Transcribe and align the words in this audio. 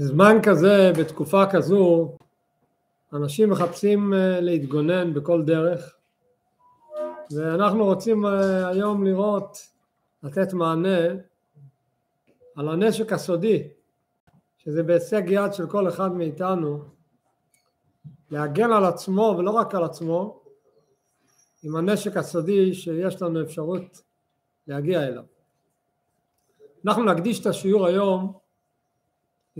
בזמן 0.00 0.36
כזה, 0.42 0.92
בתקופה 0.98 1.44
כזו, 1.52 2.16
אנשים 3.12 3.50
מחפשים 3.50 4.14
אה, 4.14 4.40
להתגונן 4.40 5.14
בכל 5.14 5.42
דרך, 5.42 5.96
ואנחנו 7.30 7.84
רוצים 7.84 8.26
אה, 8.26 8.68
היום 8.68 9.04
לראות, 9.04 9.58
לתת 10.22 10.52
מענה 10.52 10.98
על 12.56 12.68
הנשק 12.68 13.12
הסודי, 13.12 13.68
שזה 14.58 14.82
בהישג 14.82 15.22
יד 15.26 15.52
של 15.52 15.66
כל 15.66 15.88
אחד 15.88 16.12
מאיתנו, 16.12 16.84
להגן 18.30 18.72
על 18.72 18.84
עצמו 18.84 19.34
ולא 19.38 19.50
רק 19.50 19.74
על 19.74 19.84
עצמו, 19.84 20.40
עם 21.62 21.76
הנשק 21.76 22.16
הסודי 22.16 22.74
שיש 22.74 23.22
לנו 23.22 23.42
אפשרות 23.42 24.02
להגיע 24.66 25.06
אליו. 25.06 25.24
אנחנו 26.84 27.04
נקדיש 27.04 27.40
את 27.40 27.46
השיעור 27.46 27.86
היום 27.86 28.40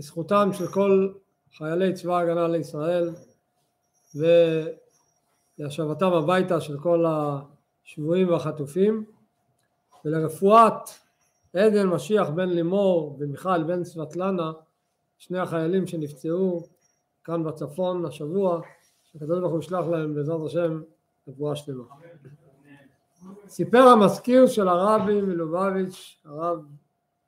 לזכותם 0.01 0.49
של 0.53 0.67
כל 0.67 1.09
חיילי 1.57 1.93
צבא 1.93 2.17
ההגנה 2.17 2.47
לישראל 2.47 3.09
ולהשבתם 5.59 6.13
הביתה 6.13 6.61
של 6.61 6.79
כל 6.79 7.05
השבויים 7.07 8.29
והחטופים 8.29 9.05
ולרפואת 10.05 10.89
עדן 11.53 11.87
משיח 11.87 12.29
בן 12.29 12.49
לימור 12.49 13.17
ומיכל 13.19 13.63
בן 13.63 13.83
סבטלנה 13.83 14.51
שני 15.17 15.39
החיילים 15.39 15.87
שנפצעו 15.87 16.63
כאן 17.23 17.43
בצפון 17.43 18.05
השבוע 18.05 18.61
שהקדוש 19.03 19.39
ברוך 19.39 19.51
הוא 19.51 19.59
ישלח 19.59 19.85
להם 19.85 20.15
בעזרת 20.15 20.41
השם 20.45 20.81
רפואה 21.27 21.55
שלמה. 21.55 21.83
סיפר 23.47 23.81
המזכיר 23.81 24.47
של 24.47 24.67
הרבי 24.67 25.21
מלובביץ' 25.21 26.19
הרב 26.25 26.65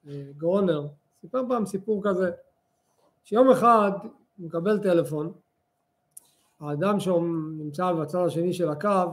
אה, 0.07 0.23
גרונר 0.37 0.87
סיפר 1.21 1.41
פעם 1.49 1.65
סיפור 1.65 2.03
כזה 2.03 2.31
שיום 3.23 3.49
אחד 3.49 3.91
הוא 4.37 4.45
מקבל 4.45 4.79
טלפון, 4.79 5.31
האדם 6.59 6.99
שנמצא 6.99 7.91
בצד 7.91 8.25
השני 8.25 8.53
של 8.53 8.69
הקו, 8.69 9.11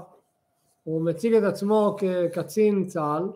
הוא 0.85 1.03
מציג 1.03 1.35
את 1.35 1.43
עצמו 1.43 1.97
כקצין 1.99 2.87
צה"ל, 2.87 3.29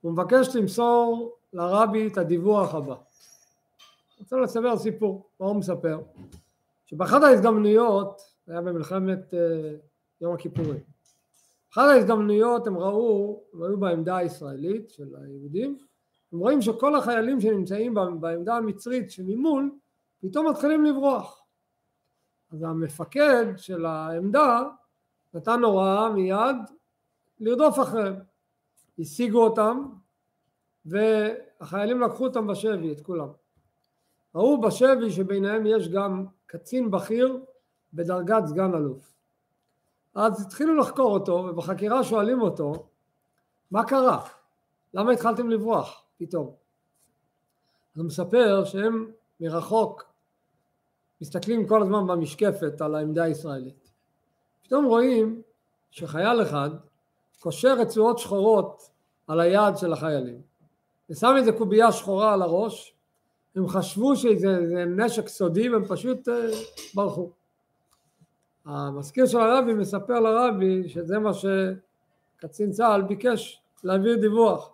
הוא 0.00 0.12
מבקש 0.12 0.56
למסור 0.56 1.36
לרבי 1.52 2.06
את 2.06 2.18
הדיווח 2.18 2.74
הבא. 2.74 2.94
אני 2.94 4.20
רוצה 4.20 4.36
לספר 4.36 4.78
סיפור, 4.78 5.26
מה 5.40 5.46
הוא 5.46 5.56
מספר? 5.56 6.00
שבאחת 6.86 7.22
ההזדמנויות, 7.22 8.22
זה 8.46 8.52
היה 8.52 8.62
במלחמת 8.62 9.18
uh, 9.30 9.36
יום 10.20 10.34
הכיפורים, 10.34 10.80
אחת 11.72 11.82
ההזדמנויות 11.82 12.66
הם 12.66 12.78
ראו, 12.78 13.42
הם 13.54 13.62
היו 13.62 13.78
בעמדה 13.78 14.16
הישראלית 14.16 14.90
של 14.90 15.08
היהודים, 15.22 15.78
הם 16.32 16.38
רואים 16.38 16.62
שכל 16.62 16.96
החיילים 16.96 17.40
שנמצאים 17.40 17.94
בעמדה 17.94 18.56
המצרית 18.56 19.10
שממול 19.10 19.70
פתאום 20.22 20.48
מתחילים 20.48 20.84
לברוח. 20.84 21.42
אז 22.52 22.62
המפקד 22.62 23.46
של 23.56 23.86
העמדה 23.86 24.62
נתן 25.34 25.62
הוראה 25.64 26.08
מיד 26.08 26.56
לרדוף 27.40 27.80
אחריהם. 27.80 28.14
השיגו 28.98 29.44
אותם 29.44 29.84
והחיילים 30.84 32.00
לקחו 32.00 32.24
אותם 32.24 32.46
בשבי, 32.46 32.92
את 32.92 33.00
כולם. 33.00 33.28
ראו 34.34 34.60
בשבי 34.60 35.10
שביניהם 35.10 35.66
יש 35.66 35.88
גם 35.88 36.26
קצין 36.46 36.90
בכיר 36.90 37.44
בדרגת 37.92 38.46
סגן 38.46 38.74
אלוף. 38.74 39.12
אז 40.14 40.46
התחילו 40.46 40.76
לחקור 40.76 41.14
אותו 41.14 41.32
ובחקירה 41.32 42.04
שואלים 42.04 42.40
אותו 42.42 42.72
מה 43.70 43.84
קרה? 43.84 44.26
למה 44.94 45.12
התחלתם 45.12 45.50
לברוח 45.50 46.04
פתאום? 46.16 46.54
אז 47.94 48.00
הוא 48.00 48.06
מספר 48.06 48.64
שהם 48.64 49.10
מרחוק 49.40 50.11
מסתכלים 51.22 51.66
כל 51.66 51.82
הזמן 51.82 52.06
במשקפת 52.06 52.80
על 52.80 52.94
העמדה 52.94 53.24
הישראלית. 53.24 53.90
פתאום 54.62 54.84
רואים 54.84 55.42
שחייל 55.90 56.42
אחד 56.42 56.70
קושר 57.40 57.74
רצועות 57.78 58.18
שחורות 58.18 58.90
על 59.26 59.40
היד 59.40 59.76
של 59.76 59.92
החיילים 59.92 60.40
ושם 61.10 61.34
איזה 61.36 61.52
קובייה 61.52 61.92
שחורה 61.92 62.34
על 62.34 62.42
הראש 62.42 62.94
הם 63.56 63.68
חשבו 63.68 64.16
שזה 64.16 64.84
נשק 64.86 65.28
סודי 65.28 65.68
והם 65.68 65.84
פשוט 65.84 66.28
uh, 66.28 66.32
ברחו. 66.94 67.30
המזכיר 68.64 69.26
של 69.26 69.38
הרבי 69.38 69.74
מספר 69.74 70.20
לרבי 70.20 70.88
שזה 70.88 71.18
מה 71.18 71.30
שקצין 71.34 72.72
צה"ל 72.72 73.02
ביקש 73.02 73.62
להעביר 73.84 74.16
דיווח 74.20 74.71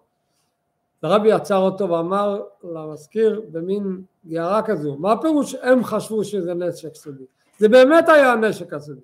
הרבי 1.03 1.33
עצר 1.33 1.57
אותו 1.57 1.91
ואמר 1.91 2.43
למזכיר 2.63 3.43
במין 3.51 4.03
גערה 4.27 4.63
כזו, 4.63 4.97
מה 4.97 5.13
הפירוש 5.13 5.55
הם 5.55 5.85
חשבו 5.85 6.25
שזה 6.25 6.55
נשק 6.55 6.95
סודי? 6.95 7.25
זה 7.59 7.69
באמת 7.69 8.09
היה 8.09 8.33
הנשק 8.33 8.73
הסודי. 8.73 9.01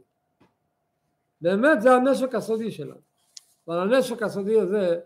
באמת 1.40 1.82
זה 1.82 1.92
הנשק 1.92 2.34
הסודי 2.34 2.70
שלנו. 2.70 3.00
ועל 3.66 3.80
הנשק 3.80 4.22
הסודי 4.22 4.60
הזה 4.60 5.00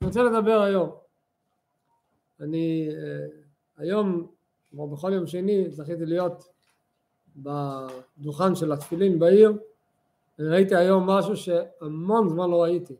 אני 0.00 0.08
רוצה 0.08 0.22
לדבר 0.22 0.62
היום. 0.62 0.90
אני 2.40 2.88
אה, 2.88 3.26
היום, 3.76 4.26
כמו 4.70 4.88
בכל 4.88 5.12
יום 5.12 5.26
שני, 5.26 5.70
זכיתי 5.70 6.06
להיות 6.06 6.44
בדוכן 7.36 8.54
של 8.54 8.72
התפילין 8.72 9.18
בעיר, 9.18 9.52
וראיתי 10.38 10.76
היום 10.76 11.10
משהו 11.10 11.36
שהמון 11.36 12.28
זמן 12.28 12.50
לא 12.50 12.62
ראיתי. 12.62 12.94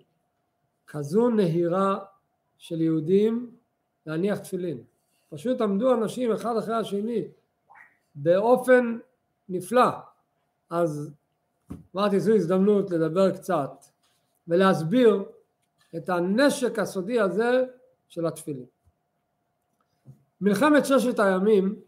כזו 0.86 1.28
נהירה 1.28 1.98
של 2.58 2.80
יהודים 2.80 3.50
להניח 4.06 4.38
תפילין. 4.38 4.82
פשוט 5.30 5.60
עמדו 5.60 5.94
אנשים 5.94 6.32
אחד 6.32 6.56
אחרי 6.56 6.74
השני 6.74 7.24
באופן 8.14 8.98
נפלא. 9.48 9.90
אז 10.70 11.10
אמרתי 11.94 12.20
זו 12.20 12.34
הזדמנות 12.34 12.90
לדבר 12.90 13.36
קצת 13.36 13.84
ולהסביר 14.48 15.24
את 15.96 16.08
הנשק 16.08 16.78
הסודי 16.78 17.20
הזה 17.20 17.64
של 18.08 18.26
התפילין. 18.26 18.66
מלחמת 20.40 20.86
ששת 20.86 21.18
הימים 21.18 21.80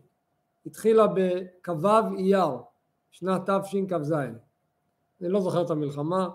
התחילה 0.67 1.07
בכ"ו 1.07 2.17
אייר 2.19 2.49
שנת 3.11 3.51
תשכ"ז. 3.51 4.13
אני 5.21 5.29
לא 5.29 5.41
זוכר 5.41 5.65
את 5.65 5.71
המלחמה, 5.71 6.29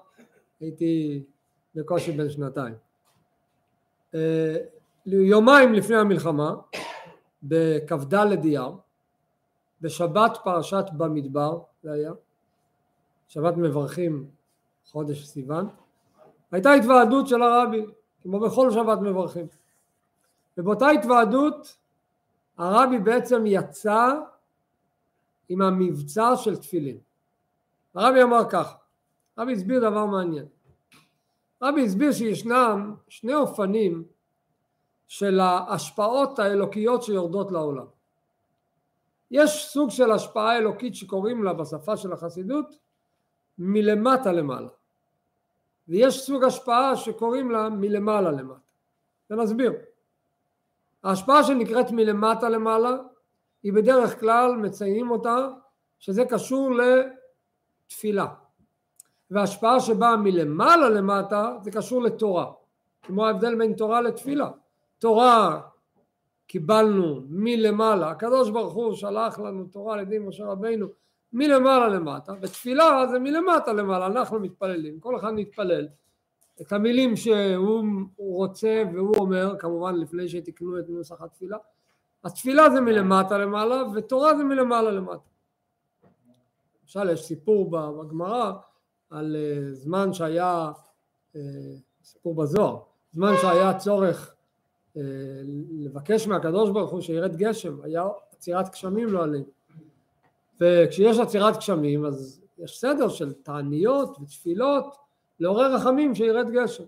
הייתי 0.60 1.24
בקושי 1.76 2.12
בן 2.12 2.30
שנתיים. 2.30 2.74
אה, 4.16 4.56
יומיים 5.06 5.74
לפני 5.74 5.96
המלחמה, 5.96 6.54
בכ"ד 7.44 8.14
אייר, 8.44 8.72
בשבת 9.82 10.38
פרשת 10.44 10.86
במדבר, 10.98 11.60
זה 11.84 11.92
היה, 11.92 12.12
שבת 13.28 13.58
מברכים 13.58 14.30
חודש 14.92 15.26
סיוון, 15.26 15.70
הייתה 16.52 16.72
התוועדות 16.72 17.28
של 17.28 17.42
הרבי, 17.42 17.86
כמו 18.24 18.40
בכל 18.40 18.72
שבת 18.72 19.00
מברכים. 19.02 19.48
ובאותה 20.58 20.90
התוועדות 20.90 21.78
הרבי 22.58 23.00
בעצם 23.00 23.44
יצא 23.46 24.14
עם 25.50 25.62
המבצע 25.62 26.36
של 26.36 26.58
תפילין. 26.58 26.98
הרבי 27.96 28.24
אמר 28.24 28.50
כך, 28.50 28.74
הרבי 29.38 29.54
הסביר 29.54 29.80
דבר 29.90 30.06
מעניין. 30.06 30.46
רבי 31.62 31.86
הסביר 31.86 32.12
שישנם 32.12 32.96
שני 33.10 33.34
אופנים 33.36 34.04
של 35.08 35.40
ההשפעות 35.40 36.40
האלוקיות 36.40 37.04
שיורדות 37.04 37.52
לעולם. 37.52 37.86
יש 39.32 39.66
סוג 39.66 39.90
של 39.90 40.12
השפעה 40.12 40.58
אלוקית 40.58 40.96
שקוראים 40.96 41.44
לה 41.44 41.54
בשפה 41.54 41.98
של 41.98 42.14
החסידות 42.14 42.76
מלמטה 43.58 44.32
למעלה. 44.32 44.70
ויש 45.88 46.20
סוג 46.20 46.44
השפעה 46.44 46.96
שקוראים 46.96 47.52
לה 47.52 47.70
מלמעלה 47.70 48.32
למטה. 48.32 48.72
ונסביר. 49.30 49.74
ההשפעה 51.04 51.44
שנקראת 51.44 51.92
מלמטה 51.92 52.50
למעלה 52.50 52.98
היא 53.64 53.74
בדרך 53.74 54.20
כלל 54.20 54.56
מציינים 54.56 55.12
אותה 55.12 55.48
שזה 56.00 56.26
קשור 56.26 56.70
לתפילה 56.72 58.28
וההשפעה 59.32 59.80
שבאה 59.80 60.18
מלמעלה 60.18 60.90
למטה 60.90 61.58
זה 61.62 61.72
קשור 61.72 62.02
לתורה. 62.02 62.52
כמו 63.02 63.28
ההבדל 63.28 63.56
בין 63.56 63.74
תורה 63.74 64.02
לתפילה. 64.02 64.50
תורה 65.00 65.62
קיבלנו 66.48 67.22
מלמעלה 67.30 68.10
הקדוש 68.10 68.50
ברוך 68.50 68.74
הוא 68.74 68.94
שלח 68.94 69.40
לנו 69.40 69.66
תורה 69.66 69.94
על 69.94 70.00
ידי 70.00 70.20
משה 70.20 70.46
רבינו 70.46 70.88
מלמעלה 71.34 71.88
למטה 71.88 72.34
ותפילה 72.42 73.08
זה 73.12 73.20
מלמטה 73.20 73.74
למעלה 73.74 74.06
אנחנו 74.06 74.40
מתפללים 74.40 75.00
כל 75.00 75.16
אחד 75.16 75.34
מתפלל. 75.34 75.88
את 76.62 76.74
המילים 76.74 77.16
שהוא 77.16 77.84
רוצה 78.18 78.84
והוא 78.94 79.16
אומר 79.18 79.56
כמובן 79.60 79.96
לפני 79.96 80.30
שתקנו 80.30 80.80
את 80.80 80.86
נוסח 80.90 81.22
התפילה. 81.22 81.58
התפילה 82.24 82.70
זה 82.70 82.82
מלמטה 82.82 83.38
למעלה 83.38 83.84
ותורה 83.94 84.38
זה 84.38 84.44
מלמעלה 84.44 84.92
למטה. 84.92 85.30
למשל 86.82 87.10
יש 87.10 87.24
סיפור 87.26 87.72
בגמרא 87.72 88.52
על 89.12 89.36
זמן 89.74 90.14
שהיה, 90.14 90.72
סיפור 92.04 92.36
בזוהר, 92.36 92.80
זמן 93.12 93.34
שהיה 93.42 93.78
צורך 93.78 94.36
לבקש 95.80 96.28
מהקדוש 96.28 96.70
ברוך 96.70 96.92
הוא 96.92 97.02
שירד 97.02 97.36
גשם, 97.36 97.82
היה 97.84 98.04
עצירת 98.32 98.70
גשמים 98.70 99.08
לא 99.08 99.24
עלינו. 99.24 99.46
וכשיש 100.62 101.20
עצירת 101.20 101.58
גשמים 101.58 102.06
אז 102.06 102.42
יש 102.58 102.80
סדר 102.80 103.10
של 103.10 103.34
תעניות 103.34 104.18
ותפילות 104.22 104.96
לעורר 105.40 105.76
רחמים 105.76 106.16
שירד 106.16 106.50
גשם. 106.50 106.84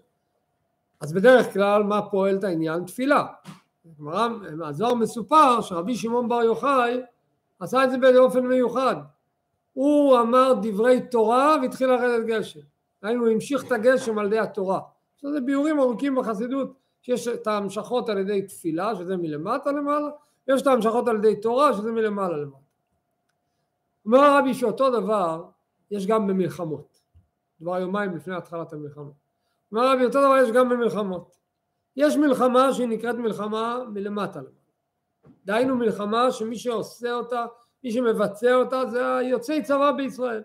אז 1.02 1.14
בדרך 1.14 1.54
כלל 1.54 1.84
מה 1.84 2.02
פועל 2.10 2.36
את 2.36 2.44
העניין? 2.44 2.86
תפילה. 2.86 3.26
מהזוהר 4.58 4.94
מסופר 4.94 5.62
שרבי 5.62 5.96
שמעון 5.96 6.30
בר 6.30 6.44
יוחאי 6.44 7.02
עשה 7.60 7.84
את 7.84 7.92
זה 7.92 7.98
באופן 7.98 8.48
מיוחד. 8.48 8.96
הוא 9.74 10.20
אמר 10.20 10.54
דברי 10.62 11.02
תורה 11.12 11.56
והתחיל 11.62 11.88
לרדת 11.88 12.26
גשם. 12.26 12.60
היינו, 13.02 13.26
הוא 13.26 13.34
המשיך 13.34 13.68
את 13.68 13.72
הגשם 13.72 14.20
על 14.20 14.26
ידי 14.26 14.40
התורה. 14.40 14.80
זה 15.22 15.42
ביורים 15.42 15.80
ארוכים 15.80 16.16
בחסידות, 16.16 16.74
שיש 17.02 17.28
את 17.28 17.48
ההמשכות 17.48 18.10
על 18.10 18.18
ידי 18.18 18.42
תפילה, 18.42 18.96
שזה 18.96 19.18
מלמטה 19.18 19.72
למעלה, 19.72 20.10
ויש 20.48 20.62
את 20.62 20.68
ההמשכות 20.68 21.08
על 21.08 21.16
ידי 21.16 21.42
תורה, 21.42 21.74
שזה 21.74 21.92
מלמעלה 21.92 22.38
למטה. 22.38 22.58
אומר 24.06 24.38
רבי 24.38 24.54
שאותו 24.54 24.90
דבר 24.90 25.44
יש 25.92 26.08
גם 26.08 26.28
במלחמות. 26.28 27.00
כבר 27.58 27.80
יומיים 27.80 28.16
לפני 28.16 28.36
התחלת 28.36 28.74
המלחמה. 28.74 29.12
אומר 29.72 29.94
רבי 29.94 30.06
אותו 30.06 30.20
דבר 30.20 30.38
יש 30.38 30.52
גם 30.52 30.70
במלחמות. 30.70 31.38
יש 31.96 32.18
מלחמה 32.18 32.74
שהיא 32.74 32.88
נקראת 32.88 33.16
מלחמה 33.16 33.80
מלמטה 33.94 34.40
למעלה. 34.40 34.56
דהיינו 35.46 35.76
מלחמה 35.76 36.32
שמי 36.32 36.56
שעושה 36.56 37.14
אותה, 37.14 37.46
מי 37.84 37.92
שמבצע 37.92 38.56
אותה 38.56 38.86
זה 38.86 39.16
היוצאי 39.16 39.64
צבא 39.64 39.92
בישראל. 39.92 40.42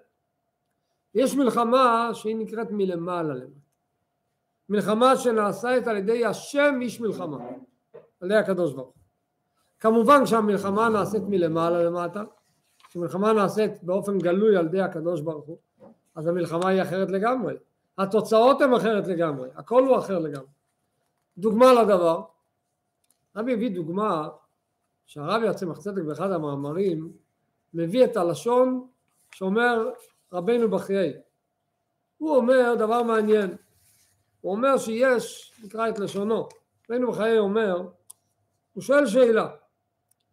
יש 1.15 1.35
מלחמה 1.35 2.11
שהיא 2.13 2.37
נקראת 2.37 2.69
מלמעלה 2.71 3.35
למטה. 3.35 3.59
מלחמה 4.69 5.17
שנעשית 5.17 5.87
על 5.87 5.97
ידי 5.97 6.25
השם 6.25 6.75
איש 6.81 7.01
מלחמה, 7.01 7.39
על 8.21 8.31
ידי 8.31 8.37
הקדוש 8.37 8.75
ברוך 8.75 8.99
כמובן 9.81 10.25
כשהמלחמה 10.25 10.89
נעשית 10.89 11.23
מלמעלה 11.29 11.83
למטה, 11.83 12.23
כשמלחמה 12.89 13.33
נעשית 13.33 13.83
באופן 13.83 14.19
גלוי 14.19 14.57
על 14.57 14.67
ידי 14.67 14.81
הקדוש 14.81 15.21
ברוך 15.21 15.45
הוא, 15.45 15.59
אז 16.15 16.27
המלחמה 16.27 16.69
היא 16.69 16.83
אחרת 16.83 17.11
לגמרי. 17.11 17.55
התוצאות 17.99 18.61
הן 18.61 18.75
אחרת 18.75 19.07
לגמרי, 19.07 19.49
הכל 19.55 19.87
הוא 19.87 19.99
אחר 19.99 20.19
לגמרי. 20.19 20.49
דוגמה 21.39 21.83
לדבר, 21.83 22.23
רבי 23.37 23.53
הביא 23.53 23.71
דוגמה 23.71 24.29
שהרבי 25.07 25.49
הצמח 25.49 25.79
צדק 25.79 26.03
באחד 26.03 26.31
המאמרים 26.33 27.13
מביא 27.75 28.05
את 28.05 28.17
הלשון 28.17 28.89
שאומר 29.35 29.91
רבנו 30.33 30.71
בחיי. 30.71 31.13
הוא 32.19 32.37
אומר 32.37 32.75
דבר 32.79 33.03
מעניין, 33.03 33.57
הוא 34.41 34.53
אומר 34.53 34.79
שיש, 34.79 35.53
נקרא 35.65 35.89
את 35.89 35.99
לשונו, 35.99 36.49
רבנו 36.91 37.13
בחיי 37.13 37.39
אומר, 37.39 37.83
הוא 38.73 38.83
שואל 38.83 39.07
שאלה, 39.07 39.49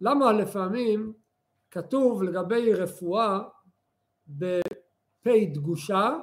למה 0.01 0.31
לפעמים 0.31 1.13
כתוב 1.71 2.23
לגבי 2.23 2.73
רפואה 2.73 3.39
בפ' 4.27 5.27
דגושה 5.53 6.17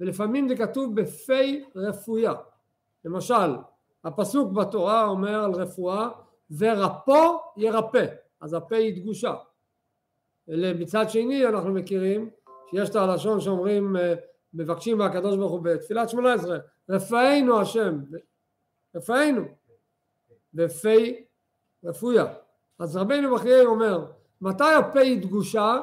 ולפעמים 0.00 0.48
זה 0.48 0.56
כתוב 0.56 1.00
בפ' 1.00 1.30
רפויה. 1.76 2.32
למשל, 3.04 3.56
הפסוק 4.04 4.52
בתורה 4.52 5.04
אומר 5.04 5.44
על 5.44 5.52
רפואה 5.52 6.08
ורפו 6.58 7.40
ירפא, 7.56 8.06
אז 8.40 8.54
הפה 8.54 8.76
היא 8.76 9.02
דגושה. 9.02 9.34
מצד 10.48 11.10
שני 11.10 11.46
אנחנו 11.46 11.72
מכירים 11.72 12.30
שיש 12.70 12.90
את 12.90 12.96
הלשון 12.96 13.40
שאומרים 13.40 13.96
אה, 13.96 14.14
מבקשים 14.54 14.98
מהקדוש 14.98 15.36
ברוך 15.36 15.52
הוא 15.52 15.60
בתפילת 15.60 16.08
שמונה 16.08 16.32
עשרה 16.32 16.58
רפאנו 16.88 17.60
השם 17.60 17.98
רפאנו. 18.96 19.42
בפי 20.54 21.24
רפויה. 21.84 22.24
אז 22.78 22.96
רבינו 22.96 23.34
בחיי 23.34 23.64
אומר 23.64 24.06
מתי 24.40 24.74
הפה 24.78 25.00
היא 25.00 25.22
דגושה 25.22 25.80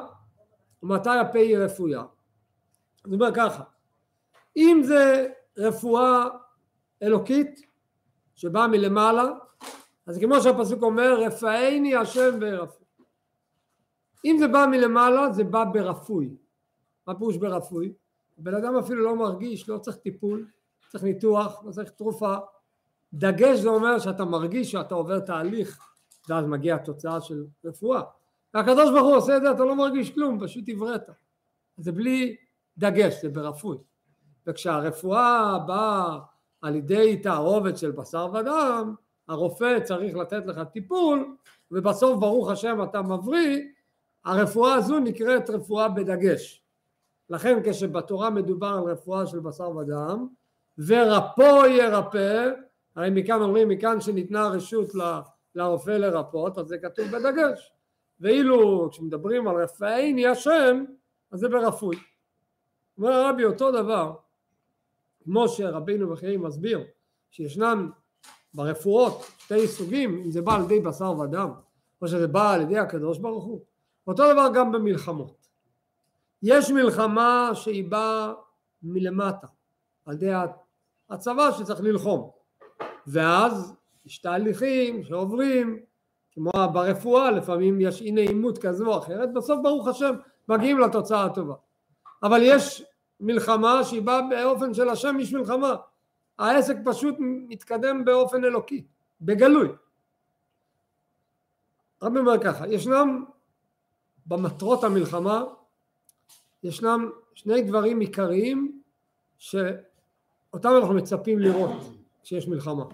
ומתי 0.82 1.10
הפה 1.10 1.38
היא 1.38 1.58
רפויה? 1.58 2.02
אני 3.06 3.14
אומר 3.14 3.34
ככה 3.34 3.62
אם 4.56 4.80
זה 4.84 5.28
רפואה 5.58 6.24
אלוקית 7.02 7.60
שבאה 8.34 8.66
מלמעלה 8.66 9.28
אז 10.06 10.18
כמו 10.18 10.40
שהפסוק 10.40 10.82
אומר 10.82 11.20
רפאני 11.20 11.96
השם 11.96 12.38
ורפוי 12.40 12.86
אם 14.24 14.36
זה 14.38 14.48
בא 14.48 14.66
מלמעלה 14.70 15.32
זה 15.32 15.44
בא 15.44 15.64
ברפוי 15.64 16.36
מה 17.10 17.18
פירוש 17.18 17.36
ברפוי? 17.36 17.92
בן 18.38 18.54
אדם 18.54 18.76
אפילו 18.76 19.04
לא 19.04 19.16
מרגיש, 19.16 19.68
לא 19.68 19.78
צריך 19.78 19.96
טיפול, 19.96 20.46
צריך 20.88 21.04
ניתוח, 21.04 21.62
לא 21.64 21.72
צריך 21.72 21.90
תרופה. 21.90 22.36
דגש 23.12 23.58
זה 23.58 23.68
אומר 23.68 23.98
שאתה 23.98 24.24
מרגיש 24.24 24.72
שאתה 24.72 24.94
עובר 24.94 25.18
תהליך 25.18 25.94
ואז 26.28 26.46
מגיעה 26.46 26.76
התוצאה 26.76 27.20
של 27.20 27.44
רפואה. 27.64 28.02
והקדוש 28.54 28.90
ברוך 28.90 29.06
הוא 29.06 29.16
עושה 29.16 29.36
את 29.36 29.42
זה, 29.42 29.50
אתה 29.50 29.64
לא 29.64 29.76
מרגיש 29.76 30.10
כלום, 30.10 30.40
פשוט 30.44 30.64
הבראת. 30.68 31.02
זה 31.76 31.92
בלי 31.92 32.36
דגש, 32.78 33.22
זה 33.22 33.28
ברפוי. 33.28 33.76
וכשהרפואה 34.46 35.58
באה 35.58 36.18
על 36.62 36.76
ידי 36.76 37.16
תערובת 37.16 37.78
של 37.78 37.90
בשר 37.90 38.30
ודם, 38.34 38.94
הרופא 39.28 39.80
צריך 39.84 40.16
לתת 40.16 40.46
לך 40.46 40.60
טיפול, 40.72 41.36
ובסוף 41.70 42.20
ברוך 42.20 42.50
השם 42.50 42.82
אתה 42.82 43.02
מבריא, 43.02 43.58
הרפואה 44.24 44.74
הזו 44.74 44.98
נקראת 44.98 45.50
רפואה 45.50 45.88
בדגש. 45.88 46.64
לכן 47.30 47.58
כשבתורה 47.64 48.30
מדובר 48.30 48.66
על 48.66 48.92
רפואה 48.92 49.26
של 49.26 49.40
בשר 49.40 49.76
ודם 49.76 50.28
ורפו 50.86 51.66
ירפא 51.66 52.50
הרי 52.96 53.10
מכאן 53.10 53.42
אומרים 53.42 53.68
מכאן 53.68 54.00
שניתנה 54.00 54.48
רשות 54.48 54.88
לרופא 55.54 55.90
לרפות 55.90 56.58
אז 56.58 56.66
זה 56.66 56.78
כתוב 56.78 57.04
בדגש. 57.06 57.72
ואילו 58.20 58.88
כשמדברים 58.90 59.48
על 59.48 59.56
רפאיני 59.62 60.26
השם 60.26 60.84
אז 61.30 61.40
זה 61.40 61.48
ברפוי. 61.48 61.96
אומר 62.98 63.12
הרבי 63.12 63.44
אותו 63.44 63.72
דבר 63.72 64.14
כמו 65.24 65.48
שרבינו 65.48 66.10
בחירים 66.10 66.42
מסביר 66.42 66.84
שישנם 67.30 67.90
ברפואות 68.54 69.22
שתי 69.38 69.66
סוגים 69.66 70.22
אם 70.24 70.30
זה 70.30 70.42
בא 70.42 70.54
על 70.54 70.62
ידי 70.62 70.80
בשר 70.80 71.18
ודם 71.18 71.50
או 72.02 72.08
שזה 72.08 72.26
בא 72.26 72.52
על 72.52 72.60
ידי 72.60 72.78
הקדוש 72.78 73.18
ברוך 73.18 73.44
הוא 73.44 73.60
אותו 74.06 74.32
דבר 74.32 74.48
גם 74.54 74.72
במלחמות 74.72 75.40
יש 76.42 76.70
מלחמה 76.70 77.50
שהיא 77.54 77.90
באה 77.90 78.32
מלמטה, 78.82 79.46
על 80.06 80.14
ידי 80.14 80.32
הצבא 81.10 81.50
שצריך 81.52 81.80
ללחום, 81.80 82.30
ואז 83.06 83.74
יש 84.06 84.18
תהליכים 84.18 85.04
שעוברים, 85.04 85.80
כמו 86.32 86.50
ברפואה 86.72 87.30
לפעמים 87.30 87.80
יש 87.80 88.00
אי 88.02 88.10
נעימות 88.12 88.58
כזו 88.58 88.86
או 88.86 88.98
אחרת, 88.98 89.32
בסוף 89.32 89.60
ברוך 89.62 89.88
השם 89.88 90.14
מגיעים 90.48 90.78
לתוצאה 90.78 91.24
הטובה. 91.24 91.54
אבל 92.22 92.40
יש 92.42 92.84
מלחמה 93.20 93.84
שהיא 93.84 94.02
באה 94.02 94.20
באופן 94.30 94.74
של 94.74 94.88
השם 94.88 95.16
יש 95.20 95.32
מלחמה, 95.32 95.74
העסק 96.38 96.76
פשוט 96.84 97.14
מתקדם 97.18 98.04
באופן 98.04 98.44
אלוקי, 98.44 98.86
בגלוי. 99.20 99.68
רבי 102.02 102.18
אומר 102.18 102.42
ככה, 102.42 102.68
ישנם 102.68 103.24
במטרות 104.26 104.84
ישנם 106.62 107.10
שני 107.34 107.62
דברים 107.62 108.00
עיקריים 108.00 108.80
שאותם 109.38 110.70
אנחנו 110.76 110.94
מצפים 110.94 111.38
לראות 111.38 111.70
כשיש 112.22 112.48
מלחמה. 112.48 112.84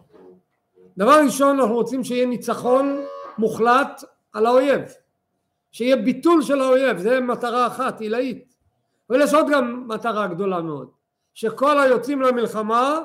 דבר 0.96 1.20
ראשון 1.24 1.60
אנחנו 1.60 1.74
רוצים 1.74 2.04
שיהיה 2.04 2.26
ניצחון 2.26 3.00
מוחלט 3.38 4.04
על 4.32 4.46
האויב, 4.46 4.80
שיהיה 5.72 5.96
ביטול 5.96 6.42
של 6.42 6.60
האויב, 6.60 6.98
זה 6.98 7.20
מטרה 7.20 7.66
אחת 7.66 8.00
עילאית. 8.00 8.54
אבל 9.10 9.22
יש 9.22 9.34
עוד 9.34 9.46
גם 9.52 9.88
מטרה 9.88 10.26
גדולה 10.26 10.60
מאוד, 10.60 10.90
שכל 11.34 11.78
היוצאים 11.78 12.22
למלחמה 12.22 13.00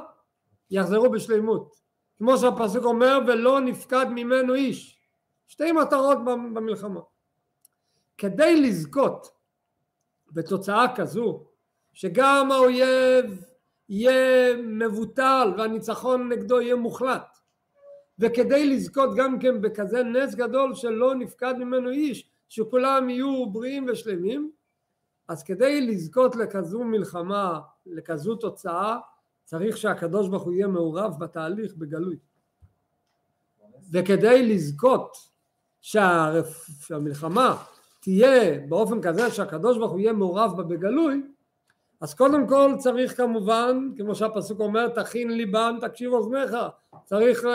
יחזרו 0.71 1.09
בשלימות. 1.09 1.75
כמו 2.17 2.37
שהפסוק 2.37 2.83
אומר 2.85 3.19
ולא 3.27 3.59
נפקד 3.59 4.05
ממנו 4.09 4.53
איש. 4.53 4.99
שתי 5.47 5.71
מטרות 5.71 6.17
במלחמה. 6.25 6.99
כדי 8.21 8.61
לזכות 8.61 9.27
בתוצאה 10.31 10.95
כזו 10.95 11.45
שגם 11.93 12.51
האויב 12.51 13.45
יהיה 13.89 14.57
מבוטל 14.57 15.53
והניצחון 15.57 16.29
נגדו 16.29 16.61
יהיה 16.61 16.75
מוחלט 16.75 17.39
וכדי 18.19 18.75
לזכות 18.75 19.15
גם 19.15 19.39
כן 19.39 19.61
בכזה 19.61 20.03
נס 20.03 20.35
גדול 20.35 20.75
שלא 20.75 21.15
נפקד 21.15 21.53
ממנו 21.59 21.89
איש 21.89 22.29
שכולם 22.49 23.09
יהיו 23.09 23.49
בריאים 23.49 23.85
ושלמים 23.89 24.51
אז 25.27 25.43
כדי 25.43 25.81
לזכות 25.81 26.35
לכזו 26.35 26.83
מלחמה 26.83 27.59
לכזו 27.85 28.35
תוצאה 28.35 28.97
צריך 29.45 29.77
שהקדוש 29.77 30.29
ברוך 30.29 30.43
הוא 30.43 30.53
יהיה 30.53 30.67
מעורב 30.67 31.19
בתהליך 31.19 31.75
בגלוי 31.75 32.17
וכדי 33.91 34.53
לזכות. 34.53 35.31
שהמלחמה 35.81 37.63
תהיה 38.01 38.59
באופן 38.69 39.01
כזה 39.01 39.31
שהקדוש 39.31 39.77
ברוך 39.77 39.91
הוא 39.91 39.99
יהיה 39.99 40.13
מעורב 40.13 40.57
בה 40.57 40.63
בגלוי 40.63 41.21
אז 42.01 42.13
קודם 42.13 42.47
כל 42.47 42.73
צריך 42.77 43.17
כמובן 43.17 43.89
כמו 43.97 44.15
שהפסוק 44.15 44.59
אומר 44.59 44.87
תכין 44.87 45.31
ליבם 45.31 45.77
תקשיב 45.81 46.13
אוזניך 46.13 46.55
צריך 47.05 47.43
uh, 47.43 47.47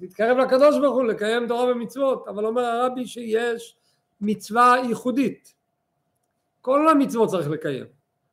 להתקרב 0.00 0.36
לקדוש 0.36 0.78
ברוך 0.78 0.94
הוא, 0.94 1.04
לקיים 1.04 1.48
תורה 1.48 1.72
ומצוות, 1.72 2.28
אבל 2.28 2.46
אומר 2.46 2.62
הרבי 2.62 3.06
שיש 3.06 3.76
מצווה 4.20 4.76
ייחודית. 4.88 5.54
כל 6.60 6.88
המצוות 6.88 7.28
צריך 7.28 7.48
לקיים, 7.48 7.84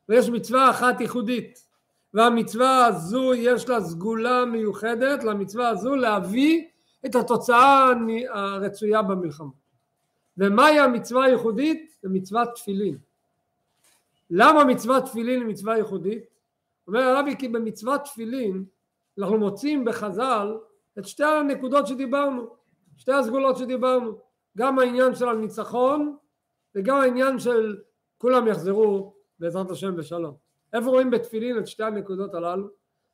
ויש 0.10 0.30
מצווה 0.30 0.70
אחת 0.70 1.02
ייחודית, 1.02 1.66
והמצווה 2.14 2.86
הזו 2.86 3.34
יש 3.34 3.70
לה 3.70 3.82
סגולה 3.82 4.46
מיוחדת 4.46 5.24
למצווה 5.24 5.70
הזו 5.70 5.96
להביא 5.96 6.64
את 7.06 7.16
התוצאה 7.16 7.92
הרצויה 8.34 9.02
במלחמה. 9.02 9.50
ומהי 10.40 10.80
המצווה 10.80 11.26
הייחודית? 11.26 11.98
זה 12.02 12.10
מצוות 12.10 12.50
תפילין. 12.56 12.98
למה 14.30 14.64
מצוות 14.64 15.06
תפילין 15.06 15.40
היא 15.40 15.48
מצווה 15.48 15.78
ייחודית? 15.78 16.24
אומר 16.88 17.00
הרבי 17.00 17.36
כי 17.38 17.48
במצוות 17.48 18.02
תפילין 18.06 18.66
אנחנו 19.20 19.38
מוצאים 19.38 19.86
בחז"ל 19.86 20.58
את 21.00 21.06
שתי 21.06 21.24
הנקודות 21.24 21.88
שדיברנו, 21.88 22.48
שתי 22.98 23.14
הסגולות 23.14 23.58
שדיברנו, 23.58 24.18
גם 24.58 24.80
העניין 24.80 25.16
של 25.16 25.30
הניצחון 25.30 26.18
וגם 26.76 26.98
העניין 26.98 27.40
של 27.40 27.78
כולם 28.18 28.48
יחזרו 28.48 29.14
בעזרת 29.40 29.72
השם 29.72 29.96
בשלום. 29.96 30.36
איפה 30.74 30.90
רואים 30.90 31.12
בתפילין 31.12 31.58
את 31.58 31.68
שתי 31.68 31.84
הנקודות 31.84 32.34
הללו? 32.34 32.68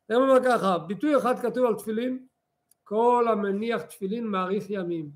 אני 0.10 0.18
אומר 0.18 0.44
ככה, 0.46 0.78
ביטוי 0.78 1.18
אחד 1.18 1.40
כתוב 1.40 1.66
על 1.66 1.76
תפילין, 1.76 2.26
כל 2.84 3.26
המניח 3.30 3.82
תפילין 3.82 4.28
מאריך 4.28 4.66
ימים. 4.70 5.10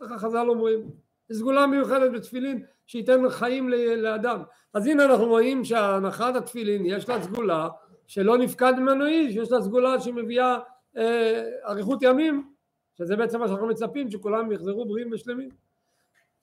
ככה 0.00 0.18
חז"ל 0.18 0.48
אומרים. 0.48 1.05
סגולה 1.32 1.66
מיוחדת 1.66 2.12
בתפילין 2.12 2.62
שייתן 2.86 3.28
חיים 3.28 3.68
לאדם. 3.96 4.42
אז 4.74 4.86
הנה 4.86 5.04
אנחנו 5.04 5.26
רואים 5.26 5.64
שהנחת 5.64 6.36
התפילין 6.36 6.86
יש 6.86 7.08
לה 7.08 7.22
סגולה 7.22 7.68
שלא 8.06 8.38
נפקד 8.38 8.72
ממנו 8.78 9.06
איש, 9.06 9.36
יש 9.36 9.52
לה 9.52 9.60
סגולה 9.60 10.00
שמביאה 10.00 10.58
אה, 10.96 11.42
אריכות 11.68 12.02
ימים, 12.02 12.50
שזה 12.98 13.16
בעצם 13.16 13.40
מה 13.40 13.48
שאנחנו 13.48 13.66
מצפים, 13.66 14.10
שכולם 14.10 14.52
יחזרו 14.52 14.86
בריאים 14.86 15.12
ושלמים. 15.12 15.48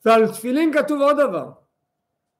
ועל 0.05 0.27
תפילין 0.27 0.73
כתוב 0.73 1.01
עוד 1.01 1.17
דבר, 1.17 1.49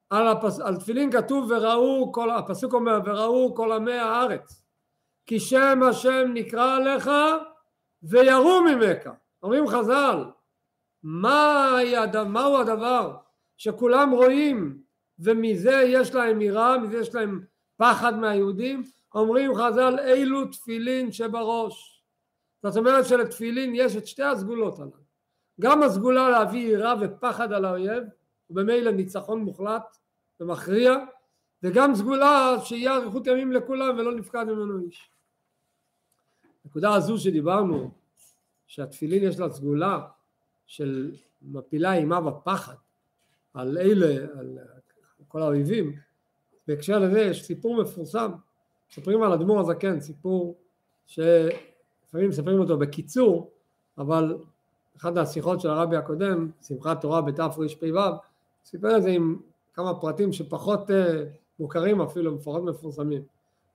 על, 0.10 0.28
הפס, 0.28 0.60
על 0.60 0.76
תפילין 0.76 1.12
כתוב 1.12 1.52
וראו, 1.52 2.12
כל, 2.12 2.32
הפסוק 2.32 2.74
אומר 2.74 3.00
וראו 3.06 3.56
כל 3.56 3.72
עמי 3.72 3.94
הארץ 3.94 4.64
כי 5.26 5.40
שם 5.40 5.80
השם 5.90 6.32
נקרא 6.34 6.76
עליך 6.76 7.10
ויראו 8.04 8.62
ממך. 8.62 9.10
אומרים 9.44 9.68
חז"ל 9.68 10.24
מה 11.04 11.78
מהו 12.28 12.58
הדבר 12.58 13.16
שכולם 13.58 14.12
רואים 14.12 14.82
ומזה 15.20 15.84
יש 15.88 16.14
להם 16.14 16.42
יראה, 16.42 16.78
מזה 16.78 16.98
יש 16.98 17.16
להם 17.16 17.46
פחד 17.78 18.20
מהיהודים? 18.20 18.84
אומרים 19.16 19.56
חז"ל 19.56 20.00
אילו 20.00 20.46
תפילין 20.46 21.12
שבראש. 21.12 22.04
זאת 22.64 22.78
אומרת 22.78 23.06
שלתפילין 23.06 23.72
יש 23.76 23.96
את 23.96 24.08
שתי 24.08 24.24
הסגולות 24.24 24.80
הללו. 24.80 25.04
גם 25.62 25.84
הסגולה 25.84 26.30
להביא 26.30 26.68
יראה 26.68 26.94
ופחד 27.02 27.54
על 27.54 27.66
האויב 27.66 28.04
ובמילא 28.50 28.92
ניצחון 28.92 29.40
מוחלט 29.40 29.98
ומכריע 30.40 30.94
וגם 31.64 31.96
סגולה 31.96 32.56
שיהיה 32.64 32.96
אריכות 32.96 33.28
ימים 33.28 33.52
לכולם 33.52 33.98
ולא 33.98 34.16
נפקד 34.16 34.44
ממנו 34.44 34.80
איש. 34.86 35.10
הנקודה 36.66 36.96
הזו 36.96 37.18
שדיברנו 37.18 37.92
שהתפילין 38.68 39.24
יש 39.24 39.40
לה 39.40 39.50
סגולה 39.50 40.00
של 40.74 41.12
מפילה 41.42 41.94
אימה 41.94 42.28
ופחד 42.28 42.74
על 43.54 43.78
אלה, 43.78 44.16
על 44.40 44.58
כל 45.28 45.42
האויבים, 45.42 45.96
בהקשר 46.68 47.00
לזה 47.00 47.20
יש 47.20 47.46
סיפור 47.46 47.82
מפורסם, 47.82 48.32
מספרים 48.92 49.24
על 49.24 49.34
אדמו"ר 49.34 49.60
הזקן, 49.60 50.00
סיפור 50.00 50.58
שלפעמים 51.06 52.30
מספרים 52.30 52.60
אותו 52.60 52.78
בקיצור, 52.78 53.52
אבל 53.98 54.38
אחת 54.98 55.18
השיחות 55.18 55.62
של 55.62 55.70
הרבי 55.70 55.96
הקודם, 55.98 56.50
שמחת 56.68 57.02
תורה 57.02 57.22
בתרפ"ו, 57.22 57.64
סיפר 58.66 58.98
את 58.98 59.04
זה 59.04 59.10
עם 59.10 59.40
כמה 59.74 60.00
פרטים 60.00 60.34
שפחות 60.34 60.90
uh, 60.90 60.94
מוכרים 61.60 62.02
אפילו, 62.02 62.42
פחות 62.42 62.64
מפורסמים. 62.64 63.22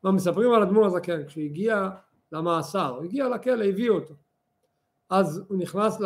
מה 0.02 0.12
מספרים 0.12 0.52
על 0.52 0.62
אדמו"ר 0.62 0.86
הזקן, 0.86 1.26
כשהוא 1.26 1.44
הגיע 1.44 1.90
למאסר, 2.32 2.94
הוא 2.96 3.04
הגיע 3.04 3.28
לכלא, 3.28 3.64
הביאו 3.64 3.94
אותו. 3.94 4.14
אז 5.10 5.42
הוא 5.48 5.58
נכנס 5.58 5.98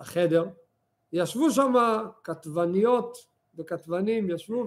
לחדר, 0.00 0.46
ישבו 1.12 1.50
שם 1.50 1.74
כתבניות 2.24 3.18
וכתבנים, 3.58 4.30
ישבו 4.30 4.66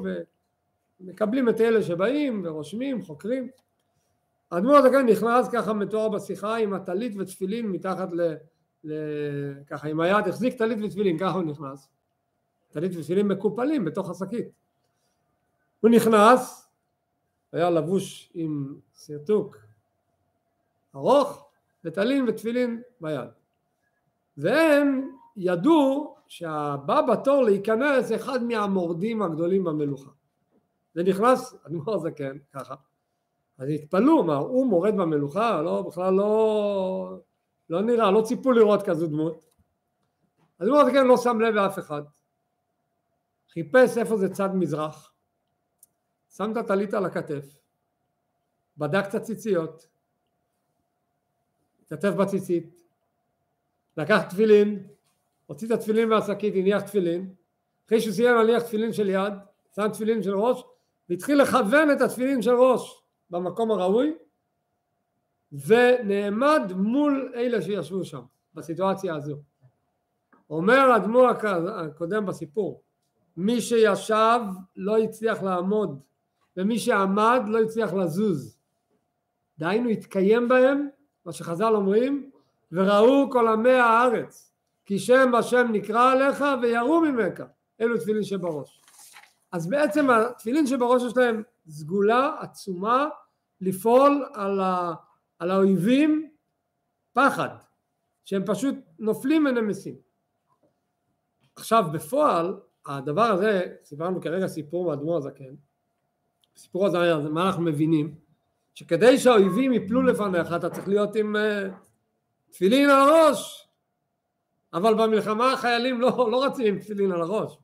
ומקבלים 1.02 1.50
את 1.50 1.62
אלה 1.62 1.84
שבאים 1.84 2.42
ורושמים, 2.46 3.02
חוקרים. 3.02 3.50
האדמו"ר 4.52 4.76
הזקן 4.76 5.06
נכנס 5.06 5.48
ככה 5.54 5.74
מתואר 5.74 6.10
בשיחה 6.10 6.56
עם 6.56 6.74
הטלית 6.74 7.14
ותפילין 7.18 7.68
מתחת 7.68 8.10
ל... 8.12 8.36
ל... 8.84 8.94
ככה 9.68 9.88
עם 9.88 10.00
היד, 10.00 10.28
החזיק 10.28 10.58
טלית 10.58 10.78
ותפילין, 10.84 11.18
ככה 11.18 11.32
הוא 11.32 11.44
נכנס. 11.44 11.90
טלית 12.72 12.92
ותפילין 12.96 13.28
מקופלים 13.28 13.86
בתוך 13.86 14.10
השקית. 14.10 14.48
הוא 15.80 15.92
נכנס, 15.92 16.70
היה 17.52 17.70
לבוש 17.70 18.32
עם 18.34 18.76
סרטוק 18.94 19.58
ארוך, 20.96 21.50
וטלין 21.84 22.30
ותפילין 22.30 22.82
ביד. 23.02 23.37
והם 24.38 25.12
ידעו 25.36 26.16
שהבא 26.28 27.02
בתור 27.02 27.44
להיכנס 27.44 28.12
אחד 28.16 28.44
מהמורדים 28.44 29.22
הגדולים 29.22 29.64
במלוכה. 29.64 30.12
ונכנס 30.96 31.56
אדמו"ר 31.68 31.96
הזקן 31.96 32.38
ככה, 32.54 32.76
אז 33.58 33.70
התפלאו, 33.70 34.24
מה 34.24 34.36
הוא 34.36 34.68
מורד 34.68 34.94
במלוכה? 34.98 35.62
לא, 35.62 35.82
בכלל 35.82 36.14
לא, 36.14 37.20
לא 37.70 37.82
נראה, 37.82 38.12
לא 38.12 38.22
ציפו 38.22 38.52
לראות 38.52 38.84
כזו 38.84 39.08
דמות. 39.08 39.46
אדמו"ר 40.62 40.80
הזקן 40.80 41.08
לא 41.08 41.18
שם 41.18 41.40
לב 41.40 41.54
לאף 41.54 41.80
אחד. 41.80 42.02
חיפש 43.50 43.98
איפה 43.98 44.18
זה 44.18 44.34
צד 44.34 44.50
מזרח, 44.54 45.14
שם 46.30 46.52
את 46.52 46.58
הטלית 46.58 46.94
על 46.94 47.06
הכתף, 47.06 47.58
בדק 48.78 49.04
את 49.10 49.16
הציציות, 49.16 49.88
התכתב 51.82 52.10
בציצית, 52.10 52.87
לקח 53.98 54.22
תפילין, 54.30 54.88
הוציא 55.46 55.68
את 55.68 55.72
התפילין 55.72 56.10
מהשקית, 56.10 56.54
הניח 56.56 56.82
תפילין, 56.82 57.34
אחרי 57.88 58.02
שהוא 58.02 58.14
סיים 58.14 58.36
להניח 58.36 58.64
תפילין 58.64 58.94
של 58.94 59.10
יד, 59.10 59.34
שם 59.76 59.88
תפילין 59.94 60.24
של 60.24 60.36
ראש, 60.36 60.64
והתחיל 61.10 61.42
לכוון 61.42 61.92
את 61.92 62.02
התפילין 62.02 62.42
של 62.42 62.54
ראש 62.54 63.02
במקום 63.30 63.72
הראוי, 63.72 64.14
ונעמד 65.52 66.72
מול 66.76 67.34
אלה 67.36 67.62
שישבו 67.62 68.06
שם, 68.06 68.22
בסיטואציה 68.54 69.16
הזו. 69.16 69.38
אומר 70.50 70.80
האדמו"ר 70.80 71.28
הקודם 71.28 72.26
בסיפור, 72.26 72.82
מי 73.38 73.62
שישב 73.62 74.40
לא 74.76 74.98
הצליח 74.98 75.44
לעמוד, 75.44 76.00
ומי 76.58 76.80
שעמד 76.80 77.42
לא 77.48 77.60
הצליח 77.60 77.94
לזוז. 77.94 78.58
דהיינו 79.58 79.90
התקיים 79.90 80.48
בהם, 80.48 80.88
מה 81.26 81.32
שחז"ל 81.32 81.76
אומרים, 81.76 82.32
וראו 82.72 83.32
כל 83.32 83.48
עמי 83.48 83.74
הארץ, 83.74 84.54
כי 84.86 85.00
שם 85.00 85.36
השם 85.36 85.68
נקרא 85.72 86.12
עליך 86.12 86.44
ויראו 86.62 87.02
ממך, 87.02 87.44
אלו 87.82 87.98
תפילין 87.98 88.24
שבראש. 88.24 88.82
אז 89.52 89.70
בעצם 89.70 90.10
התפילין 90.10 90.68
שבראש 90.68 91.04
יש 91.04 91.18
להם 91.18 91.44
סגולה 91.70 92.36
עצומה 92.40 93.08
לפעול 93.62 94.26
על, 94.34 94.60
ה, 94.60 94.94
על 95.40 95.52
האויבים 95.52 96.30
פחד, 97.14 97.50
שהם 98.26 98.44
פשוט 98.46 98.76
נופלים 99.00 99.46
ונמסים. 99.46 99.96
עכשיו 101.56 101.86
בפועל 101.94 102.60
הדבר 102.86 103.24
הזה, 103.24 103.76
סיפרנו 103.84 104.22
כרגע 104.22 104.48
סיפור 104.48 104.86
מאדמו"ר 104.86 105.18
הזקן, 105.18 105.56
הסיפור 106.56 106.86
הזה, 106.86 106.98
מה 107.30 107.48
אנחנו 107.48 107.64
מבינים? 107.64 108.16
שכדי 108.74 109.18
שהאויבים 109.18 109.74
יפלו 109.74 110.02
לפניך 110.02 110.54
אתה 110.56 110.70
צריך 110.70 110.88
להיות 110.88 111.16
עם 111.16 111.36
uh, 111.36 111.40
תפילין 112.52 112.90
על 112.90 113.10
הראש. 113.10 113.68
אבל 114.74 114.94
במלחמה 114.94 115.54
החיילים 115.54 116.02
לא, 116.02 116.30
לא 116.32 116.46
רצים 116.46 116.74
עם 116.74 116.80
תפילין 116.80 117.12
על 117.12 117.22
הראש. 117.22 117.58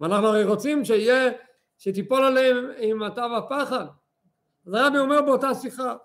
ואנחנו 0.00 0.26
הרי 0.26 0.44
רוצים 0.44 0.84
שיהיה, 0.84 1.32
שתיפול 1.78 2.24
עליהם 2.24 2.70
עם 2.78 3.02
התו 3.02 3.36
הפחד. 3.36 3.86
אז 4.66 4.74
הרבי 4.74 4.98
אומר 4.98 5.22
באותה 5.22 5.54
שיחה 5.54 5.96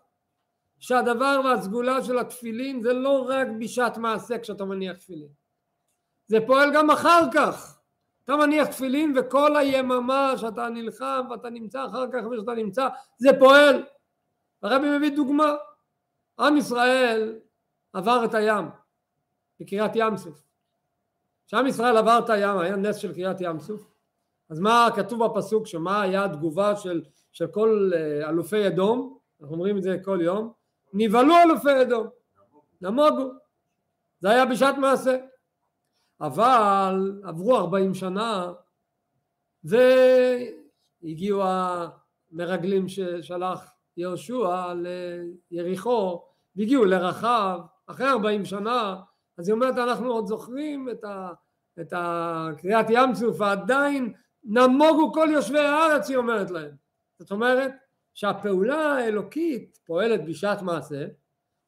שהדבר 0.79 1.41
והסגולה 1.45 2.03
של 2.03 2.17
התפילין 2.17 2.81
זה 2.81 2.93
לא 2.93 3.25
רק 3.29 3.47
בשעת 3.59 3.97
מעשה 3.97 4.39
כשאתה 4.39 4.65
מניח 4.65 4.97
תפילין. 4.97 5.29
זה 6.27 6.37
פועל 6.47 6.73
גם 6.73 6.91
אחר 6.91 7.21
כך. 7.33 7.79
אתה 8.23 8.35
מניח 8.35 8.67
תפילין 8.67 9.13
וכל 9.17 9.55
היממה 9.55 10.33
שאתה 10.37 10.69
נלחם 10.69 11.25
ואתה 11.29 11.49
נמצא 11.49 11.85
אחר 11.85 12.05
כך 12.13 12.27
ושאתה 12.27 12.53
נמצא 12.53 12.87
זה 13.17 13.29
פועל. 13.39 13.83
הרבי 14.63 14.97
מביא 14.97 15.15
דוגמה. 15.15 15.55
עם 16.39 16.57
ישראל 16.57 17.39
עבר 17.93 18.25
את 18.25 18.33
הים 18.33 18.65
בקריית 19.59 19.91
ים 19.95 20.17
סוף. 20.17 20.43
כשעם 21.47 21.67
ישראל 21.67 21.97
עבר 21.97 22.19
את 22.25 22.29
הים 22.29 22.57
היה 22.57 22.75
נס 22.75 22.95
של 22.95 23.13
קריית 23.13 23.41
ים 23.41 23.59
סוף. 23.59 23.91
אז 24.49 24.59
מה 24.59 24.87
כתוב 24.95 25.25
בפסוק 25.25 25.67
שמה 25.67 26.01
היה 26.01 26.25
התגובה 26.25 26.75
של, 26.75 27.01
של 27.31 27.47
כל 27.47 27.91
אה, 27.95 28.29
אלופי 28.29 28.67
אדום? 28.67 29.17
אנחנו 29.41 29.55
אומרים 29.55 29.77
את 29.77 29.83
זה 29.83 29.97
כל 30.03 30.19
יום. 30.21 30.53
נבהלו 30.93 31.33
אלופי 31.45 31.81
אדום 31.81 32.07
נמוגו. 32.81 33.31
זה 34.19 34.29
היה 34.29 34.45
בשעת 34.45 34.77
מעשה. 34.77 35.17
אבל 36.21 37.21
עברו 37.23 37.57
ארבעים 37.57 37.93
שנה 37.93 38.53
והגיעו 39.63 41.43
המרגלים 42.31 42.87
ששלח 42.87 43.71
יהושע 43.97 44.73
ליריחו 45.51 46.23
והגיעו 46.55 46.85
לרחב 46.85 47.59
אחרי 47.87 48.09
ארבעים 48.09 48.45
שנה 48.45 49.01
אז 49.37 49.47
היא 49.47 49.53
אומרת 49.53 49.77
אנחנו 49.77 50.11
עוד 50.11 50.25
זוכרים 50.25 50.89
את, 50.89 51.03
ה, 51.03 51.31
את 51.79 51.93
הקריאת 51.95 52.85
ים 52.89 53.15
סוף 53.15 53.41
ועדיין 53.41 54.13
נמוגו 54.43 55.13
כל 55.13 55.27
יושבי 55.31 55.59
הארץ 55.59 56.09
היא 56.09 56.17
אומרת 56.17 56.51
להם. 56.51 56.75
זאת 57.19 57.31
אומרת 57.31 57.71
שהפעולה 58.13 58.93
האלוקית 58.93 59.79
פועלת 59.85 60.25
בשעת 60.25 60.61
מעשה 60.61 61.05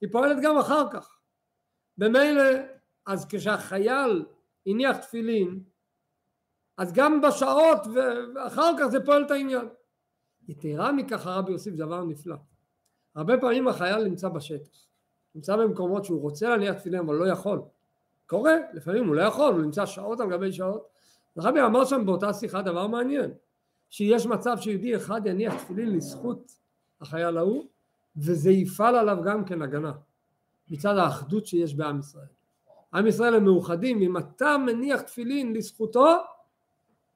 היא 0.01 0.09
פועלת 0.11 0.37
גם 0.43 0.57
אחר 0.57 0.91
כך. 0.91 1.19
במילא 1.97 2.43
אז 3.05 3.25
כשהחייל 3.29 4.25
הניח 4.65 4.97
תפילין 4.97 5.63
אז 6.77 6.93
גם 6.93 7.21
בשעות 7.21 7.79
ואחר 7.93 8.71
כך 8.79 8.85
זה 8.85 9.05
פועל 9.05 9.25
את 9.25 9.31
העניין. 9.31 9.69
יתרה 10.47 10.91
מכך 10.91 11.27
הרבי 11.27 11.51
יוסיף 11.51 11.73
דבר 11.73 12.03
נפלא. 12.03 12.35
הרבה 13.15 13.37
פעמים 13.41 13.67
החייל 13.67 14.03
נמצא 14.03 14.29
בשטח 14.29 14.88
נמצא 15.39 15.55
במקומות 15.55 16.05
שהוא 16.05 16.21
רוצה 16.21 16.49
להניח 16.49 16.75
תפילין 16.75 16.99
אבל 16.99 17.15
לא 17.15 17.27
יכול. 17.27 17.61
קורה 18.25 18.53
לפעמים 18.73 19.07
הוא 19.07 19.15
לא 19.15 19.21
יכול 19.21 19.53
הוא 19.53 19.61
נמצא 19.61 19.85
שעות 19.85 20.19
על 20.19 20.29
גבי 20.29 20.51
שעות. 20.51 20.87
הרבי 21.37 21.61
אמר 21.61 21.85
שם 21.85 22.05
באותה 22.05 22.33
שיחה 22.33 22.61
דבר 22.61 22.87
מעניין 22.87 23.31
שיש 23.89 24.25
מצב 24.25 24.57
שיהודי 24.59 24.95
אחד 24.95 25.21
יניח 25.25 25.63
תפילין 25.63 25.95
לזכות 25.95 26.51
החייל 27.01 27.37
ההוא 27.37 27.65
וזה 28.17 28.51
יפעל 28.51 28.95
עליו 28.95 29.17
גם 29.23 29.45
כן 29.45 29.61
הגנה 29.61 29.91
מצד 30.69 30.97
האחדות 30.97 31.45
שיש 31.45 31.75
בעם 31.75 31.99
ישראל. 31.99 32.27
עם 32.93 33.07
ישראל 33.07 33.35
הם 33.35 33.43
מאוחדים 33.43 34.01
אם 34.01 34.17
אתה 34.17 34.57
מניח 34.57 35.01
תפילין 35.01 35.53
לזכותו 35.53 36.15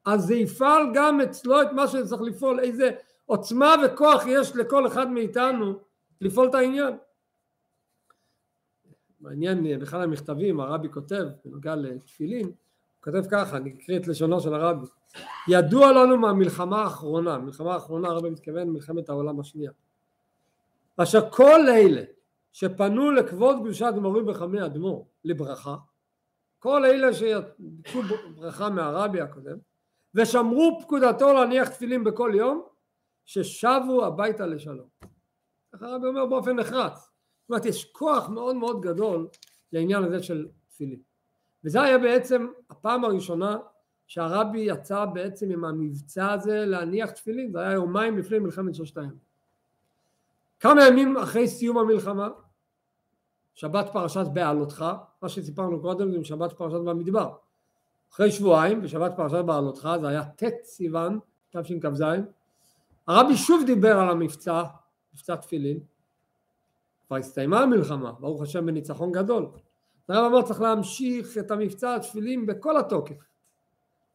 אז 0.06 0.22
זה 0.22 0.36
יפעל 0.36 0.84
גם 0.94 1.22
אצלו 1.22 1.62
את 1.62 1.72
מה 1.72 1.88
שצריך 1.88 2.22
לפעול. 2.22 2.60
איזה 2.60 2.92
עוצמה 3.26 3.76
וכוח 3.86 4.24
יש 4.28 4.56
לכל 4.56 4.88
אחד 4.88 5.10
מאיתנו 5.10 5.74
לפעול 6.22 6.50
את 6.50 6.56
העניין 6.56 6.94
מעניין 9.24 9.80
באחד 9.80 10.02
המכתבים 10.02 10.60
הרבי 10.60 10.90
כותב 10.90 11.24
בנוגע 11.46 11.76
לתפילין 11.76 12.46
הוא 12.46 12.54
כותב 13.04 13.24
ככה 13.32 13.58
אני 13.58 13.74
אקריא 13.74 14.00
את 14.00 14.08
לשונו 14.08 14.40
של 14.40 14.54
הרבי 14.54 14.86
ידוע 15.48 15.92
לנו 15.92 16.18
מהמלחמה 16.18 16.82
האחרונה 16.82 17.38
מלחמה 17.38 17.74
האחרונה 17.74 18.08
הרבי 18.08 18.30
מתכוון 18.30 18.70
מלחמת 18.70 19.10
העולם 19.10 19.40
השנייה 19.40 19.72
אשר 20.98 21.30
כל 21.30 21.70
אלה 21.70 22.02
שפנו 22.54 23.12
לכבוד 23.12 23.58
קדושת 23.64 23.94
מורים 24.02 24.28
וחמי 24.28 24.66
אדמו"ר 24.66 25.06
לברכה 25.26 25.76
כל 26.60 26.86
אלה 26.86 27.14
שביקשו 27.14 28.02
ברכה 28.36 28.70
מהרבי 28.70 29.22
הקודם 29.22 29.58
ושמרו 30.16 30.80
פקודתו 30.82 31.34
להניח 31.34 31.70
תפילין 31.70 32.04
בכל 32.04 32.32
יום 32.36 32.66
ששבו 33.26 34.06
הביתה 34.06 34.46
לשלום. 34.46 34.88
ככה 35.74 35.86
הרבי 35.86 36.08
אומר 36.08 36.26
באופן 36.26 36.56
נחרץ. 36.56 37.13
אומרת 37.54 37.66
יש 37.66 37.86
כוח 37.86 38.30
מאוד 38.30 38.56
מאוד 38.56 38.82
גדול 38.82 39.28
לעניין 39.72 40.04
הזה 40.04 40.24
של 40.24 40.48
תפילין. 40.68 41.00
וזה 41.64 41.82
היה 41.82 41.98
בעצם 41.98 42.48
הפעם 42.70 43.06
הראשונה 43.06 43.58
שהרבי 44.08 44.60
יצא 44.60 45.06
בעצם 45.06 45.52
עם 45.52 45.66
המבצע 45.66 46.32
הזה 46.32 46.66
להניח 46.66 47.10
תפילין, 47.12 47.52
זה 47.52 47.60
היה 47.60 47.72
יומיים 47.72 48.18
לפני 48.18 48.40
מלחמת 48.40 48.76
ששת 48.76 48.98
הימים. 48.98 49.18
כמה 50.60 50.88
ימים 50.88 51.18
אחרי 51.18 51.48
סיום 51.48 51.78
המלחמה, 51.78 52.30
שבת 53.56 53.90
פרשת 53.94 54.26
בעלותך, 54.34 54.86
מה 55.22 55.30
שסיפרנו 55.30 55.82
קודם 55.82 56.12
זה 56.12 56.26
שבת 56.26 56.54
פרשת 56.54 56.80
במדבר. 56.86 57.36
אחרי 58.12 58.32
שבועיים, 58.32 58.82
בשבת 58.82 59.12
פרשת 59.16 59.46
בעלותך, 59.46 59.90
זה 60.02 60.08
היה 60.08 60.24
ט' 60.24 60.44
סיוון, 60.64 61.20
תשכ"ז, 61.50 62.04
הרבי 63.08 63.38
שוב 63.38 63.64
דיבר 63.66 64.00
על 64.00 64.10
המבצע, 64.10 64.64
מבצע 65.14 65.36
תפילין, 65.36 65.80
כבר 67.08 67.18
הסתיימה 67.18 67.60
המלחמה, 67.60 68.12
ברוך 68.12 68.42
השם 68.42 68.66
בניצחון 68.66 69.12
גדול. 69.12 69.48
הרב 70.10 70.32
אמר 70.32 70.42
צריך 70.42 70.62
להמשיך 70.62 71.38
את 71.38 71.52
המבצע 71.52 71.96
התפילין 71.96 72.46
בכל 72.46 72.78
התוקף. 72.78 73.16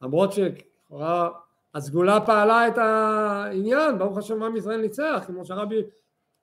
למרות 0.03 0.33
שלכאורה 0.33 1.31
הסגולה 1.75 2.21
פעלה 2.27 2.69
את 2.69 2.79
העניין, 2.79 3.99
ברוך 3.99 4.19
השם 4.19 4.43
עם 4.43 4.57
ישראל 4.57 4.81
ניצח, 4.81 5.25
כמו 5.27 5.45
שהרבי 5.45 5.83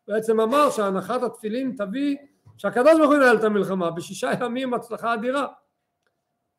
בעצם 0.07 0.39
אמר 0.39 0.69
שהנחת 0.69 1.23
התפילין 1.23 1.75
תביא 1.77 2.17
שהקדוש 2.57 2.97
ברוך 2.97 3.07
הוא 3.07 3.15
ינהל 3.15 3.37
את 3.37 3.43
המלחמה, 3.43 3.91
בשישה 3.91 4.31
ימים 4.41 4.73
הצלחה 4.73 5.13
אדירה. 5.13 5.47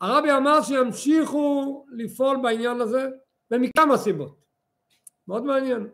הרבי 0.00 0.32
אמר 0.32 0.62
שימשיכו 0.62 1.84
לפעול 1.92 2.36
בעניין 2.42 2.80
הזה 2.80 3.08
ומכמה 3.50 3.96
סיבות. 3.96 4.36
מאוד 5.28 5.44
מעניין. 5.44 5.88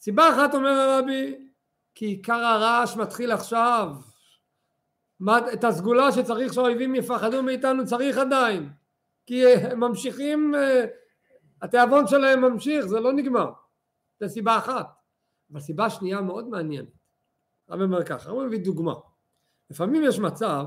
סיבה 0.00 0.28
אחת 0.28 0.54
אומר 0.54 0.70
הרבי 0.70 1.48
כי 1.94 2.06
עיקר 2.06 2.34
הרעש 2.34 2.96
מתחיל 2.96 3.32
עכשיו. 3.32 3.96
את 5.52 5.64
הסגולה 5.64 6.12
שצריך 6.12 6.54
שהאויבים 6.54 6.94
יפחדו 6.94 7.42
מאיתנו 7.42 7.86
צריך 7.86 8.18
עדיין. 8.18 8.70
כי 9.26 9.46
הם 9.46 9.80
ממשיכים, 9.80 10.54
אה, 10.54 10.84
התיאבון 11.62 12.06
שלהם 12.06 12.40
ממשיך, 12.40 12.86
זה 12.86 13.00
לא 13.00 13.12
נגמר. 13.12 13.52
זו 14.20 14.28
סיבה 14.28 14.58
אחת. 14.58 14.86
אבל 15.52 15.60
סיבה 15.60 15.90
שנייה 15.90 16.20
מאוד 16.20 16.48
מעניינת. 16.48 16.88
הרבי 17.68 17.84
אומר 17.84 18.04
ככה, 18.04 18.30
הרבי 18.30 18.46
מביא 18.46 18.58
דוגמה. 18.58 18.94
לפעמים 19.70 20.02
יש 20.04 20.18
מצב 20.18 20.66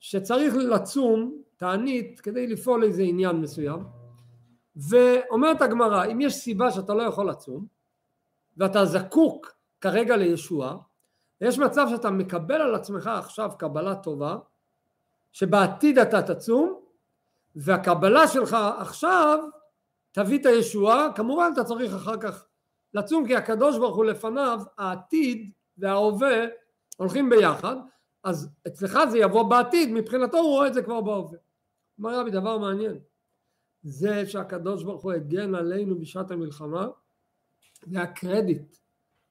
שצריך 0.00 0.54
לצום 0.54 1.42
תענית 1.56 2.20
כדי 2.20 2.46
לפעול 2.46 2.84
איזה 2.84 3.02
עניין 3.02 3.36
מסוים 3.36 3.84
ואומרת 4.76 5.62
הגמרא 5.62 6.04
אם 6.04 6.20
יש 6.20 6.34
סיבה 6.34 6.70
שאתה 6.70 6.94
לא 6.94 7.02
יכול 7.02 7.30
לצום 7.30 7.66
ואתה 8.56 8.84
זקוק 8.84 9.59
כרגע 9.80 10.16
לישוע 10.16 10.78
יש 11.40 11.58
מצב 11.58 11.86
שאתה 11.90 12.10
מקבל 12.10 12.60
על 12.60 12.74
עצמך 12.74 13.06
עכשיו 13.06 13.50
קבלה 13.58 13.94
טובה 13.94 14.36
שבעתיד 15.32 15.98
אתה 15.98 16.34
תצום 16.34 16.80
והקבלה 17.56 18.28
שלך 18.28 18.56
עכשיו 18.78 19.38
תביא 20.12 20.38
את 20.38 20.46
הישועה 20.46 21.08
כמובן 21.14 21.50
אתה 21.52 21.64
צריך 21.64 21.94
אחר 21.94 22.16
כך 22.16 22.46
לצום 22.94 23.26
כי 23.26 23.36
הקדוש 23.36 23.78
ברוך 23.78 23.96
הוא 23.96 24.04
לפניו 24.04 24.60
העתיד 24.78 25.50
וההווה 25.78 26.46
הולכים 26.96 27.30
ביחד 27.30 27.76
אז 28.22 28.48
אצלך 28.66 28.98
זה 29.10 29.18
יבוא 29.18 29.42
בעתיד 29.50 29.92
מבחינתו 29.92 30.38
הוא 30.38 30.48
רואה 30.48 30.66
את 30.66 30.74
זה 30.74 30.82
כבר 30.82 31.00
בהווה. 31.00 31.38
אומר 31.98 32.20
רבי 32.20 32.30
דבר 32.30 32.58
מעניין. 32.58 32.98
זה 33.82 34.26
שהקדוש 34.26 34.84
ברוך 34.84 35.02
הוא 35.02 35.12
הגן 35.12 35.54
עלינו 35.54 35.98
בשעת 35.98 36.30
המלחמה 36.30 36.88
זה 37.86 38.00
הקרדיט 38.00 38.76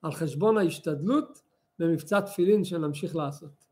על 0.02 0.12
חשבון 0.12 0.58
ההשתדלות 0.58 1.42
במבצע 1.80 2.22
תפילין 2.22 2.64
שנמשיך 2.64 3.16
לעשות. 3.16 3.66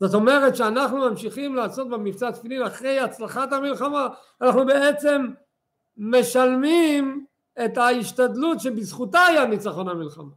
זאת 0.00 0.14
אומרת 0.14 0.56
שאנחנו 0.56 0.98
ממשיכים 1.10 1.54
לעשות 1.54 1.88
במבצע 1.90 2.30
תפילין 2.30 2.62
אחרי 2.62 3.00
הצלחת 3.00 3.52
המלחמה, 3.52 4.08
אנחנו 4.40 4.66
בעצם 4.66 5.26
משלמים 5.96 7.26
את 7.64 7.78
ההשתדלות 7.78 8.60
שבזכותה 8.60 9.20
היה 9.20 9.46
ניצחון 9.46 9.88
המלחמה. 9.88 10.32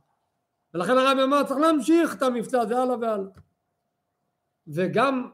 ולכן 0.74 0.98
הרבי 0.98 1.24
אמר 1.24 1.44
צריך 1.44 1.60
להמשיך 1.60 2.16
את 2.16 2.22
המבצע 2.22 2.62
הזה 2.62 2.80
הלאה 2.80 2.98
והלאה. 2.98 3.32
וגם, 4.68 5.30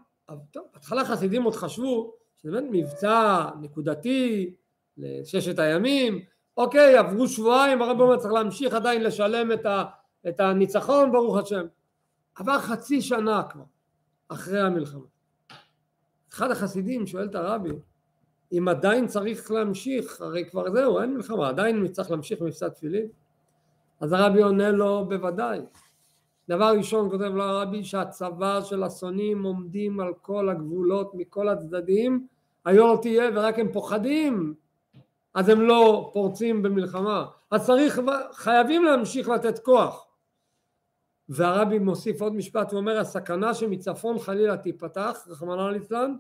טוב, 0.52 0.68
בהתחלה 0.74 1.06
חסידים 1.06 1.44
עוד 1.44 1.56
חשבו 1.56 2.14
שזה 2.38 2.52
באמת 2.52 2.70
מבצע 2.72 3.46
נקודתי 3.62 4.54
לששת 4.98 5.60
הימים, 5.60 6.26
אוקיי, 6.58 6.98
עברו 6.98 7.28
שבועיים, 7.28 7.82
הרב 7.82 8.02
אומר 8.02 8.18
צריך 8.18 8.34
להמשיך 8.34 8.74
עדיין 8.74 9.04
לשלם 9.04 9.52
את, 9.52 9.66
ה, 9.66 9.84
את 10.28 10.40
הניצחון, 10.40 11.12
ברוך 11.12 11.38
השם. 11.38 11.66
עבר 12.36 12.60
חצי 12.60 13.02
שנה 13.02 13.44
כבר, 13.50 13.64
אחרי 14.28 14.62
המלחמה. 14.62 15.06
אחד 16.34 16.52
החסידים 16.52 17.08
שואל 17.08 17.26
את 17.26 17.36
הרבי, 17.36 17.70
אם 18.58 18.68
עדיין 18.68 19.08
צריך 19.08 19.52
להמשיך, 19.52 20.22
הרי 20.22 20.50
כבר 20.50 20.72
זהו, 20.72 21.00
אין 21.00 21.14
מלחמה, 21.14 21.50
עדיין 21.50 21.88
צריך 21.88 22.12
להמשיך 22.12 22.42
מבצע 22.42 22.70
תפילין? 22.70 23.08
אז 24.00 24.14
הרבי 24.14 24.42
עונה 24.42 24.72
לו, 24.72 25.06
בוודאי. 25.10 25.60
דבר 26.50 26.74
ראשון 26.78 27.10
כותב 27.10 27.24
לו 27.24 27.44
הרבי 27.44 27.84
שהצבא 27.84 28.62
של 28.62 28.84
השונאים 28.84 29.44
עומדים 29.44 30.00
על 30.00 30.14
כל 30.22 30.50
הגבולות 30.50 31.12
מכל 31.14 31.50
הצדדים, 31.50 32.28
היו 32.66 32.88
לא 32.88 33.00
תהיה 33.02 33.30
ורק 33.36 33.60
הם 33.60 33.72
פוחדים 33.72 34.54
אז 35.34 35.50
הם 35.50 35.62
לא 35.62 36.10
פורצים 36.14 36.64
במלחמה. 36.64 37.26
אז 37.52 37.66
צריך, 37.66 38.00
חייבים 38.34 38.84
להמשיך 38.84 39.30
לתת 39.30 39.60
כוח. 39.60 40.08
והרבי 41.30 41.80
מוסיף 41.80 42.22
עוד 42.22 42.36
משפט, 42.36 42.72
הוא 42.72 42.80
אומר 42.80 43.00
הסכנה 43.00 43.54
שמצפון 43.54 44.20
חלילה 44.20 44.58
תיפתח, 44.58 45.26
רחמנא 45.28 45.70
ליצלן, 45.70 46.16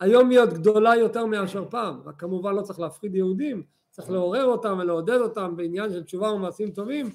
היום 0.00 0.30
היא 0.30 0.40
עוד 0.40 0.54
גדולה 0.54 0.96
יותר 0.96 1.26
מאשר 1.26 1.64
פעם, 1.70 2.00
רק 2.04 2.20
כמובן 2.20 2.54
לא 2.54 2.62
צריך 2.62 2.80
להפחיד 2.80 3.14
יהודים, 3.14 3.62
צריך 3.90 4.10
לעורר 4.10 4.44
אותם 4.44 4.78
ולעודד 4.80 5.18
אותם 5.18 5.56
בעניין 5.56 5.90
של 5.90 6.04
תשובה 6.04 6.32
ומעשים 6.32 6.70
טובים 6.70 7.10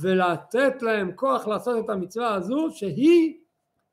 ולתת 0.00 0.82
להם 0.82 1.12
כוח 1.12 1.46
לעשות 1.46 1.84
את 1.84 1.90
המצווה 1.90 2.34
הזו 2.34 2.68
שהיא 2.70 3.40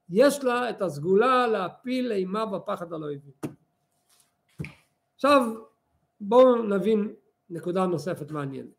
יש 0.10 0.44
לה 0.44 0.70
את 0.70 0.82
הסגולה 0.82 1.48
להפיל 1.48 2.12
אימה 2.12 2.56
ופחד 2.56 2.94
על 2.94 3.04
האויבים. 3.04 3.34
עכשיו 5.16 5.42
בואו 6.24 6.64
נבין 6.64 7.14
נקודה 7.50 7.86
נוספת 7.86 8.32
מעניינת. 8.32 8.70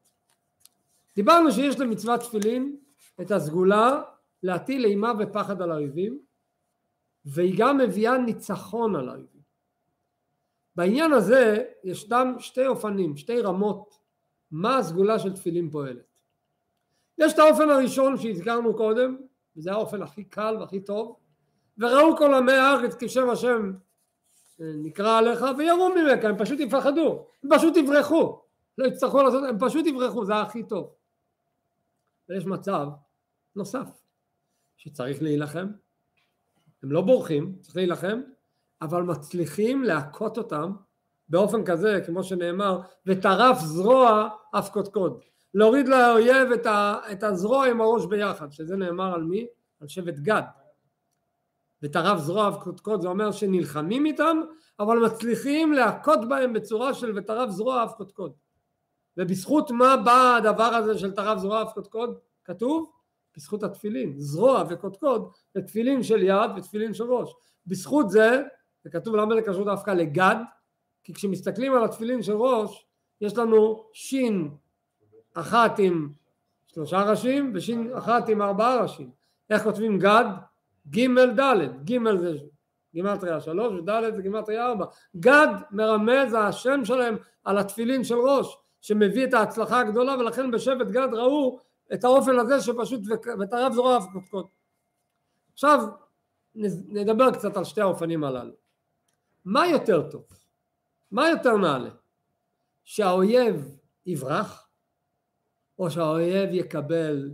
דיברנו 1.16 1.52
שיש 1.52 1.80
למצוות 1.80 2.20
תפילין 2.20 2.76
את 3.20 3.30
הסגולה 3.30 4.02
להטיל 4.42 4.84
אימה 4.84 5.12
ופחד 5.18 5.62
על 5.62 5.70
האויבים 5.70 6.18
והיא 7.24 7.54
גם 7.58 7.78
מביאה 7.78 8.18
ניצחון 8.18 8.96
על 8.96 9.08
האויבים. 9.08 9.42
בעניין 10.76 11.12
הזה 11.12 11.64
ישנם 11.84 12.34
שתי 12.38 12.66
אופנים, 12.66 13.16
שתי 13.16 13.40
רמות 13.40 13.98
מה 14.50 14.78
הסגולה 14.78 15.18
של 15.18 15.32
תפילין 15.32 15.70
פועלת. 15.70 16.14
יש 17.18 17.32
את 17.32 17.38
האופן 17.38 17.70
הראשון 17.70 18.16
שהזכרנו 18.16 18.76
קודם, 18.76 19.16
וזה 19.56 19.72
האופן 19.72 20.02
הכי 20.02 20.24
קל 20.24 20.56
והכי 20.60 20.80
טוב, 20.80 21.16
וראו 21.78 22.16
כל 22.16 22.34
עמי 22.34 22.52
הארץ 22.52 22.94
כשם 22.98 23.30
השם 23.30 23.72
נקרא 24.58 25.18
עליך 25.18 25.44
ויראו 25.58 25.88
ממך, 25.88 26.24
הם 26.24 26.38
פשוט 26.38 26.60
יפחדו, 26.60 27.26
הם 27.44 27.50
פשוט 27.56 27.76
יברחו, 27.76 28.42
לא 28.78 28.86
יצטרכו 28.86 29.22
לעשות, 29.22 29.44
הם 29.48 29.58
פשוט 29.58 29.86
יברחו, 29.86 30.24
זה 30.24 30.36
הכי 30.36 30.62
טוב. 30.62 30.94
ויש 32.28 32.46
מצב 32.46 32.86
נוסף, 33.56 33.88
שצריך 34.76 35.22
להילחם, 35.22 35.66
הם 36.82 36.92
לא 36.92 37.00
בורחים, 37.00 37.56
צריך 37.60 37.76
להילחם, 37.76 38.20
אבל 38.82 39.02
מצליחים 39.02 39.82
להכות 39.82 40.38
אותם 40.38 40.72
באופן 41.28 41.64
כזה, 41.64 42.00
כמו 42.06 42.24
שנאמר, 42.24 42.80
וטרף 43.06 43.58
זרוע 43.60 44.28
אף 44.58 44.70
קודקוד. 44.70 45.20
להוריד 45.54 45.88
לאויב 45.88 46.52
את, 46.52 46.66
ה, 46.66 46.98
את 47.12 47.22
הזרוע 47.22 47.66
עם 47.66 47.80
הראש 47.80 48.06
ביחד, 48.06 48.52
שזה 48.52 48.76
נאמר 48.76 49.14
על 49.14 49.22
מי? 49.22 49.46
על 49.80 49.88
שבט 49.88 50.18
גד. 50.18 50.42
וטרף 51.84 52.18
זרוע 52.18 52.48
אף 52.48 52.56
קודקוד 52.62 53.00
זה 53.00 53.08
אומר 53.08 53.32
שנלחמים 53.32 54.06
איתם, 54.06 54.40
אבל 54.80 54.98
מצליחים 54.98 55.72
להכות 55.72 56.28
בהם 56.28 56.52
בצורה 56.52 56.94
של 56.94 57.18
וטרף 57.18 57.50
זרוע 57.50 57.84
אף 57.84 57.94
קודקוד. 57.94 58.32
ובזכות 59.16 59.70
מה 59.70 59.96
בא 59.96 60.36
הדבר 60.36 60.64
הזה 60.64 60.98
של 60.98 61.12
טרף 61.12 61.38
זרוע 61.38 61.62
אף 61.62 61.72
קודקוד? 61.72 62.18
כתוב? 62.44 62.90
בזכות 63.36 63.62
התפילין, 63.62 64.14
זרוע 64.18 64.64
וקודקוד 64.68 65.32
זה 65.54 65.62
תפילין 65.62 66.02
של 66.02 66.22
יד 66.22 66.50
ותפילין 66.56 66.94
של 66.94 67.04
ראש. 67.04 67.34
בזכות 67.66 68.10
זה, 68.10 68.42
זה 68.84 68.90
כתוב 68.90 69.16
למה 69.16 69.34
זה 69.34 69.42
קשור 69.42 69.64
דווקא 69.64 69.90
לגד, 69.90 70.36
כי 71.02 71.14
כשמסתכלים 71.14 71.74
על 71.74 71.84
התפילין 71.84 72.22
של 72.22 72.32
ראש, 72.32 72.86
יש 73.20 73.38
לנו 73.38 73.84
שין 73.92 74.50
אחת 75.34 75.78
עם 75.78 76.12
שלושה 76.66 77.02
ראשים 77.02 77.52
ושין 77.54 77.92
אחת 77.94 78.28
עם 78.28 78.42
ארבעה 78.42 78.82
ראשים. 78.82 79.10
איך 79.50 79.62
כותבים 79.62 79.98
גד? 79.98 80.24
ג' 80.90 81.08
ד', 81.40 81.84
ג' 81.84 82.16
זה 82.20 82.32
גימטריה 82.94 83.40
שלוש 83.40 83.72
וד' 83.72 84.14
זה 84.16 84.22
גימטריה 84.22 84.66
ארבע. 84.66 84.84
גד 85.16 85.54
מרמז 85.70 86.34
השם 86.38 86.84
שלהם 86.84 87.16
על 87.44 87.58
התפילין 87.58 88.04
של 88.04 88.14
ראש, 88.14 88.56
שמביא 88.80 89.26
את 89.26 89.34
ההצלחה 89.34 89.80
הגדולה 89.80 90.18
ולכן 90.18 90.50
בשבט 90.50 90.86
גד 90.86 91.08
ראו 91.12 91.58
את 91.94 92.04
האופן 92.04 92.38
הזה 92.38 92.60
שפשוט 92.60 93.00
וטרף 93.40 93.72
זרוע 93.72 93.98
אף 93.98 94.04
קודקוד. 94.12 94.46
עכשיו 95.52 95.78
נדבר 96.54 97.32
קצת 97.32 97.56
על 97.56 97.64
שתי 97.64 97.80
האופנים 97.80 98.24
הללו. 98.24 98.54
מה 99.44 99.66
יותר 99.66 100.10
טוב? 100.10 100.24
מה 101.10 101.28
יותר 101.28 101.56
נעלה? 101.56 101.90
שהאויב 102.84 103.78
יברח 104.06 104.68
או 105.78 105.90
שהאויב 105.90 106.48
יקבל 106.52 107.30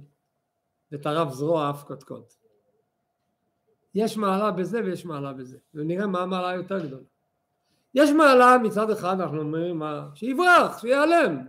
וטרף 0.92 1.32
זרוע 1.32 1.70
אף 1.70 1.82
קודקוד? 1.82 2.24
יש 3.94 4.16
מעלה 4.16 4.50
בזה 4.50 4.80
ויש 4.84 5.04
מעלה 5.04 5.32
בזה 5.32 5.58
ונראה 5.74 6.06
מה 6.06 6.20
המעלה 6.20 6.48
היותר 6.48 6.86
גדולה. 6.86 7.04
יש 7.94 8.10
מעלה 8.10 8.58
מצד 8.62 8.90
אחד 8.90 9.20
אנחנו 9.20 9.40
אומרים 9.40 9.82
שיברח, 10.14 10.78
שיעלם, 10.78 11.46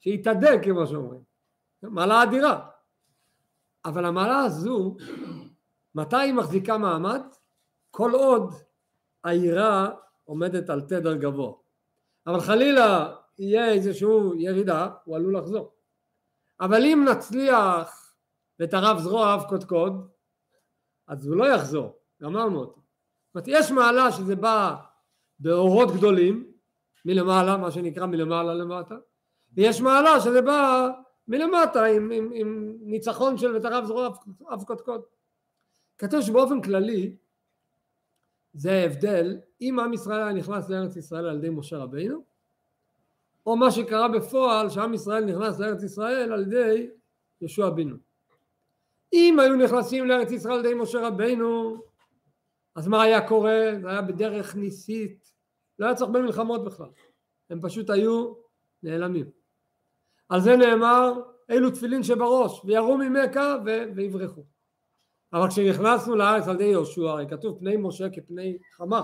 שיתהדק 0.00 0.58
כמו 0.62 0.86
שאומרים 0.86 1.20
מעלה 1.82 2.22
אדירה. 2.22 2.68
אבל 3.84 4.04
המעלה 4.04 4.38
הזו, 4.38 4.96
מתי 5.94 6.16
היא 6.16 6.34
מחזיקה 6.34 6.78
מעמד? 6.78 7.22
כל 7.90 8.14
עוד 8.14 8.54
היראה 9.24 9.88
עומדת 10.24 10.70
על 10.70 10.80
תדר 10.80 11.14
גבוה. 11.14 11.52
אבל 12.26 12.40
חלילה 12.40 13.14
יהיה 13.38 13.72
איזושהי 13.72 14.08
ירידה, 14.36 14.88
הוא 15.04 15.16
עלול 15.16 15.36
לחזור. 15.36 15.72
אבל 16.60 16.84
אם 16.84 17.06
נצליח 17.10 18.14
ואת 18.60 18.74
הרב 18.74 18.98
זרוע 18.98 19.34
אב 19.34 19.42
קודקוד, 19.48 20.08
אז 21.08 21.26
הוא 21.26 21.36
לא 21.36 21.44
יחזור, 21.44 21.98
גמרנו 22.22 22.60
אותו. 22.60 22.80
זאת 23.26 23.34
אומרת, 23.34 23.48
יש 23.48 23.70
מעלה 23.70 24.12
שזה 24.12 24.36
בא 24.36 24.76
באורות 25.38 25.88
גדולים, 25.96 26.52
מלמעלה, 27.04 27.56
מה 27.56 27.70
שנקרא 27.70 28.06
מלמעלה 28.06 28.54
למטה, 28.54 28.96
ויש 29.52 29.80
מעלה 29.80 30.20
שזה 30.20 30.42
בא 30.42 30.90
מלמטה 31.28 31.84
עם, 31.84 32.10
עם, 32.10 32.30
עם 32.34 32.76
ניצחון 32.80 33.38
של 33.38 33.56
ותרב 33.56 33.84
זרוע 33.84 34.08
אף 34.54 34.64
קודקוד. 34.64 35.02
כתוב 35.98 36.20
שבאופן 36.20 36.62
כללי 36.62 37.16
זה 38.52 38.72
ההבדל 38.72 39.40
אם 39.60 39.80
עם 39.80 39.92
ישראל 39.92 40.20
היה 40.20 40.32
נכנס 40.32 40.68
לארץ 40.68 40.96
ישראל 40.96 41.26
על 41.26 41.36
ידי 41.36 41.50
משה 41.50 41.78
רבינו 41.78 42.24
או 43.46 43.56
מה 43.56 43.70
שקרה 43.70 44.08
בפועל 44.08 44.70
שעם 44.70 44.94
ישראל 44.94 45.24
נכנס 45.24 45.58
לארץ 45.58 45.82
ישראל 45.82 46.32
על 46.32 46.42
ידי 46.42 46.90
יהושע 47.40 47.70
בן 47.70 47.88
נון. 47.88 48.07
אם 49.12 49.38
היו 49.40 49.56
נכנסים 49.56 50.06
לארץ 50.06 50.30
ישראל 50.30 50.54
על 50.54 50.64
ידי 50.64 50.74
משה 50.74 51.06
רבינו 51.06 51.82
אז 52.76 52.88
מה 52.88 53.02
היה 53.02 53.28
קורה? 53.28 53.70
זה 53.80 53.90
היה 53.90 54.02
בדרך 54.02 54.56
ניסית. 54.56 55.32
לא 55.78 55.86
היה 55.86 55.94
צריך 55.94 56.10
במלחמות 56.10 56.64
בכלל. 56.64 56.88
הם 57.50 57.60
פשוט 57.62 57.90
היו 57.90 58.34
נעלמים. 58.82 59.30
על 60.28 60.40
זה 60.40 60.56
נאמר 60.56 61.12
אלו 61.50 61.70
תפילין 61.70 62.02
שבראש 62.02 62.64
וירו 62.64 62.96
ממכה 62.96 63.56
ויברחו. 63.94 64.44
אבל 65.32 65.48
כשנכנסנו 65.48 66.16
לארץ 66.16 66.48
על 66.48 66.54
ידי 66.54 66.64
יהושע 66.64 67.10
הרי 67.10 67.26
כתוב 67.30 67.58
פני 67.58 67.76
משה 67.76 68.10
כפני 68.10 68.58
חמה 68.76 69.02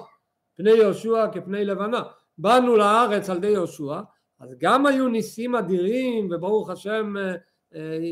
פני 0.56 0.70
יהושע 0.70 1.26
כפני 1.32 1.64
לבנה 1.64 2.02
באנו 2.38 2.76
לארץ 2.76 3.30
על 3.30 3.36
ידי 3.36 3.50
יהושע 3.50 4.00
אז 4.40 4.54
גם 4.58 4.86
היו 4.86 5.08
ניסים 5.08 5.54
אדירים 5.54 6.28
וברוך 6.30 6.70
השם 6.70 7.16
אה, 7.16 7.34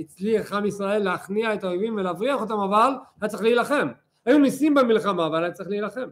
הצליח 0.01 0.53
עם 0.53 0.67
ישראל 0.67 1.03
להכניע 1.03 1.55
את 1.55 1.65
האויבים 1.65 1.97
ולהבריח 1.97 2.41
אותם 2.41 2.61
אבל 2.61 2.93
היה 3.21 3.29
צריך 3.29 3.43
להילחם 3.43 3.89
היו 4.25 4.39
ניסים 4.39 4.75
במלחמה 4.75 5.27
אבל 5.27 5.45
היה 5.45 5.53
צריך 5.53 5.69
להילחם 5.69 6.09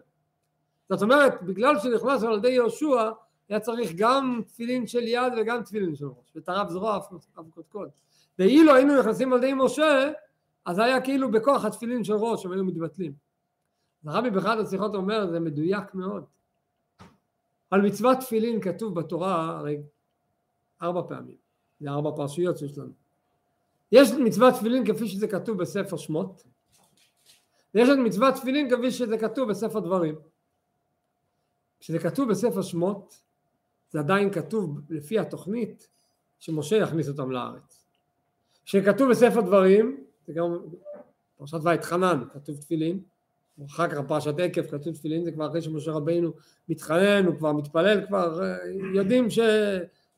זאת 0.90 1.02
אומרת 1.02 1.42
בגלל 1.42 1.78
שנכנסנו 1.78 2.28
על 2.28 2.38
ידי 2.38 2.48
יהושע 2.48 3.10
היה 3.50 3.60
צריך 3.60 3.92
גם 3.96 4.40
תפילין 4.46 4.86
של 4.86 5.02
יד 5.02 5.32
וגם 5.40 5.62
תפילין 5.62 5.94
של 5.94 6.06
ראש, 6.06 6.36
וטרף 6.36 6.68
זרוע 6.70 6.96
אף 6.96 7.08
קודקוד. 7.50 7.88
ואילו 8.38 8.74
היינו 8.74 9.00
נכנסים 9.00 9.32
על 9.32 9.38
ידי 9.38 9.52
משה, 9.54 10.10
אז 10.64 10.78
היה 10.78 11.00
כאילו 11.00 11.30
בכוח 11.30 11.64
התפילין 11.64 12.04
של 12.04 12.12
ראש, 12.12 12.44
הם 12.44 12.52
היו 12.52 12.64
מתבטלים. 12.64 13.12
הרבי 14.06 14.30
באחד 14.30 14.58
השיחות 14.58 14.94
אומר, 14.94 15.30
זה 15.30 15.40
מדויק 15.40 15.94
מאוד. 15.94 16.24
על 17.70 17.82
מצוות 17.82 18.18
תפילין 18.18 18.60
כתוב 18.60 19.00
בתורה 19.00 19.58
הרי 19.58 19.82
ארבע 20.82 21.02
פעמים, 21.08 21.36
זה 21.80 21.90
ארבע 21.90 22.10
פרשיות 22.16 22.58
שיש 22.58 22.78
לנו. 22.78 22.92
יש 23.92 24.10
מצוות 24.12 24.54
תפילין 24.54 24.86
כפי 24.86 25.08
שזה 25.08 25.28
כתוב 25.28 25.58
בספר 25.58 25.96
שמות, 25.96 26.42
ויש 27.74 27.88
את 27.88 27.98
מצוות 28.04 28.34
תפילין 28.34 28.70
כפי 28.70 28.90
שזה 28.90 29.18
כתוב 29.18 29.50
בספר 29.50 29.80
דברים. 29.80 30.14
כשזה 31.80 31.98
כתוב 31.98 32.30
בספר 32.30 32.62
שמות, 32.62 33.22
זה 33.90 33.98
עדיין 33.98 34.32
כתוב 34.32 34.80
לפי 34.90 35.18
התוכנית 35.18 35.88
שמשה 36.38 36.76
יכניס 36.76 37.08
אותם 37.08 37.30
לארץ. 37.30 37.86
כשכתוב 38.64 39.10
בספר 39.10 39.40
דברים, 39.40 40.04
זה 40.26 40.32
גם 40.32 40.58
פרשת 41.36 41.58
ואתחנן 41.62 42.24
כתוב 42.32 42.56
תפילין, 42.56 43.00
אחר 43.66 43.88
כך 43.88 43.98
פרשת 44.08 44.34
עקב 44.38 44.62
כתוב 44.62 44.94
תפילין, 44.94 45.24
זה 45.24 45.32
כבר 45.32 45.48
אחרי 45.48 45.62
שמשה 45.62 45.90
רבינו 45.90 46.32
מתחנן, 46.68 47.26
הוא 47.26 47.36
כבר 47.38 47.52
מתפלל, 47.52 48.06
כבר 48.06 48.42
אה, 48.42 48.56
יודעים 48.94 49.30
ש... 49.30 49.38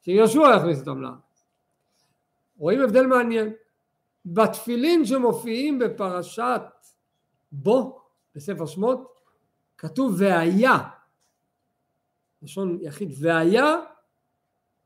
שיהושע 0.01 0.57
יכניס 0.57 0.81
אותם 0.81 1.03
לארץ. 1.03 1.45
רואים 2.59 2.81
הבדל 2.81 3.07
מעניין. 3.07 3.53
בתפילין 4.27 5.05
שמופיעים 5.05 5.79
בפרשת 5.79 6.63
בו, 7.53 8.01
בספר 8.35 8.67
שמות, 8.67 9.21
כתוב 9.79 10.15
והיה 10.19 10.79
לשון 12.43 12.79
יחיד 12.81 13.13
והיה 13.21 13.77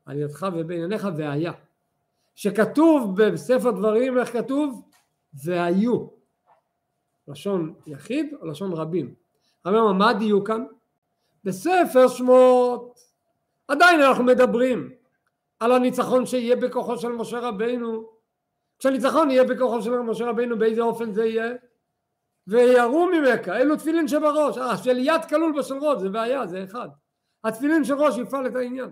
על 0.05 0.17
ידך 0.17 0.47
ובענייניך 0.53 1.07
והיה 1.17 1.51
שכתוב 2.35 3.21
בספר 3.21 3.71
דברים 3.71 4.17
איך 4.17 4.33
כתוב 4.33 4.89
והיו 5.33 6.07
לשון 7.27 7.73
יחיד 7.87 8.33
או 8.41 8.47
לשון 8.47 8.73
רבים 8.73 9.15
אומר 9.65 9.93
מה 9.93 10.09
הדיוק 10.09 10.47
כאן? 10.47 10.65
בספר 11.43 12.07
שמות 12.07 12.99
עדיין 13.67 14.01
אנחנו 14.01 14.23
מדברים 14.23 14.89
על 15.59 15.71
הניצחון 15.71 16.25
שיהיה 16.25 16.55
בכוחו 16.55 16.97
של 16.97 17.11
משה 17.11 17.39
רבינו 17.39 18.09
כשהניצחון 18.79 19.31
יהיה 19.31 19.43
בכוחו 19.43 19.81
של 19.81 19.99
משה 19.99 20.29
רבינו 20.29 20.57
באיזה 20.57 20.81
אופן 20.81 21.11
זה 21.11 21.25
יהיה? 21.25 21.53
וירו 22.47 23.05
ממכה, 23.05 23.57
אלו 23.57 23.75
תפילין 23.75 24.07
שבראש, 24.07 24.57
אה, 24.57 24.77
של 24.77 24.97
יד 24.97 25.25
כלול 25.29 25.53
בשל 25.59 25.77
ראש, 25.77 26.01
זה 26.01 26.09
בעיה, 26.09 26.47
זה 26.47 26.63
אחד. 26.63 26.89
התפילין 27.43 27.83
של 27.83 27.93
ראש 27.93 28.17
יפעל 28.17 28.47
את 28.47 28.55
העניין. 28.55 28.89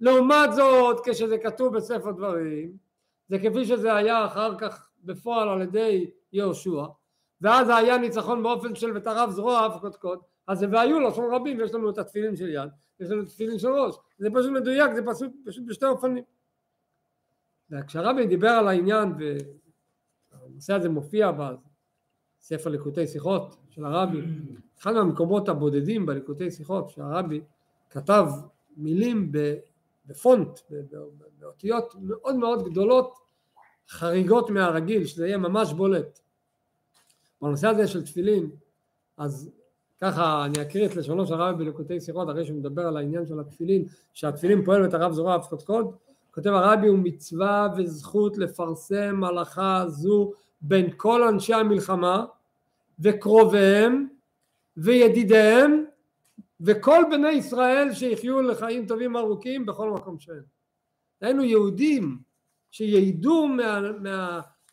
לעומת 0.00 0.52
זאת, 0.52 1.00
כשזה 1.04 1.38
כתוב 1.38 1.76
בספר 1.76 2.10
דברים, 2.10 2.76
זה 3.28 3.38
כפי 3.38 3.64
שזה 3.64 3.94
היה 3.94 4.26
אחר 4.26 4.58
כך 4.58 4.88
בפועל 5.04 5.48
על 5.48 5.62
ידי 5.62 6.10
יהושע, 6.32 6.84
ואז 7.40 7.68
היה 7.68 7.98
ניצחון 7.98 8.42
באופן 8.42 8.74
של 8.74 8.96
ותרב 8.96 9.30
זרוע 9.30 9.66
אף 9.66 9.80
קודקוד, 9.80 10.18
אז 10.46 10.58
זה 10.58 10.66
והיו 10.70 11.00
לשון 11.00 11.34
רבים, 11.34 11.58
ויש 11.58 11.74
לנו 11.74 11.90
את 11.90 11.98
התפילין 11.98 12.36
של 12.36 12.48
יד, 12.48 12.68
יש 13.00 13.10
לנו 13.10 13.22
את 13.22 13.26
התפילין 13.26 13.58
של 13.58 13.68
ראש, 13.68 13.94
זה 14.18 14.28
פשוט 14.34 14.50
מדויק, 14.50 14.94
זה 14.94 15.02
פשוט, 15.06 15.30
פשוט 15.46 15.64
בשתי 15.66 15.86
אופנים. 15.86 16.24
וכשהרבי 17.70 18.26
דיבר 18.26 18.48
על 18.48 18.68
העניין, 18.68 19.12
והנושא 20.32 20.74
הזה 20.74 20.88
מופיע 20.88 21.30
בספר 22.40 22.70
ליקוטי 22.70 23.06
שיחות 23.06 23.56
של 23.70 23.84
הרבי, 23.84 24.20
אחד 24.78 24.92
מהמקומות 24.92 25.48
הבודדים 25.48 26.06
בליקוטי 26.06 26.50
שיחות 26.50 26.90
שהרבי 26.90 27.40
כתב 27.90 28.26
מילים 28.76 29.32
בפונט, 30.06 30.60
באותיות 31.38 31.94
מאוד 32.00 32.36
מאוד 32.36 32.70
גדולות, 32.70 33.18
חריגות 33.88 34.50
מהרגיל, 34.50 35.04
שזה 35.04 35.26
יהיה 35.26 35.38
ממש 35.38 35.72
בולט. 35.72 36.20
בנושא 37.42 37.68
הזה 37.68 37.86
של 37.86 38.04
תפילין, 38.04 38.50
אז 39.16 39.50
ככה 40.00 40.44
אני 40.44 40.62
אקריא 40.62 40.86
את 40.86 40.96
לשונו 40.96 41.26
של 41.26 41.34
הרבי 41.34 41.64
בליקוטי 41.64 42.00
שיחות, 42.00 42.30
אחרי 42.30 42.44
שהוא 42.44 42.58
מדבר 42.58 42.86
על 42.86 42.96
העניין 42.96 43.26
של 43.26 43.40
התפילין, 43.40 43.84
שהתפילין 44.12 44.64
פועל 44.64 44.84
את 44.84 44.94
הרב 44.94 45.12
זורע 45.12 45.36
אף 45.36 45.48
קודקוד, 45.48 45.96
כותב 46.36 46.50
הרבי 46.50 46.88
הוא 46.88 46.98
מצווה 46.98 47.68
וזכות 47.76 48.38
לפרסם 48.38 49.24
הלכה 49.24 49.84
זו 49.88 50.32
בין 50.60 50.90
כל 50.96 51.28
אנשי 51.28 51.54
המלחמה 51.54 52.24
וקרוביהם 53.00 54.08
וידידיהם 54.76 55.84
וכל 56.60 57.04
בני 57.10 57.30
ישראל 57.30 57.92
שיחיו 57.92 58.42
לחיים 58.42 58.86
טובים 58.86 59.16
ארוכים 59.16 59.66
בכל 59.66 59.90
מקום 59.90 60.18
שהם. 60.18 60.42
היינו 61.20 61.44
יהודים 61.44 62.18
שיעידו 62.70 63.46
מה, 63.46 63.80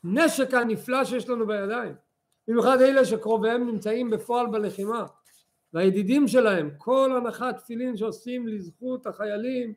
מהנשק 0.03 0.53
הנפלא 0.53 1.05
שיש 1.05 1.29
לנו 1.29 1.47
בידיים. 1.47 1.93
במיוחד 2.47 2.81
אלה 2.81 3.05
שקרוביהם 3.05 3.67
נמצאים 3.67 4.09
בפועל 4.09 4.47
בלחימה 4.47 5.05
והידידים 5.73 6.27
שלהם, 6.27 6.69
כל 6.77 7.11
הנחת 7.17 7.57
תפילין 7.57 7.97
שעושים 7.97 8.47
לזכות 8.47 9.07
החיילים 9.07 9.73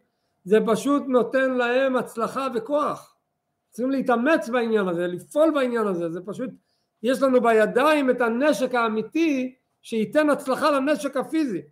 זה 0.46 0.59
פשוט 0.66 1.02
נותן 1.06 1.54
להם 1.54 1.96
הצלחה 1.96 2.48
וכוח. 2.54 3.16
צריכים 3.70 3.90
להתאמץ 3.90 4.48
בעניין 4.48 4.88
הזה, 4.88 5.06
לפעול 5.06 5.50
בעניין 5.50 5.87
הזה, 5.87 6.11
זה 6.11 6.20
פשוט, 6.26 6.50
יש 7.02 7.22
לנו 7.22 7.40
בידיים 7.40 8.11
את 8.11 8.20
הנשק 8.20 8.74
האמיתי 8.74 9.54
שייתן 9.82 10.30
הצלחה 10.30 10.70
לנשק 10.70 11.16
הפיזי. 11.16 11.62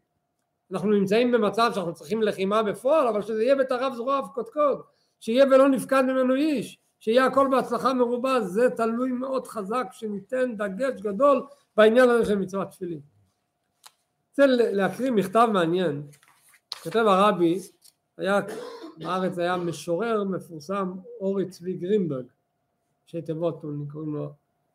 אנחנו 0.73 0.91
נמצאים 0.91 1.33
במצב 1.33 1.71
שאנחנו 1.75 1.95
צריכים 1.95 2.23
לחימה 2.23 2.63
בפועל, 2.63 3.09
אבל 3.09 3.23
שזה 3.23 3.43
יהיה 3.43 3.57
בטרף 3.57 3.95
זרוע 3.95 4.21
וקודקוד, 4.21 4.83
שיהיה 5.21 5.45
ולא 5.47 5.69
נפקד 5.69 6.03
ממנו 6.03 6.35
איש, 6.35 6.79
שיהיה 7.01 7.27
הכל 7.27 7.49
בהצלחה 7.51 7.95
מרובה, 7.95 8.41
זה 8.41 8.71
תלוי 8.71 9.13
מאוד 9.13 9.47
חזק 9.47 9.87
שניתן 9.93 10.57
דגש 10.57 11.01
גדול 11.01 11.47
בעניין 11.77 12.09
הזה 12.11 12.25
של 12.25 12.39
מצוות 12.39 12.71
תפילין. 12.71 13.01
רוצה 14.31 14.47
להקריא 14.47 15.11
מכתב 15.11 15.49
מעניין, 15.53 16.03
כותב 16.83 17.05
הרבי, 17.07 17.59
היה, 18.19 18.41
בארץ 18.97 19.39
היה 19.39 19.57
משורר 19.57 20.25
מפורסם 20.25 20.93
אורי 21.21 21.49
צבי 21.49 21.73
גרינברג, 21.73 22.25
ראשי 23.07 23.23
תיבות 23.23 23.61
קוראים 23.93 24.15
לו 24.15 24.33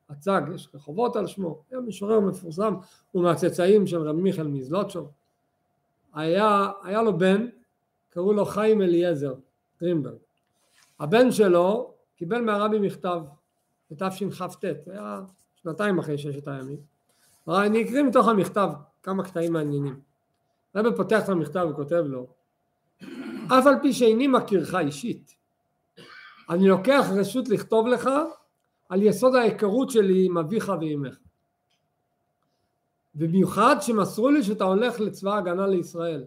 הצג, 0.09 0.41
יש 0.55 0.69
רחובות 0.73 1.15
על 1.15 1.27
שמו, 1.27 1.63
היה 1.71 1.79
משורר 1.79 2.19
מפורסם, 2.19 2.75
הוא 3.11 3.23
מהצאצאים 3.23 3.87
של 3.87 4.01
רבי 4.01 4.21
מיכאל 4.21 4.47
מזלוטשוב, 4.47 5.11
היה, 6.13 6.71
היה 6.83 7.01
לו 7.01 7.17
בן, 7.17 7.47
קראו 8.09 8.33
לו 8.33 8.45
חיים 8.45 8.81
אליעזר 8.81 9.33
גרינברג, 9.81 10.17
הבן 10.99 11.31
שלו 11.31 11.93
קיבל 12.15 12.41
מהרבי 12.41 12.79
מכתב 12.79 13.21
בתשכ"ט, 13.91 14.65
היה 14.87 15.21
שנתיים 15.55 15.99
אחרי 15.99 16.17
ששת 16.17 16.47
הימים. 16.47 16.77
אני 17.47 17.83
אקריא 17.83 18.03
מתוך 18.03 18.27
המכתב 18.27 18.69
כמה 19.03 19.23
קטעים 19.23 19.53
מעניינים. 19.53 19.99
הרבי 20.73 20.97
פותח 20.97 21.23
את 21.23 21.29
המכתב 21.29 21.67
וכותב 21.71 22.03
לו 22.07 22.27
אף 23.51 23.67
על 23.67 23.75
פי 23.81 23.93
שאיני 23.93 24.27
מכירך 24.27 24.75
אישית 24.75 25.35
אני 26.49 26.67
לוקח 26.67 27.05
רשות 27.19 27.49
לכתוב 27.49 27.87
לך 27.87 28.09
על 28.89 29.03
יסוד 29.03 29.35
ההיכרות 29.35 29.89
שלי 29.89 30.25
עם 30.25 30.37
אביך 30.37 30.71
ואימך 30.81 31.17
ובמיוחד 33.15 33.75
שמסרו 33.81 34.29
לי 34.29 34.43
שאתה 34.43 34.63
הולך 34.63 34.99
לצבא 34.99 35.33
ההגנה 35.33 35.67
לישראל 35.67 36.25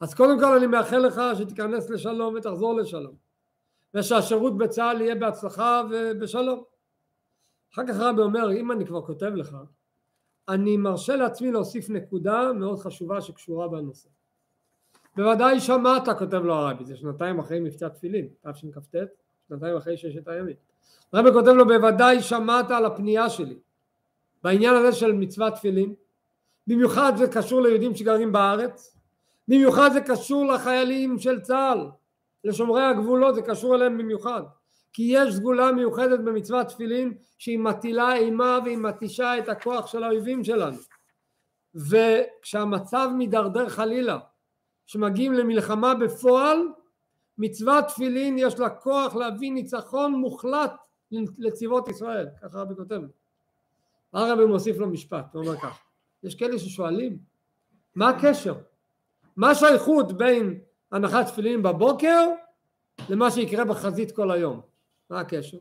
אז 0.00 0.14
קודם 0.14 0.40
כל 0.40 0.56
אני 0.58 0.66
מאחל 0.66 0.98
לך 0.98 1.20
שתיכנס 1.38 1.90
לשלום 1.90 2.34
ותחזור 2.34 2.74
לשלום 2.74 3.14
ושהשירות 3.94 4.58
בצה"ל 4.58 5.00
יהיה 5.00 5.14
בהצלחה 5.14 5.82
ובשלום. 5.90 6.62
אחר 7.72 7.82
כך 7.88 7.96
רבי 7.96 8.22
אומר, 8.22 8.52
אם 8.52 8.72
אני 8.72 8.86
כבר 8.86 9.06
כותב 9.06 9.26
לך, 9.34 9.56
אני 10.48 10.76
מרשה 10.76 11.16
לעצמי 11.16 11.52
להוסיף 11.52 11.90
נקודה 11.90 12.52
מאוד 12.52 12.78
חשובה 12.78 13.20
שקשורה 13.20 13.68
בנושא. 13.68 14.08
בוודאי 15.16 15.60
שמעת, 15.60 16.08
כותב 16.18 16.44
לו 16.44 16.54
הרבי, 16.54 16.84
זה 16.84 16.96
שנתיים 16.96 17.38
אחרי 17.38 17.60
מבצע 17.60 17.88
תפילין, 17.88 18.28
תשכ"ט, 18.50 18.96
שנתיים 19.48 19.76
אחרי 19.76 19.96
ששת 19.96 20.28
הימים. 20.28 20.56
הרבי 21.12 21.32
כותב 21.32 21.48
לו, 21.48 21.66
בוודאי 21.66 22.22
שמעת 22.22 22.70
על 22.70 22.84
הפנייה 22.84 23.30
שלי 23.30 23.58
בעניין 24.42 24.74
הזה 24.74 24.92
של 24.92 25.12
מצוות 25.12 25.54
תפילין, 25.54 25.94
במיוחד 26.66 27.12
זה 27.16 27.28
קשור 27.28 27.62
ליהודים 27.62 27.94
שגרים 27.94 28.32
בארץ, 28.32 28.96
במיוחד 29.48 29.90
זה 29.92 30.00
קשור 30.00 30.46
לחיילים 30.46 31.18
של 31.18 31.40
צה"ל, 31.40 31.90
לשומרי 32.44 32.82
הגבולות 32.82 33.34
זה 33.34 33.42
קשור 33.42 33.74
אליהם 33.74 33.98
במיוחד 33.98 34.42
כי 34.92 35.02
יש 35.14 35.34
סגולה 35.34 35.72
מיוחדת 35.72 36.20
במצוות 36.20 36.68
תפילין 36.68 37.14
שהיא 37.38 37.58
מטילה 37.58 38.14
אימה 38.14 38.58
והיא 38.64 38.78
מתישה 38.78 39.38
את 39.38 39.48
הכוח 39.48 39.86
של 39.86 40.02
האויבים 40.02 40.44
שלנו 40.44 40.76
וכשהמצב 41.74 43.08
מידרדר 43.16 43.68
חלילה 43.68 44.18
שמגיעים 44.92 45.32
למלחמה 45.32 45.94
בפועל 45.94 46.58
מצוות 47.38 47.84
תפילין 47.88 48.36
יש 48.38 48.58
לה 48.58 48.70
כוח 48.70 49.14
להביא 49.14 49.52
ניצחון 49.52 50.14
מוחלט 50.14 50.72
לצבאות 51.38 51.88
ישראל 51.88 52.28
ככה 52.42 52.58
רבי 52.58 52.74
כותב 52.74 53.00
הרבי 54.12 54.44
מוסיף 54.44 54.76
לו 54.76 54.88
משפט 54.90 55.34
הוא 55.34 55.44
אומר 55.44 55.56
כך 55.56 55.78
יש 56.22 56.34
כאלה 56.34 56.58
ששואלים 56.58 57.18
מה 57.94 58.08
הקשר 58.08 58.54
מה 59.36 59.50
השייכות 59.50 60.12
בין 60.12 60.60
הנחת 60.92 61.26
תפילין 61.26 61.62
בבוקר 61.62 62.26
למה 63.08 63.30
שיקרה 63.30 63.64
בחזית 63.64 64.12
כל 64.12 64.30
היום. 64.30 64.60
מה 65.10 65.20
הקשר? 65.20 65.58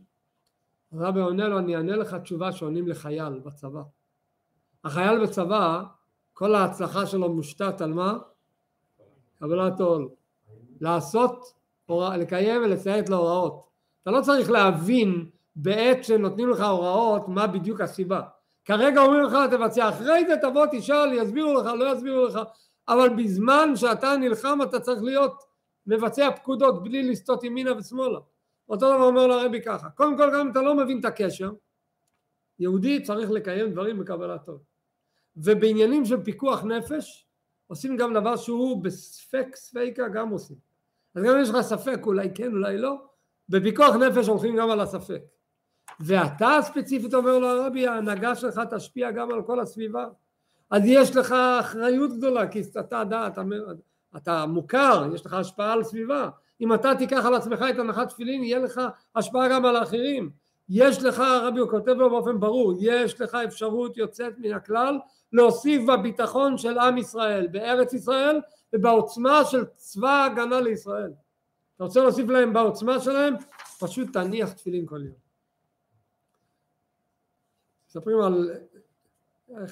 הרבי 0.91 1.19
עונה 1.19 1.47
לו, 1.47 1.59
אני 1.59 1.75
אענה 1.75 1.95
לך 1.95 2.13
תשובה 2.13 2.51
שעונים 2.51 2.87
לחייל 2.87 3.39
בצבא. 3.39 3.81
החייל 4.83 5.23
בצבא, 5.23 5.83
כל 6.33 6.55
ההצלחה 6.55 7.05
שלו 7.05 7.33
מושתת 7.33 7.81
על 7.81 7.93
מה? 7.93 8.17
קבלת 9.41 9.79
עול. 9.79 10.09
לעשות, 10.81 11.53
לקיים 12.17 12.61
ולציית 12.61 13.09
להוראות. 13.09 13.63
אתה 14.01 14.11
לא 14.11 14.21
צריך 14.21 14.51
להבין 14.51 15.29
בעת 15.55 16.03
שנותנים 16.03 16.49
לך 16.49 16.61
הוראות 16.61 17.27
מה 17.27 17.47
בדיוק 17.47 17.81
הסיבה. 17.81 18.21
כרגע 18.65 19.01
אומרים 19.01 19.23
לך 19.23 19.37
תבצע, 19.51 19.89
אחרי 19.89 20.25
זה 20.27 20.35
תבוא 20.41 20.65
תשאל, 20.71 21.13
יסבירו 21.13 21.53
לך, 21.53 21.65
לא 21.65 21.93
יסבירו 21.93 22.25
לך, 22.25 22.39
אבל 22.87 23.09
בזמן 23.09 23.75
שאתה 23.75 24.17
נלחם 24.17 24.59
אתה 24.63 24.79
צריך 24.79 25.03
להיות 25.03 25.43
מבצע 25.87 26.31
פקודות 26.31 26.83
בלי 26.83 27.03
לסטות 27.03 27.43
ימינה 27.43 27.77
ושמאלה. 27.77 28.19
אותו 28.69 28.95
דבר 28.95 29.03
אומר 29.03 29.27
לרבי 29.27 29.61
ככה, 29.61 29.89
קודם 29.89 30.17
כל 30.17 30.29
גם 30.33 30.39
אם 30.39 30.51
אתה 30.51 30.61
לא 30.61 30.75
מבין 30.75 30.99
את 30.99 31.05
הקשר, 31.05 31.51
יהודי 32.59 33.03
צריך 33.03 33.31
לקיים 33.31 33.71
דברים 33.71 33.99
בקבלת 33.99 34.45
טוב. 34.45 34.59
ובעניינים 35.37 36.05
של 36.05 36.23
פיקוח 36.23 36.63
נפש 36.63 37.27
עושים 37.71 37.97
גם 37.97 38.13
דבר 38.13 38.35
שהוא 38.35 38.83
בספק 38.83 39.55
ספיקה 39.55 40.07
גם 40.07 40.29
עושים. 40.29 40.57
אז 41.15 41.23
גם 41.23 41.35
אם 41.35 41.41
יש 41.41 41.49
לך 41.49 41.61
ספק 41.61 41.99
אולי 42.05 42.29
כן 42.35 42.51
אולי 42.51 42.77
לא, 42.77 42.95
בפיקוח 43.49 43.95
נפש 43.95 44.27
הולכים 44.27 44.55
גם 44.55 44.69
על 44.69 44.79
הספק. 44.79 45.21
ואתה 45.99 46.57
ספציפית 46.61 47.13
אומר 47.13 47.39
לו 47.39 47.47
הרבי 47.47 47.87
ההנהגה 47.87 48.35
שלך 48.35 48.61
תשפיע 48.71 49.11
גם 49.11 49.31
על 49.31 49.43
כל 49.43 49.59
הסביבה 49.59 50.05
אז 50.69 50.81
יש 50.85 51.15
לך 51.15 51.35
אחריות 51.59 52.13
גדולה, 52.13 52.47
כי 52.47 52.61
אתה, 52.61 53.01
אתה, 53.01 53.27
אתה, 53.27 53.41
אתה 54.17 54.45
מוכר, 54.45 55.07
יש 55.15 55.25
לך 55.25 55.33
השפעה 55.33 55.73
על 55.73 55.83
סביבה. 55.83 56.29
אם 56.61 56.73
אתה 56.73 56.95
תיקח 56.95 57.25
על 57.25 57.35
עצמך 57.35 57.65
את 57.69 57.79
הנחת 57.79 58.09
תפילין, 58.09 58.43
יהיה 58.43 58.59
לך 58.59 58.81
השפעה 59.15 59.49
גם 59.49 59.65
על 59.65 59.75
האחרים. 59.75 60.29
יש 60.69 61.03
לך, 61.03 61.19
הרבי 61.19 61.59
הוא 61.59 61.69
כותב 61.69 61.91
לו 61.91 62.09
באופן 62.09 62.39
ברור, 62.39 62.73
יש 62.79 63.21
לך 63.21 63.35
אפשרות 63.35 63.97
יוצאת 63.97 64.33
מן 64.37 64.53
הכלל 64.53 64.99
להוסיף 65.33 65.89
בביטחון 65.89 66.57
של 66.57 66.79
עם 66.79 66.97
ישראל, 66.97 67.47
בארץ 67.47 67.93
ישראל 67.93 68.39
ובעוצמה 68.73 69.45
של 69.45 69.65
צבא 69.75 70.09
ההגנה 70.09 70.61
לישראל. 70.61 71.11
אתה 71.75 71.83
רוצה 71.83 72.01
להוסיף 72.01 72.29
להם 72.29 72.53
בעוצמה 72.53 72.99
שלהם? 72.99 73.33
פשוט 73.79 74.13
תניח 74.13 74.53
תפילין 74.53 74.85
כל 74.85 75.03
יום. 75.05 75.15
מספרים 77.87 78.21
על 78.21 78.51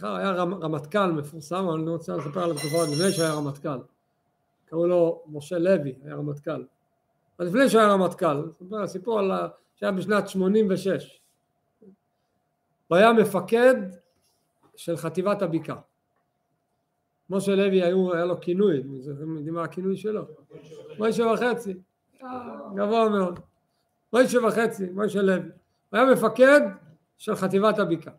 היה 0.01 0.31
רמטכ"ל 0.33 1.11
מפורסם, 1.11 1.69
אני 1.75 1.85
לא 1.85 1.91
רוצה 1.91 2.15
לספר 2.15 2.43
על 2.43 2.51
התקופה 2.51 2.83
לפני 2.83 3.11
שהיה 3.11 3.33
רמטכ"ל, 3.33 3.79
קראו 4.65 4.87
לו 4.87 5.23
משה 5.27 5.57
לוי, 5.59 5.95
היה 6.03 6.15
רמטכ"ל. 6.15 6.63
אז 7.37 7.47
לפני 7.47 7.69
שהיה 7.69 7.87
רמטכ"ל, 7.87 8.51
סיפור 8.85 9.19
על 9.19 9.31
שהיה 9.75 9.91
בשנת 9.91 10.29
86. 10.29 11.21
הוא 12.87 12.97
היה 12.97 13.13
מפקד 13.13 13.75
של 14.79 14.97
חטיבת 14.97 15.41
הבקעה. 15.41 15.75
משה 17.29 17.55
לוי 17.55 17.83
היו, 17.83 18.13
היה 18.13 18.25
לו 18.25 18.41
כינוי, 18.41 18.79
אתם 19.17 19.35
יודעים 19.35 19.53
מה 19.53 19.63
הכינוי 19.63 19.97
שלו? 19.97 20.21
מוישה 20.97 21.23
וחצי, 21.25 21.73
גבוה 22.75 23.09
מאוד. 23.09 23.39
מוישה 24.13 24.45
וחצי, 24.47 24.89
מוישה 24.89 25.21
לוי. 25.21 25.49
הוא 25.89 25.99
היה 25.99 26.05
מפקד 26.05 26.61
של 27.17 27.35
חטיבת 27.35 27.79
הבקעה. 27.79 28.13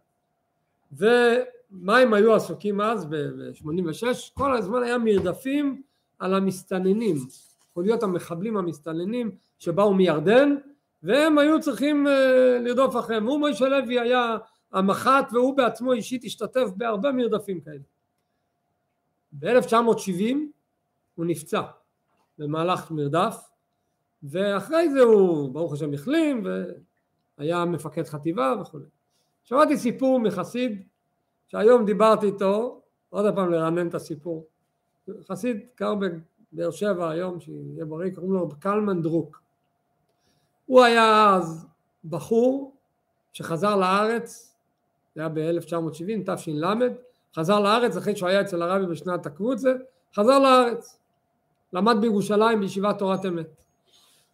ומה 0.92 1.98
הם 1.98 2.14
היו 2.14 2.34
עסוקים 2.34 2.80
אז, 2.80 3.06
ב-86? 3.06 4.06
כל 4.34 4.56
הזמן 4.56 4.82
היה 4.82 4.98
מרדפים 4.98 5.82
על 6.18 6.34
המסתננים, 6.34 7.16
חוליות 7.74 8.02
המחבלים 8.02 8.56
המסתננים 8.56 9.30
שבאו 9.58 9.94
מירדן, 9.94 10.56
והם 11.02 11.38
היו 11.38 11.60
צריכים 11.60 12.06
אה, 12.06 12.58
לרדוף 12.60 12.96
אחריהם. 12.96 13.26
הוא 13.26 13.38
מוישה 13.38 13.68
לוי 13.68 14.00
היה 14.00 14.36
המח"ט 14.72 15.33
והוא 15.33 15.56
בעצמו 15.56 15.92
אישית 15.92 16.24
השתתף 16.24 16.68
בהרבה 16.76 17.12
מרדפים 17.12 17.61
כאלה. 17.61 17.83
ב-1970 19.33 20.37
הוא 21.14 21.26
נפצע 21.26 21.62
במהלך 22.38 22.90
מרדף 22.90 23.37
ואחרי 24.22 24.90
זה 24.90 25.00
הוא 25.00 25.50
ברוך 25.54 25.72
השם 25.72 25.94
החלים 25.94 26.46
והיה 27.38 27.64
מפקד 27.64 28.04
חטיבה 28.04 28.54
וכו'. 28.61 28.78
שמעתי 29.44 29.76
סיפור 29.76 30.20
מחסיד 30.20 30.83
שהיום 31.48 31.85
דיברתי 31.85 32.26
איתו, 32.26 32.83
עוד 33.09 33.35
פעם 33.35 33.50
לרענן 33.50 33.88
את 33.88 33.94
הסיפור. 33.94 34.46
חסיד 35.22 35.66
גר 35.80 35.94
בבאר 35.94 36.70
שבע 36.70 37.11
היום, 37.11 37.40
שיהיה 37.40 37.85
בריא, 37.85 38.14
קוראים 38.14 38.33
לו 38.33 38.48
קלמן 38.61 39.02
דרוק. 39.02 39.42
הוא 40.66 40.83
היה 40.83 41.35
אז 41.35 41.66
בחור 42.04 42.76
שחזר 43.33 43.76
לארץ, 43.76 44.49
זה 45.14 45.20
היה 45.20 45.28
ב-1970, 45.28 46.34
תש"ל, 46.34 46.64
חזר 47.36 47.60
לארץ 47.60 47.96
אחרי 47.96 48.16
שהוא 48.16 48.28
היה 48.28 48.40
אצל 48.40 48.62
הרבי 48.62 48.86
בשנת 48.86 49.26
הקבוצה, 49.26 49.72
חזר 50.14 50.38
לארץ, 50.38 50.98
למד 51.72 51.96
בירושלים 52.00 52.60
בישיבת 52.60 52.98
תורת 52.98 53.26
אמת. 53.26 53.62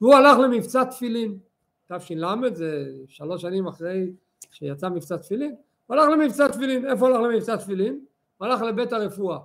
והוא 0.00 0.14
הלך 0.14 0.38
למבצע 0.38 0.84
תפילין, 0.84 1.38
תש"ל 1.86 2.24
זה 2.54 2.86
שלוש 3.08 3.42
שנים 3.42 3.66
אחרי 3.66 4.10
שיצא 4.50 4.88
מבצע 4.88 5.16
תפילין, 5.16 5.54
הוא 5.86 5.96
הלך 5.96 6.08
למבצע 6.12 6.48
תפילין, 6.48 6.90
איפה 6.90 7.08
הוא 7.08 7.16
הלך 7.16 7.26
למבצע 7.26 7.56
תפילין? 7.56 8.04
הוא 8.36 8.46
הלך 8.46 8.62
לבית 8.62 8.92
הרפואה, 8.92 9.38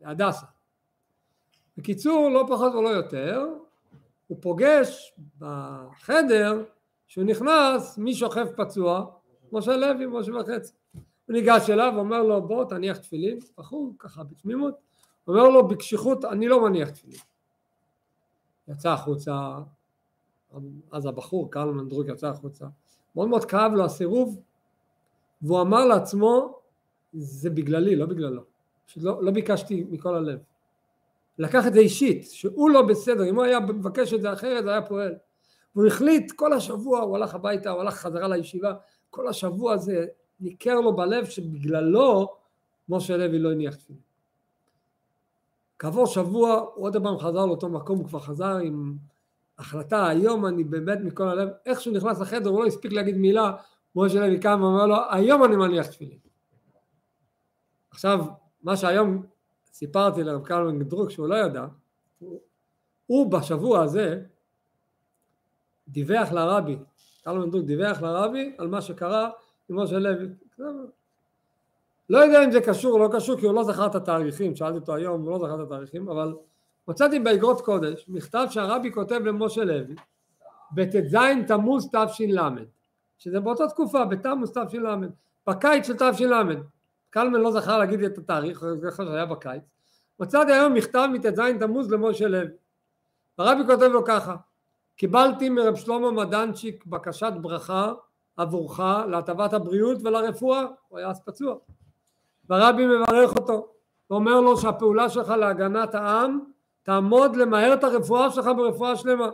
להדסה. 0.00 0.46
בקיצור, 1.76 2.30
לא 2.30 2.44
פחות 2.48 2.74
ולא 2.74 2.88
יותר, 2.88 3.46
הוא 4.26 4.38
פוגש 4.40 5.12
בחדר, 5.38 6.64
שהוא 7.06 7.24
נכנס, 7.24 7.98
מי 7.98 8.14
שוכב 8.14 8.46
פצוע? 8.56 9.19
משה 9.52 9.76
לוי, 9.76 10.06
משה 10.06 10.32
וחצי. 10.32 10.72
הוא 11.26 11.34
ניגש 11.34 11.70
אליו 11.70 11.92
ואומר 11.96 12.22
לו 12.22 12.42
בוא 12.42 12.64
תניח 12.64 12.96
תפילין, 12.96 13.38
בחור 13.58 13.92
ככה 13.98 14.24
בתמימות, 14.24 14.74
אומר 15.28 15.48
לו 15.48 15.68
בקשיחות 15.68 16.24
אני 16.24 16.48
לא 16.48 16.62
מניח 16.62 16.90
תפילין. 16.90 17.20
יצא 18.68 18.90
החוצה, 18.90 19.58
אז 20.92 21.06
הבחור 21.06 21.50
קרל 21.50 21.70
מנדרוק 21.70 22.06
יצא 22.08 22.26
החוצה, 22.26 22.66
מאוד 23.16 23.28
מאוד 23.28 23.44
כאב 23.44 23.72
לו 23.72 23.84
הסירוב 23.84 24.40
והוא 25.42 25.60
אמר 25.60 25.84
לעצמו 25.84 26.60
זה 27.12 27.50
בגללי 27.50 27.96
לא 27.96 28.06
בגללו, 28.06 28.42
לא, 28.96 29.22
לא 29.22 29.30
ביקשתי 29.30 29.86
מכל 29.90 30.14
הלב. 30.14 30.38
לקח 31.38 31.66
את 31.66 31.72
זה 31.72 31.80
אישית, 31.80 32.24
שהוא 32.30 32.70
לא 32.70 32.82
בסדר, 32.82 33.28
אם 33.28 33.34
הוא 33.34 33.44
היה 33.44 33.60
מבקש 33.60 34.14
את 34.14 34.22
זה 34.22 34.32
אחרת 34.32 34.64
זה 34.64 34.70
היה 34.70 34.82
פועל. 34.82 35.14
והוא 35.74 35.86
החליט 35.86 36.32
כל 36.32 36.52
השבוע, 36.52 37.00
הוא 37.00 37.16
הלך 37.16 37.34
הביתה, 37.34 37.70
הוא 37.70 37.80
הלך 37.80 37.94
חזרה 37.94 38.28
לישיבה, 38.28 38.74
כל 39.10 39.28
השבוע 39.28 39.72
הזה 39.72 40.06
ניכר 40.40 40.74
לו 40.74 40.96
בלב 40.96 41.24
שבגללו 41.24 42.34
משה 42.88 43.16
לוי 43.16 43.38
לא 43.38 43.52
הניח 43.52 43.74
תפילין. 43.74 44.02
כעבור 45.78 46.06
שבוע 46.06 46.54
הוא 46.74 46.84
עוד 46.84 46.96
פעם 47.02 47.18
חזר 47.18 47.46
לאותו 47.46 47.68
מקום, 47.68 47.98
הוא 47.98 48.06
כבר 48.06 48.20
חזר 48.20 48.56
עם 48.56 48.96
החלטה, 49.58 50.08
היום 50.08 50.46
אני 50.46 50.64
באמת 50.64 50.98
מכל 51.04 51.28
הלב, 51.28 51.48
איך 51.66 51.80
שהוא 51.80 51.96
נכנס 51.96 52.20
לחדר 52.20 52.50
הוא 52.50 52.60
לא 52.60 52.66
הספיק 52.66 52.92
להגיד 52.92 53.16
מילה, 53.16 53.52
משה 53.96 54.20
לוי 54.26 54.40
קם 54.40 54.58
ואומר 54.62 54.86
לו, 54.86 54.96
היום 55.10 55.44
אני 55.44 55.56
מניח 55.56 55.86
תפילין. 55.86 56.18
עכשיו, 57.90 58.24
מה 58.62 58.76
שהיום 58.76 59.26
סיפרתי 59.72 60.22
לרב 60.22 60.44
קלמן 60.44 60.78
גדרוק 60.78 61.10
שהוא 61.10 61.28
לא 61.28 61.34
ידע, 61.34 61.66
הוא, 62.18 62.40
הוא 63.06 63.32
בשבוע 63.32 63.82
הזה 63.82 64.22
דיווח 65.88 66.32
לרבי, 66.32 66.78
קלמן 67.24 67.48
גדרוק 67.48 67.64
דיווח 67.64 68.02
לרבי 68.02 68.54
על 68.58 68.68
מה 68.68 68.80
שקרה 68.80 69.30
עם 69.68 69.80
משה 69.80 69.98
לוי. 69.98 70.26
לא 72.10 72.18
יודע 72.18 72.44
אם 72.44 72.50
זה 72.50 72.60
קשור 72.60 72.92
או 72.92 72.98
לא 72.98 73.08
קשור 73.12 73.40
כי 73.40 73.46
הוא 73.46 73.54
לא 73.54 73.64
זכר 73.64 73.86
את 73.86 73.94
התאריכים, 73.94 74.56
שאלתי 74.56 74.78
אותו 74.78 74.94
היום, 74.94 75.22
הוא 75.22 75.30
לא 75.30 75.38
זכר 75.38 75.62
את 75.62 75.66
התאריכים, 75.66 76.08
אבל 76.08 76.34
מצאתי 76.88 77.18
באגרות 77.18 77.60
קודש 77.60 78.04
מכתב 78.08 78.46
שהרבי 78.50 78.92
כותב 78.92 79.20
למשה 79.24 79.64
לוי 79.64 79.94
בט"ז 80.72 81.16
תמוז 81.46 81.88
תש"ל, 81.92 82.64
שזה 83.18 83.40
באותה 83.40 83.68
תקופה, 83.68 84.04
בתמוז 84.04 84.50
תש"ל, 84.50 84.86
בקיץ 85.46 85.86
של 85.86 85.96
תש"ל. 85.96 86.56
קלמן 87.10 87.40
לא 87.40 87.52
זכר 87.52 87.78
להגיד 87.78 88.02
את 88.02 88.18
התאריך, 88.18 88.64
זה 88.80 88.90
חושב 88.90 89.04
שהיה 89.04 89.26
בקיץ. 89.26 89.62
מצאתי 90.20 90.52
היום 90.52 90.74
מכתב 90.74 91.08
מט"ז 91.12 91.40
תמוז 91.60 91.92
למשה 91.92 92.28
לוי. 92.28 92.52
הרבי 93.38 93.62
כותב 93.66 93.82
לו 93.82 94.04
ככה: 94.04 94.36
קיבלתי 95.00 95.48
מרב 95.48 95.76
שלמה 95.76 96.10
מדנצ'יק 96.10 96.86
בקשת 96.86 97.32
ברכה 97.40 97.92
עבורך 98.36 98.80
להטבת 99.08 99.52
הבריאות 99.52 99.98
ולרפואה, 100.02 100.64
הוא 100.88 100.98
היה 100.98 101.10
אז 101.10 101.20
פצוע. 101.24 101.56
והרבי 102.48 102.86
מברך 102.86 103.36
אותו, 103.36 103.68
ואומר 104.10 104.40
לו 104.40 104.56
שהפעולה 104.56 105.08
שלך 105.08 105.28
להגנת 105.28 105.94
העם 105.94 106.40
תעמוד 106.82 107.36
למהר 107.36 107.74
את 107.74 107.84
הרפואה 107.84 108.30
שלך 108.30 108.46
ברפואה 108.56 108.96
שלמה. 108.96 109.28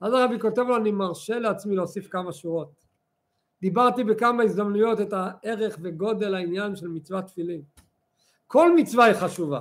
אז 0.00 0.12
הרבי 0.12 0.40
כותב 0.40 0.62
לו 0.62 0.76
אני 0.76 0.90
מרשה 0.90 1.38
לעצמי 1.38 1.76
להוסיף 1.76 2.08
כמה 2.08 2.32
שורות. 2.32 2.70
דיברתי 3.60 4.04
בכמה 4.04 4.42
הזדמנויות 4.42 5.00
את 5.00 5.12
הערך 5.12 5.78
וגודל 5.82 6.34
העניין 6.34 6.76
של 6.76 6.88
מצוות 6.88 7.24
תפילין. 7.24 7.62
כל 8.46 8.76
מצווה 8.76 9.04
היא 9.04 9.14
חשובה, 9.14 9.60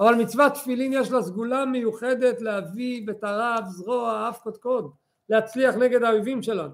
אבל 0.00 0.14
מצוות 0.14 0.52
תפילין 0.52 0.92
יש 0.92 1.10
לה 1.10 1.22
סגולה 1.22 1.64
מיוחדת 1.64 2.40
להביא 2.40 3.06
בטרף, 3.06 3.64
זרוע, 3.68 4.28
אף 4.28 4.38
קודקוד, 4.38 4.90
להצליח 5.28 5.74
נגד 5.74 6.02
האויבים 6.02 6.42
שלנו. 6.42 6.72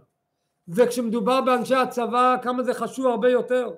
וכשמדובר 0.68 1.40
באנשי 1.40 1.74
הצבא 1.74 2.36
כמה 2.42 2.62
זה 2.62 2.74
חשוב 2.74 3.06
הרבה 3.06 3.30
יותר 3.30 3.70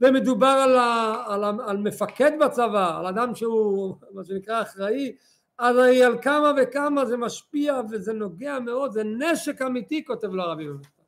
ומדובר 0.00 0.46
על, 0.46 0.76
ה, 0.76 1.14
על, 1.26 1.44
ה, 1.44 1.52
על 1.66 1.76
מפקד 1.76 2.32
בצבא, 2.40 2.98
על 2.98 3.06
אדם 3.06 3.34
שהוא 3.34 3.94
מה 4.10 4.24
שנקרא 4.24 4.62
אחראי, 4.62 5.16
אז 5.58 5.76
על 5.76 6.18
כמה 6.22 6.52
וכמה 6.62 7.06
זה 7.06 7.16
משפיע 7.16 7.80
וזה 7.90 8.12
נוגע 8.12 8.58
מאוד, 8.58 8.92
זה 8.92 9.04
נשק 9.04 9.62
אמיתי 9.62 10.04
כותב 10.04 10.32
לו 10.32 10.42
הרבי 10.42 10.68
במכתב. 10.68 11.02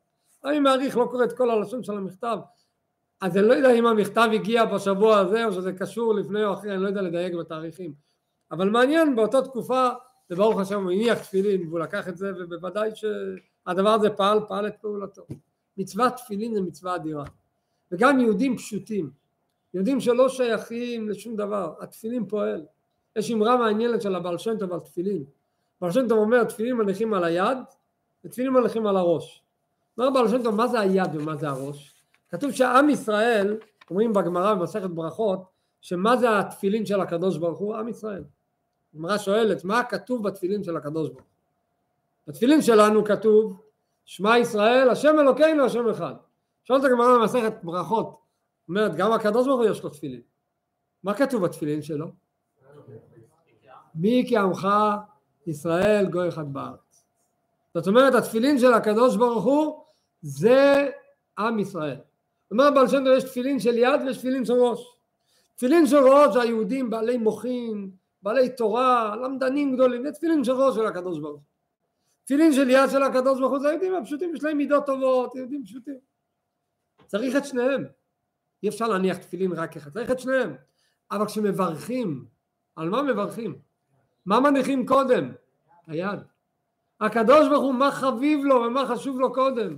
אני 0.45 0.59
מעריך, 0.59 0.97
לא 0.97 1.07
קורא 1.11 1.23
את 1.23 1.37
כל 1.37 1.49
הלשון 1.49 1.83
של 1.83 1.93
המכתב, 1.93 2.37
אז 3.21 3.37
אני 3.37 3.47
לא 3.47 3.53
יודע 3.53 3.73
אם 3.73 3.85
המכתב 3.85 4.29
הגיע 4.33 4.65
בשבוע 4.65 5.17
הזה 5.17 5.45
או 5.45 5.51
שזה 5.51 5.73
קשור 5.73 6.15
לפני 6.15 6.45
או 6.45 6.53
אחרי, 6.53 6.73
אני 6.73 6.83
לא 6.83 6.87
יודע 6.87 7.01
לדייק 7.01 7.33
בתאריכים, 7.33 7.93
אבל 8.51 8.69
מעניין 8.69 9.15
באותה 9.15 9.41
תקופה, 9.41 9.89
וברוך 10.29 10.59
השם 10.59 10.83
הוא 10.83 10.91
הניח 10.91 11.19
תפילין 11.19 11.67
והוא 11.67 11.79
לקח 11.79 12.07
את 12.07 12.17
זה 12.17 12.31
ובוודאי 12.39 12.95
ש... 12.95 13.05
הדבר 13.67 13.89
הזה 13.89 14.09
פעל, 14.09 14.39
פעל 14.47 14.67
את 14.67 14.75
פעולתו. 14.81 15.25
מצוות 15.77 16.13
תפילין 16.13 16.53
זה 16.53 16.61
מצווה 16.61 16.95
אדירה. 16.95 17.25
וגם 17.91 18.19
יהודים 18.19 18.57
פשוטים, 18.57 19.09
יהודים 19.73 19.99
שלא 19.99 20.29
שייכים 20.29 21.09
לשום 21.09 21.35
דבר, 21.35 21.73
התפילין 21.79 22.25
פועל. 22.25 22.65
יש 23.15 23.31
אמרה 23.31 23.57
מעניינת 23.57 24.01
של 24.01 24.15
הבעל 24.15 24.37
שם 24.37 24.57
טוב 24.57 24.73
על 24.73 24.79
תפילין. 24.79 25.23
בעל 25.81 25.91
שם 25.91 26.07
טוב 26.07 26.19
אומר 26.19 26.43
תפילין 26.43 26.75
מניחים 26.77 27.13
על 27.13 27.23
היד 27.23 27.57
ותפילין 28.25 28.53
מניחים 28.53 28.87
על 28.87 28.97
הראש. 28.97 29.43
אומר 29.97 30.09
בעל 30.09 30.29
שם 30.29 30.43
טוב 30.43 30.55
מה 30.55 30.67
זה 30.67 30.79
היד 30.79 31.15
ומה 31.15 31.35
זה 31.35 31.49
הראש? 31.49 31.94
כתוב 32.29 32.51
שעם 32.51 32.89
ישראל, 32.89 33.57
אומרים 33.89 34.13
בגמרא 34.13 34.53
במסכת 34.53 34.89
ברכות, 34.89 35.43
שמה 35.81 36.17
זה 36.17 36.39
התפילין 36.39 36.85
של 36.85 37.01
הקדוש 37.01 37.37
ברוך 37.37 37.59
הוא? 37.59 37.75
עם 37.75 37.87
ישראל. 37.87 38.23
הגמרא 38.93 39.17
שואלת 39.17 39.63
מה 39.63 39.83
כתוב 39.83 40.27
בתפילין 40.27 40.63
של 40.63 40.77
הקדוש 40.77 41.09
ברוך 41.09 41.21
הוא? 41.21 41.31
בתפילין 42.27 42.61
שלנו 42.61 43.05
כתוב 43.05 43.61
שמע 44.05 44.37
ישראל 44.37 44.89
השם 44.89 45.19
אלוקינו 45.19 45.65
השם 45.65 45.89
אחד. 45.89 46.13
שואלת 46.63 46.83
הגמרא 46.83 47.17
במסכת 47.17 47.53
ברכות, 47.63 48.17
אומרת 48.69 48.95
גם 48.95 49.11
הקדוש 49.11 49.47
ברוך 49.47 49.59
הוא 49.59 49.69
יש 49.69 49.83
לו 49.83 49.89
תפילין. 49.89 50.21
מה 51.03 51.13
כתוב 51.13 51.45
בתפילין 51.45 51.81
שלו? 51.81 52.07
מי 53.95 54.25
כי 54.27 54.37
עמך 54.37 54.67
ישראל 55.47 56.05
גוי 56.11 56.29
אחד 56.29 56.53
בארץ. 56.53 57.03
זאת 57.73 57.87
אומרת 57.87 58.13
התפילין 58.13 58.59
של 58.59 58.73
הקדוש 58.73 59.17
ברוך 59.17 59.43
הוא 59.43 59.83
זה 60.21 60.89
עם 61.37 61.59
ישראל. 61.59 61.97
אומר 62.51 62.71
בעל 62.71 62.87
שם 62.87 63.03
יש 63.17 63.23
תפילין 63.23 63.59
של 63.59 63.77
יד 63.77 64.01
ויש 64.05 64.17
תפילין 64.17 64.45
של 64.45 64.53
ראש. 64.53 64.79
תפילין 65.55 65.87
של 65.87 65.97
ראש 65.97 66.33
זה 66.33 66.41
היהודים 66.41 66.89
בעלי 66.89 67.17
מוחין, 67.17 67.91
בעלי 68.21 68.49
תורה, 68.49 69.15
למדנים 69.15 69.75
גדולים, 69.75 70.03
זה 70.03 70.11
תפילין 70.11 70.43
של 70.43 70.51
ראש 70.51 70.75
של 70.75 70.85
הקדוש 70.85 71.19
ברוך 71.19 71.35
הוא. 71.35 71.43
תפילין 72.23 72.53
של 72.53 72.69
יד 72.69 72.89
של 72.91 73.03
הקדוש 73.03 73.39
ברוך 73.39 73.51
הוא 73.51 73.59
זה 73.59 73.69
היהודים 73.69 73.95
הפשוטים, 73.95 74.35
יש 74.35 74.43
להם 74.43 74.57
מידות 74.57 74.85
טובות, 74.85 75.35
יהודים 75.35 75.63
פשוטים. 75.65 75.99
צריך 77.07 77.35
את 77.35 77.45
שניהם. 77.45 77.85
אי 78.63 78.69
אפשר 78.69 78.87
להניח 78.87 79.17
תפילין 79.17 79.51
רק 79.51 79.77
אחד, 79.77 79.91
צריך 79.91 80.11
את 80.11 80.19
שניהם. 80.19 80.55
אבל 81.11 81.25
כשמברכים, 81.25 82.25
על 82.75 82.89
מה 82.89 83.01
מברכים? 83.01 83.59
מה 84.25 84.39
מניחים 84.39 84.85
קודם? 84.85 85.31
היד. 85.87 86.19
הקדוש 87.01 87.47
ברוך 87.49 87.63
הוא 87.63 87.73
מה 87.73 87.91
חביב 87.91 88.45
לו 88.45 88.55
ומה 88.55 88.85
חשוב 88.87 89.19
לו 89.19 89.33
קודם? 89.33 89.77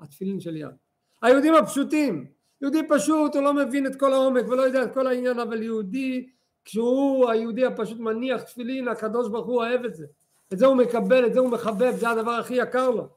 התפילין 0.00 0.40
של 0.40 0.56
יד. 0.56 0.87
היהודים 1.22 1.54
הפשוטים, 1.54 2.26
יהודי 2.62 2.88
פשוט 2.88 3.34
הוא 3.34 3.42
לא 3.42 3.54
מבין 3.54 3.86
את 3.86 3.96
כל 3.96 4.12
העומק 4.12 4.48
ולא 4.48 4.62
יודע 4.62 4.82
את 4.82 4.94
כל 4.94 5.06
העניין 5.06 5.38
אבל 5.38 5.62
יהודי 5.62 6.28
כשהוא 6.64 7.30
היהודי 7.30 7.64
הפשוט 7.64 7.98
מניח 7.98 8.42
תפילין 8.42 8.88
הקדוש 8.88 9.28
ברוך 9.28 9.46
הוא 9.46 9.56
אוהב 9.56 9.84
את 9.84 9.94
זה. 9.94 10.06
את 10.52 10.58
זה 10.58 10.66
הוא 10.66 10.76
מקבל 10.76 11.26
את 11.26 11.32
זה 11.32 11.40
הוא 11.40 11.50
מחבב 11.50 11.92
זה 11.96 12.10
הדבר 12.10 12.30
הכי 12.30 12.54
יקר 12.54 12.90
לו. 12.90 13.08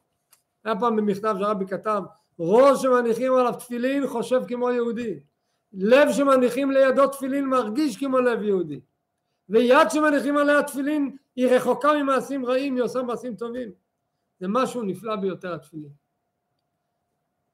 היה 0.64 0.76
פעם 0.80 0.96
במכתב 0.96 1.36
שרבי 1.40 1.66
כתב 1.68 2.02
ראש 2.40 2.82
שמניחים 2.82 3.34
עליו 3.34 3.54
תפילין 3.60 4.08
חושב 4.08 4.42
כמו 4.48 4.72
יהודי. 4.72 5.20
לב 5.74 6.12
שמניחים 6.12 6.72
לידו 6.72 7.08
תפילין 7.08 7.46
מרגיש 7.46 7.98
כמו 7.98 8.20
לב 8.20 8.42
יהודי. 8.42 8.80
ויד 9.50 9.92
שמניחים 9.92 10.38
עליה 10.38 10.64
תפילין 10.64 11.16
היא 11.36 11.48
רחוקה 11.48 11.94
ממעשים 11.94 12.46
רעים 12.46 12.76
היא 12.76 12.84
עושה 12.84 13.02
מעשים 13.02 13.36
טובים. 13.36 13.72
זה 14.40 14.48
משהו 14.50 14.82
נפלא 14.82 15.16
ביותר 15.16 15.54
התפילין 15.54 16.01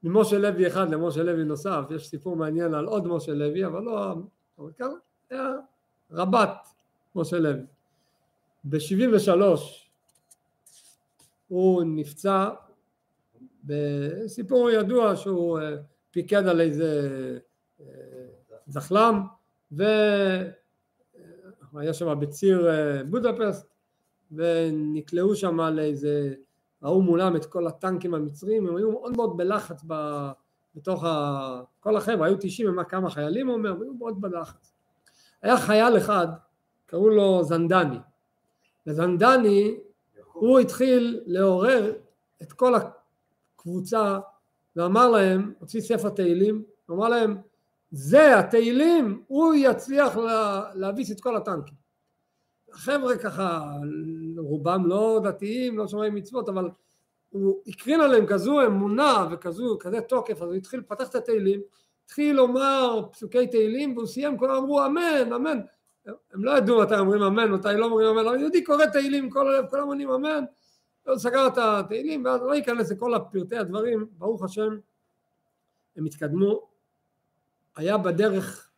ממשה 0.08 0.38
לוי 0.38 0.68
אחד 0.68 0.90
למשה 0.90 1.24
לוי 1.24 1.44
נוסף, 1.44 1.82
יש 1.96 2.08
סיפור 2.08 2.36
מעניין 2.36 2.74
על 2.74 2.86
עוד 2.86 3.08
משה 3.08 3.34
לוי, 3.34 3.66
אבל 3.66 3.82
לא 3.82 4.14
המרכז, 4.58 4.92
היה 5.30 5.54
רבת 6.12 6.68
משה 7.16 7.40
לוי. 7.40 7.62
ב-73 8.64 9.42
הוא 11.48 11.84
נפצע 11.86 12.50
בסיפור 13.64 14.70
ידוע 14.70 15.16
שהוא 15.16 15.60
אה, 15.60 15.76
פיקד 16.12 16.48
על 16.48 16.62
איזה 16.62 17.02
אה, 17.82 17.86
זחלם 18.68 19.22
והיה 19.72 20.54
שם 21.94 22.20
בציר 22.20 22.70
אה, 22.70 23.04
בודפסט 23.04 23.68
ונקלעו 24.32 25.36
שם 25.36 25.62
לאיזה 25.62 26.34
ראו 26.84 27.02
מולם 27.02 27.36
את 27.36 27.46
כל 27.46 27.68
הטנקים 27.68 28.14
המצרים, 28.14 28.68
הם 28.68 28.76
היו 28.76 28.92
מאוד 28.92 29.18
מאוד 29.18 29.38
בלחץ 29.38 29.84
ב... 29.88 29.94
בתוך 30.76 31.04
ה... 31.04 31.62
כל 31.80 31.98
החבר'ה, 31.98 32.28
היו 32.28 32.38
90 32.40 32.70
ומה 32.70 32.84
כמה 32.84 33.10
חיילים 33.10 33.48
הוא 33.48 33.56
אומר, 33.56 33.82
היו 33.82 33.94
מאוד 33.94 34.22
בלחץ. 34.22 34.74
היה 35.42 35.58
חייל 35.58 35.98
אחד, 35.98 36.28
קראו 36.86 37.10
לו 37.10 37.44
זנדני, 37.44 37.98
וזנדני 38.88 39.78
הוא 40.34 40.60
התחיל 40.60 41.22
לעורר 41.26 41.94
את 42.42 42.54
כל 42.54 42.74
הקבוצה 42.76 44.20
ואמר 44.76 45.10
להם, 45.10 45.54
הוציא 45.60 45.82
ספר 45.82 46.10
תהילים, 46.10 46.64
אמר 46.92 47.10
להם 47.10 47.38
זה 47.92 48.40
התהילים, 48.40 49.24
הוא 49.28 49.54
יצליח 49.56 50.18
לה, 50.18 50.64
להביס 50.74 51.12
את 51.12 51.22
כל 51.22 51.36
הטנקים. 51.36 51.76
החבר'ה 52.74 53.18
ככה, 53.18 53.72
רובם 54.48 54.86
לא 54.86 55.22
דתיים, 55.24 55.78
לא 55.78 55.88
שומעים 55.88 56.16
מצוות, 56.16 56.50
אבל 56.50 56.70
הוא 57.30 57.62
הקרין 57.68 58.02
עליהם 58.02 58.26
כזו 58.26 58.66
אמונה 58.66 59.28
וכזו, 59.32 59.78
כזה 59.80 60.02
תוקף, 60.02 60.42
אז 60.42 60.48
הוא 60.48 60.54
התחיל 60.54 60.80
לפתח 60.80 61.10
את 61.10 61.16
התהילים, 61.16 61.62
התחיל 62.06 62.36
לומר 62.36 63.02
פסוקי 63.12 63.48
תהילים, 63.48 63.98
והוא 63.98 64.08
סיים, 64.08 64.38
כולם 64.38 64.56
אמרו 64.56 64.86
אמן, 64.86 65.34
אמן. 65.34 65.60
הם 66.06 66.44
לא 66.44 66.58
ידעו 66.58 66.82
מתי 66.82 66.98
אומרים 66.98 67.22
אמן, 67.22 67.52
מתי 67.52 67.68
לא 67.78 67.86
אומרים 67.86 68.08
אמן, 68.08 68.28
אבל 68.28 68.40
יהודי 68.40 68.64
קורא 68.64 68.86
תהילים 68.86 69.30
כל 69.30 69.48
הלב, 69.48 69.66
כולם 69.70 69.88
עונים 69.88 70.10
אמן, 70.10 70.44
הוא 71.08 71.18
סגר 71.18 71.48
את 71.48 71.58
התהילים, 71.58 72.26
ואז 72.26 72.42
לא 72.42 72.56
ייכנס 72.56 72.92
לכל 72.92 73.14
הפרטי 73.14 73.58
הדברים, 73.58 74.08
ברוך 74.18 74.44
השם, 74.44 74.78
הם 75.96 76.06
התקדמו. 76.06 76.68
היה 77.76 77.98
בדרך 77.98 78.70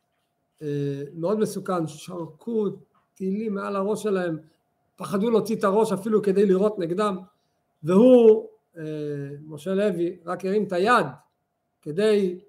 אה, 0.62 1.04
מאוד 1.14 1.40
מסוכן, 1.40 1.88
שרקו 1.88 2.68
תהילים 3.14 3.54
מעל 3.54 3.76
הראש 3.76 4.04
שלהם, 4.04 4.38
פחדו 5.00 5.30
להוציא 5.30 5.56
את 5.56 5.64
הראש 5.64 5.92
אפילו 5.92 6.22
כדי 6.22 6.46
לירות 6.46 6.80
נגדם, 6.80 7.18
והוא, 7.84 8.48
אה, 8.78 8.84
משה 9.48 9.74
לוי, 9.74 10.18
רק 10.26 10.46
הרים 10.46 10.64
את 10.64 10.72
היד 10.72 11.06
כדי, 11.82 12.40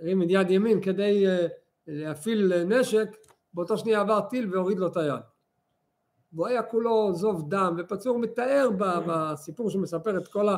הרים 0.00 0.22
את 0.22 0.26
יד 0.30 0.50
ימין 0.50 0.80
כדי 0.80 1.26
אה, 1.26 1.46
להפעיל 1.86 2.64
נשק, 2.64 3.16
באותו 3.54 3.78
שנייה 3.78 4.00
עבר 4.00 4.20
טיל 4.20 4.54
והוריד 4.54 4.78
לו 4.78 4.86
את 4.86 4.96
היד. 4.96 5.20
והוא 6.32 6.46
היה 6.46 6.62
כולו 6.62 7.14
זוב 7.14 7.50
דם 7.50 7.76
ופצוע, 7.78 8.12
הוא 8.12 8.20
מתאר 8.20 8.68
בסיפור 8.78 9.70
שמספר 9.70 10.18
את 10.18 10.28
כל 10.28 10.48
ה... 10.48 10.56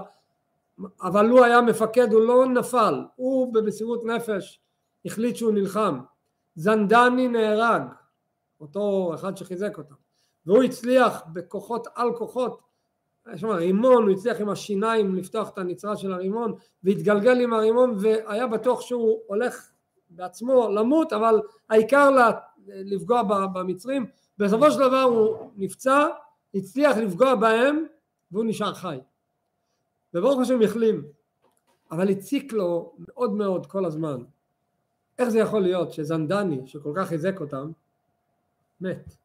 אבל 1.02 1.28
הוא 1.28 1.44
היה 1.44 1.60
מפקד, 1.60 2.12
הוא 2.12 2.20
לא 2.20 2.46
נפל, 2.46 3.04
הוא 3.16 3.54
במסירות 3.54 4.04
נפש 4.04 4.60
החליט 5.04 5.36
שהוא 5.36 5.52
נלחם. 5.52 6.00
זנדני 6.54 7.28
נהרג, 7.28 7.82
אותו 8.60 9.12
אחד 9.14 9.36
שחיזק 9.36 9.78
אותם, 9.78 9.94
והוא 10.46 10.62
הצליח 10.62 11.22
בכוחות 11.32 11.86
על 11.94 12.16
כוחות, 12.16 12.60
יש 13.34 13.40
שם 13.40 13.48
רימון, 13.48 14.02
הוא 14.02 14.10
הצליח 14.10 14.40
עם 14.40 14.48
השיניים 14.48 15.14
לפתוח 15.14 15.48
את 15.48 15.58
הנצרה 15.58 15.96
של 15.96 16.12
הרימון 16.12 16.54
והתגלגל 16.84 17.40
עם 17.40 17.52
הרימון 17.52 17.94
והיה 17.98 18.46
בטוח 18.46 18.80
שהוא 18.80 19.20
הולך 19.26 19.70
בעצמו 20.10 20.68
למות 20.68 21.12
אבל 21.12 21.40
העיקר 21.70 22.10
לה, 22.10 22.30
לפגוע 22.66 23.22
במצרים. 23.52 24.06
בסופו 24.38 24.70
של 24.70 24.78
דבר 24.78 25.02
הוא 25.02 25.50
נפצע 25.56 26.06
הצליח 26.54 26.96
לפגוע 26.96 27.34
בהם 27.34 27.86
והוא 28.30 28.44
נשאר 28.44 28.74
חי. 28.74 28.98
וברוך 30.14 30.40
השם 30.40 30.62
החלים. 30.62 31.04
אבל 31.90 32.10
הציק 32.10 32.52
לו 32.52 32.92
מאוד 32.98 33.32
מאוד 33.32 33.66
כל 33.66 33.84
הזמן. 33.84 34.22
איך 35.18 35.28
זה 35.28 35.38
יכול 35.38 35.62
להיות 35.62 35.92
שזנדני 35.92 36.66
שכל 36.66 36.92
כך 36.96 37.08
חיזק 37.08 37.40
אותם 37.40 37.70
מת. 38.80 39.16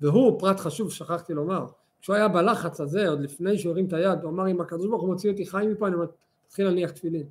והוא, 0.00 0.40
פרט 0.40 0.60
חשוב 0.60 0.92
שכחתי 0.92 1.34
לומר, 1.34 1.66
כשהוא 2.00 2.16
היה 2.16 2.28
בלחץ 2.28 2.80
הזה, 2.80 3.08
עוד 3.08 3.20
לפני 3.20 3.58
שהוא 3.58 3.72
הרים 3.72 3.86
את 3.86 3.92
היד, 3.92 4.18
הוא 4.22 4.30
אמר 4.30 4.50
אם 4.50 4.60
הקדוש 4.60 4.86
ברוך 4.86 5.02
הוא 5.02 5.10
מוציא 5.10 5.30
אותי 5.30 5.46
חי 5.46 5.66
מפה, 5.72 5.86
אני 5.86 5.96
מתחיל 6.46 6.64
להניח 6.64 6.90
תפילין. 6.90 7.26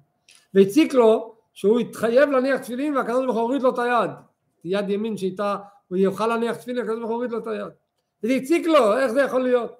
והציק 0.54 0.94
לו 0.94 1.36
שהוא 1.54 1.80
התחייב 1.80 2.30
להניח 2.30 2.62
תפילין 2.62 2.98
והקדוש 2.98 3.26
ברוך 3.26 3.38
הוא 3.38 3.44
הוריד 3.44 3.62
לו 3.62 3.70
את 3.70 3.80
היד. 3.80 4.12
יד 4.64 4.90
ימין 4.90 5.18
שאיתה 5.18 5.56
הוא 5.88 5.98
יוכל 5.98 6.28
להניח 6.28 6.58
תפילין, 6.58 6.84
הקדוש 6.84 6.98
ברוך 7.00 7.10
הוא 7.10 7.16
הוריד 7.16 7.32
לו 7.32 7.38
את 7.38 7.48
היד. 7.48 7.72
וזה 8.24 8.34
הציק 8.34 8.68
לו, 8.68 8.98
איך 8.98 9.12
זה 9.12 9.22
יכול 9.22 9.44
להיות? 9.44 9.72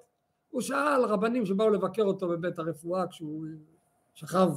הוא 0.50 0.60
שאל 0.60 1.04
רבנים 1.04 1.46
שבאו 1.46 1.70
לבקר 1.70 2.02
אותו 2.02 2.28
בבית 2.28 2.58
הרפואה 2.58 3.06
כשהוא 3.06 3.46
שכב 4.14 4.48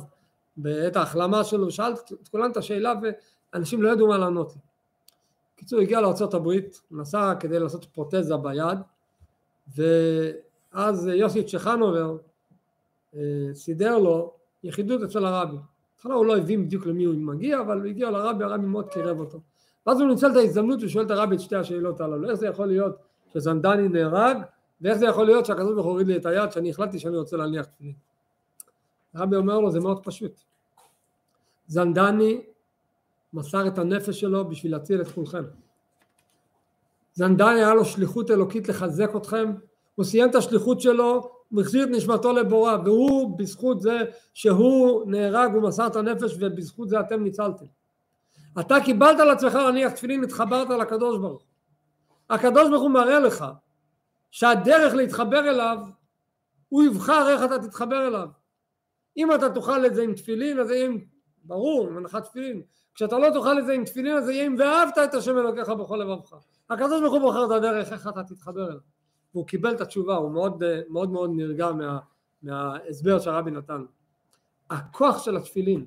בעת 0.57 0.95
ההחלמה 0.95 1.43
שלו, 1.43 1.71
שאל 1.71 1.93
את 1.93 2.27
כולם 2.27 2.51
את 2.51 2.57
השאלה 2.57 2.93
ואנשים 3.53 3.81
לא 3.81 3.89
ידעו 3.89 4.07
מה 4.07 4.17
לענות 4.17 4.53
לו. 4.55 4.70
בקיצור 5.61 5.79
הגיע 5.79 6.01
לארה"ב, 6.01 6.49
נסע 6.91 7.33
כדי 7.39 7.59
לעשות 7.59 7.85
פרוטזה 7.85 8.37
ביד 8.37 8.79
ואז 9.75 11.07
יוסי 11.07 11.43
צ'חנובר 11.43 12.17
אה, 13.15 13.19
סידר 13.53 13.97
לו 13.97 14.33
יחידות 14.63 15.01
אצל 15.03 15.25
הרבי. 15.25 15.57
בהתחלה 15.95 16.13
הוא 16.13 16.25
לא 16.25 16.37
הבין 16.37 16.65
בדיוק 16.65 16.85
למי 16.85 17.03
הוא 17.03 17.15
מגיע 17.15 17.61
אבל 17.61 17.77
הוא 17.77 17.85
הגיע 17.85 18.11
לרבי, 18.11 18.43
הרבי 18.43 18.65
מאוד 18.65 18.89
קירב 18.89 19.19
אותו. 19.19 19.39
ואז 19.87 20.01
הוא 20.01 20.09
ניצל 20.09 20.31
את 20.31 20.35
ההזדמנות 20.35 20.79
ושואל 20.83 21.05
את 21.05 21.11
הרבי 21.11 21.35
את 21.35 21.39
שתי 21.39 21.55
השאלות 21.55 22.01
הללו, 22.01 22.29
איך 22.29 22.33
זה 22.33 22.47
יכול 22.47 22.65
להיות 22.65 22.95
שזנדני 23.33 23.87
נהרג 23.87 24.37
ואיך 24.81 24.97
זה 24.97 25.05
יכול 25.05 25.25
להיות 25.25 25.45
שהקדוש 25.45 25.73
ברוך 25.73 25.85
הוא 25.85 25.91
הוריד 25.91 26.07
לי 26.07 26.15
את 26.15 26.25
היד 26.25 26.51
שאני 26.51 26.69
החלטתי 26.69 26.99
שאני 26.99 27.17
רוצה 27.17 27.37
להניח 27.37 27.65
תפילין. 27.65 27.93
הרבי 29.13 29.35
אומר 29.35 29.59
לו 29.59 29.71
זה 29.71 29.79
מאוד 29.79 30.03
פשוט. 30.03 30.39
זנדני 31.67 32.41
מסר 33.33 33.67
את 33.67 33.77
הנפש 33.77 34.19
שלו 34.19 34.49
בשביל 34.49 34.71
להציל 34.71 35.01
את 35.01 35.07
כולכם. 35.07 35.43
זנדני 37.13 37.59
היה 37.59 37.73
לו 37.73 37.85
שליחות 37.85 38.31
אלוקית 38.31 38.69
לחזק 38.69 39.15
אתכם, 39.15 39.51
הוא 39.95 40.05
סיים 40.05 40.29
את 40.29 40.35
השליחות 40.35 40.81
שלו, 40.81 41.31
הוא 41.49 41.61
החזיר 41.61 41.83
את 41.83 41.89
נשמתו 41.89 42.33
לבורא, 42.33 42.77
והוא 42.85 43.37
בזכות 43.37 43.81
זה 43.81 43.99
שהוא 44.33 45.11
נהרג, 45.11 45.53
הוא 45.53 45.63
מסר 45.63 45.87
את 45.87 45.95
הנפש 45.95 46.35
ובזכות 46.39 46.89
זה 46.89 46.99
אתם 46.99 47.23
ניצלתם. 47.23 47.65
אתה 48.59 48.75
קיבלת 48.85 49.19
על 49.19 49.29
עצמך 49.29 49.55
להניח 49.55 49.91
תפילין, 49.91 50.23
התחברת 50.23 50.69
לקדוש 50.69 51.17
ברוך 51.17 51.43
הקדוש 52.31 52.69
ברוך 52.69 52.81
הוא 52.81 52.91
מראה 52.91 53.19
לך 53.19 53.45
שהדרך 54.31 54.93
להתחבר 54.93 55.49
אליו, 55.49 55.77
הוא 56.69 56.83
יבחר 56.83 57.29
איך 57.29 57.43
אתה 57.43 57.67
תתחבר 57.67 58.07
אליו. 58.07 58.27
אם 59.17 59.35
אתה 59.35 59.49
תאכל 59.49 59.85
את 59.85 59.95
זה 59.95 60.01
עם 60.01 60.13
תפילין, 60.13 60.59
אז 60.59 60.71
עם, 60.71 60.97
ברור, 61.43 61.87
עם 61.87 61.97
הנחת 61.97 62.23
תפילין. 62.23 62.61
כשאתה 62.95 63.19
לא 63.19 63.29
תאכל 63.33 63.59
את 63.59 63.65
זה 63.65 63.73
עם 63.73 63.85
תפילין 63.85 64.17
אז 64.17 64.25
זה 64.25 64.33
יהיה 64.33 64.47
אם 64.47 64.55
ואהבת 64.59 64.97
את 65.03 65.13
השם 65.13 65.37
אלוקיך 65.37 65.69
בכל 65.69 65.97
לבבך. 65.97 66.33
הקדוש 66.69 67.01
ברוך 67.01 67.13
הוא 67.13 67.21
בוחר 67.21 67.45
את 67.45 67.51
הדרך 67.51 67.93
איך 67.93 68.07
אתה 68.07 68.23
תתחבר 68.23 68.67
אליו. 68.67 68.79
והוא 69.33 69.47
קיבל 69.47 69.75
את 69.75 69.81
התשובה, 69.81 70.15
הוא 70.15 70.31
מאוד 70.31 70.63
מאוד, 70.89 71.11
מאוד 71.11 71.31
נרגע 71.35 71.71
מה, 71.71 71.99
מההסבר 72.43 73.19
שהרבי 73.19 73.51
נתן. 73.51 73.83
הכוח 74.69 75.23
של 75.23 75.37
התפילין 75.37 75.85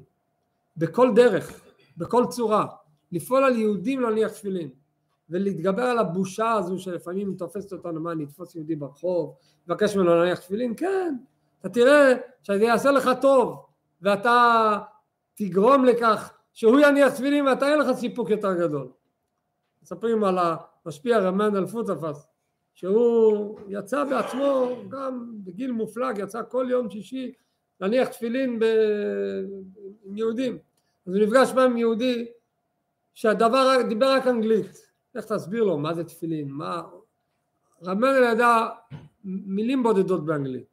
בכל 0.76 1.10
דרך, 1.14 1.60
בכל 1.96 2.24
צורה, 2.30 2.66
לפעול 3.12 3.44
על 3.44 3.56
יהודים 3.56 4.00
להניח 4.00 4.32
תפילין 4.32 4.70
ולהתגבר 5.30 5.82
על 5.82 5.98
הבושה 5.98 6.52
הזו 6.52 6.78
שלפעמים 6.78 7.34
תופסת 7.38 7.72
אותנו 7.72 8.00
מה 8.00 8.12
אני 8.12 8.24
אתפוס 8.24 8.54
יהודי 8.54 8.76
ברחוב, 8.76 9.34
מבקש 9.66 9.96
ממנו 9.96 10.14
להניח 10.14 10.38
תפילין, 10.38 10.74
כן, 10.76 11.16
אתה 11.60 11.68
תראה 11.68 12.12
שזה 12.42 12.64
יעשה 12.64 12.90
לך 12.90 13.10
טוב 13.20 13.66
ואתה 14.02 14.78
תגרום 15.34 15.84
לכך 15.84 16.33
שהוא 16.54 16.80
יניח 16.80 17.14
תפילין 17.14 17.46
ואתה 17.46 17.68
אין 17.68 17.78
לך 17.78 17.96
סיפוק 17.96 18.30
יותר 18.30 18.54
גדול. 18.54 18.88
מספרים 19.82 20.24
על 20.24 20.38
המשפיע 20.38 21.18
רמן 21.18 21.56
אל 21.56 21.66
פוטפס 21.66 22.26
שהוא 22.74 23.58
יצא 23.68 24.04
בעצמו 24.04 24.76
גם 24.88 25.32
בגיל 25.44 25.72
מופלג 25.72 26.18
יצא 26.18 26.42
כל 26.48 26.66
יום 26.70 26.90
שישי 26.90 27.32
להניח 27.80 28.08
תפילין 28.08 28.58
ב... 28.58 28.64
עם 30.04 30.16
יהודים. 30.16 30.58
אז 31.06 31.14
הוא 31.14 31.22
נפגש 31.22 31.52
פעם 31.52 31.70
עם 31.70 31.76
יהודי 31.76 32.26
שהדבר 33.14 33.82
דיבר 33.88 34.12
רק 34.12 34.26
אנגלית. 34.26 34.90
איך 35.14 35.24
תסביר 35.24 35.64
לו? 35.64 35.78
מה 35.78 35.94
זה 35.94 36.04
תפילין? 36.04 36.48
מה? 36.48 36.82
רמר 37.84 38.14
ידע 38.32 38.68
מילים 39.24 39.82
בודדות 39.82 40.24
באנגלית. 40.26 40.66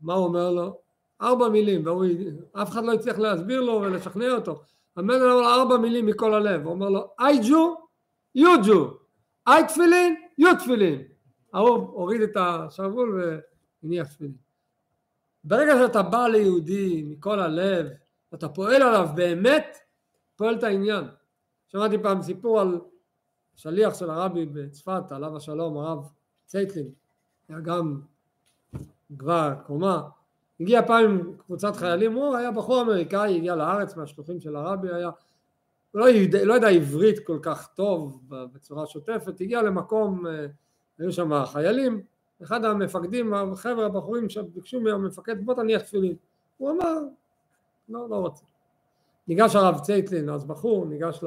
מה 0.00 0.14
הוא 0.14 0.24
אומר 0.24 0.50
לו? 0.50 0.81
ארבע 1.22 1.48
מילים 1.48 1.84
ואף 1.86 2.70
אחד 2.70 2.84
לא 2.84 2.92
הצליח 2.92 3.18
להסביר 3.18 3.60
לו 3.60 3.72
ולשכנע 3.72 4.30
אותו. 4.30 4.62
המנהל 4.96 5.22
אומר 5.22 5.40
לו 5.40 5.48
ארבע 5.48 5.76
מילים 5.76 6.06
מכל 6.06 6.34
הלב. 6.34 6.62
הוא 6.64 6.72
אומר 6.72 6.88
לו 6.88 7.14
I 7.20 7.44
Jew 7.44 7.82
you 8.38 8.64
Jew. 8.64 8.88
I 9.48 9.68
תפילין 9.68 10.14
you 10.40 10.58
תפילין 10.58 11.02
ההוא 11.52 11.76
הוריד 11.76 12.20
את 12.20 12.36
השרוול 12.36 13.22
והניח 13.82 14.08
תפילין. 14.08 14.36
ברגע 15.44 15.72
שאתה 15.78 16.02
בא 16.02 16.26
ליהודי 16.26 17.02
מכל 17.02 17.40
הלב 17.40 17.86
ואתה 18.32 18.48
פועל 18.48 18.82
עליו 18.82 19.08
באמת 19.14 19.76
פועל 20.36 20.54
את 20.54 20.62
העניין. 20.62 21.04
שמעתי 21.68 21.98
פעם 22.02 22.22
סיפור 22.22 22.60
על 22.60 22.80
שליח 23.54 23.94
של 23.94 24.10
הרבי 24.10 24.46
בצפת 24.46 25.12
עליו 25.12 25.36
השלום 25.36 25.78
הרב 25.78 26.08
צייטלין. 26.46 26.90
היה 27.48 27.60
גם 27.60 28.00
כבר 29.18 29.54
קומה 29.66 30.08
הגיע 30.62 30.86
פעם 30.86 31.04
עם 31.04 31.36
קבוצת 31.38 31.76
חיילים, 31.76 32.12
הוא 32.12 32.36
היה 32.36 32.50
בחור 32.50 32.82
אמריקאי, 32.82 33.36
הגיע 33.36 33.56
לארץ 33.56 33.96
מהשלוחים 33.96 34.40
של 34.40 34.56
הרבי, 34.56 34.92
היה, 34.92 35.10
הוא 35.90 36.00
לא 36.00 36.08
ידע, 36.08 36.44
לא 36.44 36.54
ידע 36.54 36.68
עברית 36.68 37.26
כל 37.26 37.38
כך 37.42 37.68
טוב 37.74 38.22
בצורה 38.28 38.86
שוטפת, 38.86 39.40
הגיע 39.40 39.62
למקום, 39.62 40.26
אה, 40.26 40.46
היו 40.98 41.12
שם 41.12 41.44
חיילים, 41.44 42.02
אחד 42.42 42.64
המפקדים, 42.64 43.34
החבר'ה 43.34 43.86
הבחורים 43.86 44.28
שביקשו 44.28 44.80
מהמפקד 44.80 45.44
בוא 45.44 45.54
תניח 45.54 45.82
תפילין, 45.82 46.14
הוא 46.58 46.70
אמר 46.70 46.98
לא, 47.88 48.08
לא 48.10 48.16
רוצה. 48.16 48.44
ניגש 49.28 49.56
הרב 49.56 49.78
צייטלין, 49.80 50.28
אז 50.28 50.44
בחור, 50.44 50.86
ניגש 50.86 51.24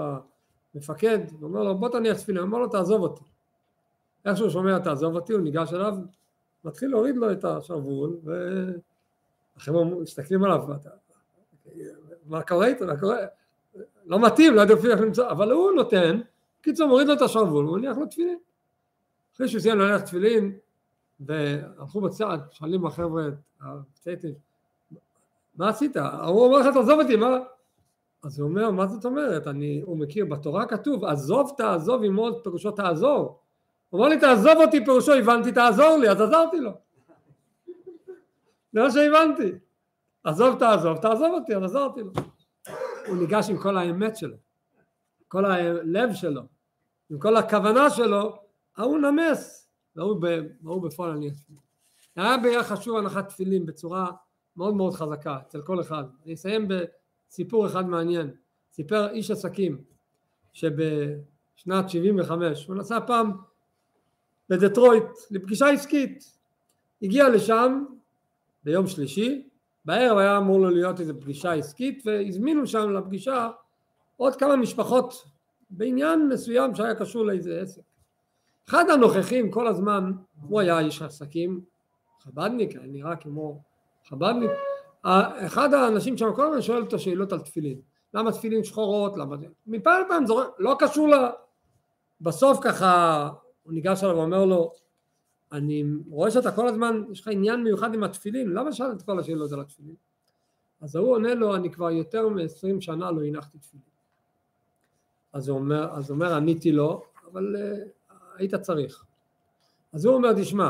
למפקד, 0.75 1.19
הוא 1.31 1.49
אומר 1.49 1.63
לו 1.63 1.77
בוא 1.77 1.89
תניח 1.89 2.17
תפילין, 2.17 2.41
הוא 2.41 2.47
אומר 2.47 2.59
לו 2.59 2.67
תעזוב 2.67 3.01
אותי. 3.01 3.23
איך 4.25 4.37
שהוא 4.37 4.49
שומע 4.49 4.79
תעזוב 4.79 5.15
אותי, 5.15 5.33
הוא 5.33 5.41
ניגש 5.41 5.73
אליו, 5.73 5.95
מתחיל 6.63 6.89
להוריד 6.89 7.15
לו 7.15 7.31
את 7.31 7.45
השרוול, 7.45 8.17
ו... 8.25 8.31
החבר'ה 9.57 9.85
מסתכלים 9.85 10.43
עליו, 10.43 10.63
מה 12.25 12.43
קורה 12.43 12.67
איתו, 12.67 12.85
מה 12.85 12.99
קורה, 12.99 13.17
לא 14.05 14.19
מתאים, 14.19 14.55
לא 14.55 14.61
יודע 14.61 14.73
איך 14.73 15.01
למצוא, 15.01 15.29
אבל 15.29 15.51
הוא 15.51 15.71
נותן, 15.71 16.21
קיצור 16.61 16.87
מוריד 16.87 17.07
לו 17.07 17.13
את 17.13 17.21
השרוול, 17.21 17.65
הוא 17.65 17.77
מניח 17.77 17.97
לו 17.97 18.05
תפילין. 18.05 18.37
אחרי 19.35 19.47
שהוא 19.47 19.61
סיים 19.61 19.79
להניח 19.79 20.01
תפילין, 20.01 20.57
והלכו 21.19 22.01
בצד, 22.01 22.37
שואלים 22.51 22.85
החבר'ה, 22.85 23.23
הצייטים, 23.61 24.33
מה 25.55 25.69
עשית? 25.69 25.97
הוא 25.97 26.45
אומר 26.45 26.57
לך 26.57 26.73
תעזוב 26.73 26.99
אותי, 26.99 27.15
מה? 27.15 27.37
אז 28.23 28.39
הוא 28.39 28.49
אומר, 28.49 28.71
מה 28.71 28.87
זאת 28.87 29.05
אומרת? 29.05 29.47
אני, 29.47 29.81
הוא 29.85 29.97
מכיר, 29.97 30.25
בתורה 30.25 30.65
כתוב, 30.65 31.05
עזוב 31.05 31.53
תעזוב 31.57 32.03
עמו, 32.03 32.29
פירושו 32.43 32.71
תעזור. 32.71 33.39
הוא 33.89 33.99
אומר 33.99 34.09
לי, 34.09 34.19
תעזוב 34.19 34.53
אותי, 34.57 34.85
פירושו, 34.85 35.13
הבנתי, 35.13 35.51
תעזור 35.51 35.97
לי, 35.97 36.09
אז 36.09 36.21
עזרתי 36.21 36.59
לו. 36.59 36.71
זה 38.75 38.81
מה 38.81 38.91
שהבנתי. 38.91 39.51
עזוב 40.23 40.59
תעזוב, 40.59 40.97
תעזוב 40.97 41.33
אותי, 41.33 41.55
אז 41.55 41.63
עזרתי 41.63 42.01
לו. 42.01 42.11
הוא 43.07 43.17
ניגש 43.17 43.49
עם 43.49 43.57
כל 43.57 43.77
האמת 43.77 44.17
שלו, 44.17 44.37
כל 45.27 45.45
הלב 45.45 46.13
שלו, 46.13 46.41
עם 47.09 47.19
כל 47.19 47.35
הכוונה 47.35 47.89
שלו, 47.89 48.35
ההוא 48.77 48.97
נמס, 48.99 49.69
והוא 49.95 50.81
בפועל 50.83 51.11
אני 51.11 51.31
תפילין. 51.31 51.61
היה 52.15 52.37
בעיה 52.37 52.63
חשוב 52.63 52.97
הנחת 52.97 53.29
תפילין 53.29 53.65
בצורה 53.65 54.11
מאוד 54.57 54.75
מאוד 54.75 54.93
חזקה 54.93 55.37
אצל 55.47 55.61
כל 55.61 55.81
אחד. 55.81 56.03
אני 56.25 56.33
אסיים 56.33 56.67
בסיפור 56.67 57.67
אחד 57.67 57.89
מעניין. 57.89 58.31
סיפר 58.71 59.09
איש 59.09 59.31
עסקים 59.31 59.83
שבשנת 60.53 61.89
75 61.89 62.67
הוא 62.67 62.75
נסע 62.75 62.99
פעם 63.07 63.31
לדטרויט 64.49 65.03
לפגישה 65.31 65.69
עסקית. 65.69 66.23
הגיע 67.01 67.29
לשם 67.29 67.85
ביום 68.65 68.87
שלישי, 68.87 69.47
בערב 69.85 70.17
היה 70.17 70.37
אמור 70.37 70.59
לו 70.59 70.69
להיות 70.69 70.99
איזו 70.99 71.13
פגישה 71.21 71.53
עסקית 71.53 72.03
והזמינו 72.05 72.67
שם 72.67 72.93
לפגישה 72.93 73.49
עוד 74.17 74.35
כמה 74.35 74.55
משפחות 74.55 75.23
בעניין 75.69 76.29
מסוים 76.29 76.75
שהיה 76.75 76.95
קשור 76.95 77.25
לאיזה 77.25 77.61
עסק. 77.61 77.81
אחד 78.69 78.89
הנוכחים 78.89 79.51
כל 79.51 79.67
הזמן, 79.67 80.11
הוא 80.41 80.59
היה 80.59 80.79
איש 80.79 81.01
עסקים, 81.01 81.61
חבדניק, 82.19 82.75
היה 82.75 82.87
נראה 82.87 83.15
כמו 83.15 83.61
חבדניק, 84.05 84.51
אחד 85.45 85.73
האנשים 85.73 86.17
שם 86.17 86.33
כל 86.35 86.45
הזמן 86.45 86.61
שואל 86.61 86.81
אותו 86.81 86.99
שאלות 86.99 87.33
על 87.33 87.39
תפילין, 87.39 87.79
למה 88.13 88.31
תפילין 88.31 88.63
שחורות, 88.63 89.17
למה 89.17 89.37
זה, 89.37 89.45
מפעם 89.67 90.01
לפעם 90.05 90.25
זורק, 90.25 90.47
לא 90.59 90.75
קשור 90.79 91.09
ל... 91.09 91.13
בסוף 92.21 92.59
ככה 92.61 93.29
הוא 93.63 93.73
ניגש 93.73 94.03
אליו 94.03 94.15
ואומר 94.15 94.45
לו 94.45 94.71
אני 95.55 95.83
רואה 96.09 96.31
שאתה 96.31 96.51
כל 96.51 96.67
הזמן, 96.67 97.03
יש 97.11 97.21
לך 97.21 97.27
עניין 97.27 97.63
מיוחד 97.63 97.93
עם 97.93 98.03
התפילין, 98.03 98.49
למה 98.49 98.71
שאלת 98.73 98.97
את 98.97 99.01
כל 99.01 99.19
השאלות 99.19 99.51
על 99.51 99.59
התפילין? 99.59 99.95
אז 100.81 100.95
ההוא 100.95 101.11
עונה 101.11 101.35
לו, 101.35 101.55
אני 101.55 101.71
כבר 101.71 101.91
יותר 101.91 102.29
מ-20 102.29 102.81
שנה 102.81 103.11
לא 103.11 103.23
הנחתי 103.23 103.57
תפילין. 103.57 103.85
אז 105.33 105.49
הוא 105.49 105.59
אומר, 105.59 105.89
אז 105.91 106.11
אומר 106.11 106.33
עניתי 106.33 106.71
לו, 106.71 107.03
אבל 107.31 107.55
uh, 107.55 108.13
היית 108.37 108.55
צריך. 108.55 109.05
אז 109.93 110.05
הוא 110.05 110.15
אומר, 110.15 110.33
תשמע, 110.33 110.69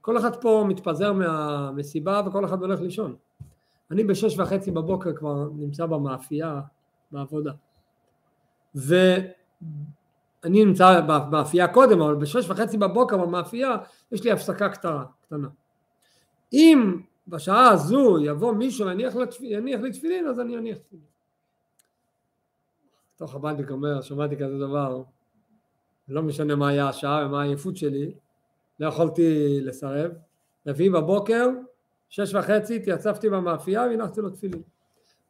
כל 0.00 0.18
אחד 0.18 0.42
פה 0.42 0.64
מתפזר 0.68 1.12
מהמסיבה 1.12 2.22
וכל 2.26 2.44
אחד 2.44 2.60
הולך 2.60 2.80
לישון. 2.80 3.16
אני 3.90 4.04
בשש 4.04 4.38
וחצי 4.38 4.70
בבוקר 4.70 5.16
כבר 5.16 5.48
נמצא 5.56 5.86
במאפייה 5.86 6.60
בעבודה. 7.12 7.52
ו... 8.76 8.94
אני 10.44 10.64
נמצא 10.64 11.00
במאפייה 11.00 11.68
קודם, 11.68 12.00
אבל 12.00 12.14
בשש 12.14 12.50
וחצי 12.50 12.78
בבוקר 12.78 13.16
במאפייה 13.16 13.76
יש 14.12 14.24
לי 14.24 14.30
הפסקה 14.30 14.68
קטנה. 14.68 15.04
קטנה. 15.22 15.48
אם 16.52 17.00
בשעה 17.28 17.68
הזו 17.68 18.18
יבוא 18.18 18.52
מישהו 18.52 18.86
ויניח 18.86 19.16
לי 19.82 19.90
תפילין, 19.92 20.26
אז 20.26 20.40
אני 20.40 20.56
אניח 20.56 20.78
תפילין. 20.78 21.04
תוך 23.16 23.34
הבנק 23.34 23.70
אומר, 23.70 24.02
שמעתי 24.02 24.36
כזה 24.36 24.58
דבר, 24.58 25.02
לא 26.08 26.22
משנה 26.22 26.54
מה 26.54 26.68
היה 26.68 26.88
השעה 26.88 27.26
ומה 27.26 27.42
העייפות 27.42 27.76
שלי, 27.76 28.14
לא 28.80 28.86
יכולתי 28.86 29.58
לסרב. 29.62 30.10
רביעי 30.66 30.90
בבוקר, 30.90 31.48
שש 32.08 32.34
וחצי, 32.34 32.76
התייצבתי 32.76 33.30
במאפייה 33.30 33.82
והנחתי 33.82 34.20
לו 34.20 34.30
תפילין. 34.30 34.62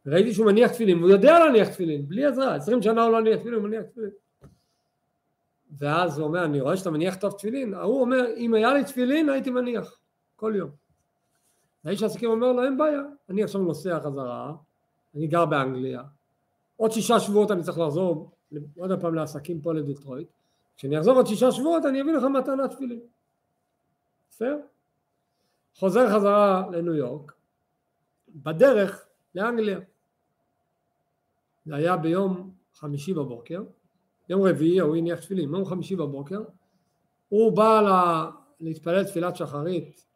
ראיתי 0.06 0.34
שהוא 0.34 0.46
מניח 0.46 0.72
תפילין, 0.72 0.98
והוא 0.98 1.10
יודע 1.10 1.38
להניח 1.38 1.68
תפילין, 1.68 2.08
בלי 2.08 2.24
עזרה, 2.24 2.54
עשרים 2.54 2.82
שנה 2.82 3.04
הוא 3.04 3.12
לא 3.12 3.20
מניח 3.20 3.38
תפילין, 3.38 3.54
הוא 3.54 3.68
מניח 3.68 3.82
תפילין. 3.82 4.10
ואז 5.78 6.18
הוא 6.18 6.26
אומר, 6.26 6.44
אני 6.44 6.60
רואה 6.60 6.76
שאתה 6.76 6.90
מניח 6.90 7.14
טוב 7.14 7.32
תפילין, 7.32 7.74
ההוא 7.74 8.00
אומר, 8.00 8.24
אם 8.36 8.54
היה 8.54 8.74
לי 8.74 8.84
תפילין 8.84 9.28
הייתי 9.28 9.50
מניח, 9.50 9.98
כל 10.36 10.52
יום. 10.56 10.70
האיש 11.84 12.02
העסקים 12.02 12.30
אומר 12.30 12.52
לו, 12.52 12.64
אין 12.64 12.76
בעיה, 12.76 13.02
אני 13.28 13.44
עכשיו 13.44 13.60
נוסע 13.60 14.00
חזרה, 14.00 14.54
אני 15.14 15.26
גר 15.26 15.46
באנגליה, 15.46 16.02
עוד 16.76 16.90
שישה 16.90 17.20
שבועות 17.20 17.50
אני 17.50 17.62
צריך 17.62 17.78
לחזור 17.78 18.30
עוד 18.76 19.00
פעם 19.00 19.14
לעסקים 19.14 19.60
פה 19.60 19.74
לדטרויט, 19.74 20.28
כשאני 20.76 20.98
אחזור 20.98 21.16
עוד 21.16 21.26
שישה 21.26 21.52
שבועות 21.52 21.84
אני 21.84 22.02
אביא 22.02 22.12
לך 22.12 22.24
מתנה 22.24 22.68
תפילין. 22.68 23.00
בסדר? 24.30 24.58
חוזר 25.74 26.14
חזרה 26.14 26.64
לניו 26.72 26.94
יורק, 26.94 27.32
בדרך 28.28 29.06
לאנגליה. 29.34 29.78
זה 31.66 31.74
היה 31.74 31.96
ביום 31.96 32.50
חמישי 32.74 33.14
בבוקר, 33.14 33.62
יום 34.28 34.42
רביעי 34.42 34.80
הוא 34.80 34.96
הניח 34.96 35.20
תפילין, 35.20 35.54
יום 35.54 35.64
חמישי 35.64 35.96
בבוקר 35.96 36.42
הוא 37.28 37.56
בא 37.56 37.80
לה, 37.80 38.30
להתפלל 38.60 39.04
תפילת 39.04 39.36
שחרית 39.36 40.06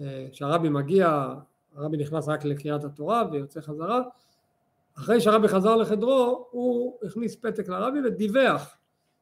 אה, 0.00 0.26
כשהרבי 0.32 0.68
מגיע, 0.68 1.34
הרבי 1.74 1.96
נכנס 1.96 2.28
רק 2.28 2.44
לקריאת 2.44 2.84
התורה 2.84 3.24
ויוצא 3.32 3.60
חזרה. 3.60 4.02
אחרי 4.98 5.20
שהרבי 5.20 5.48
חזר 5.48 5.76
לחדרו 5.76 6.46
הוא 6.50 6.98
הכניס 7.02 7.36
פתק 7.36 7.68
לרבי 7.68 7.98
ודיווח. 8.04 8.76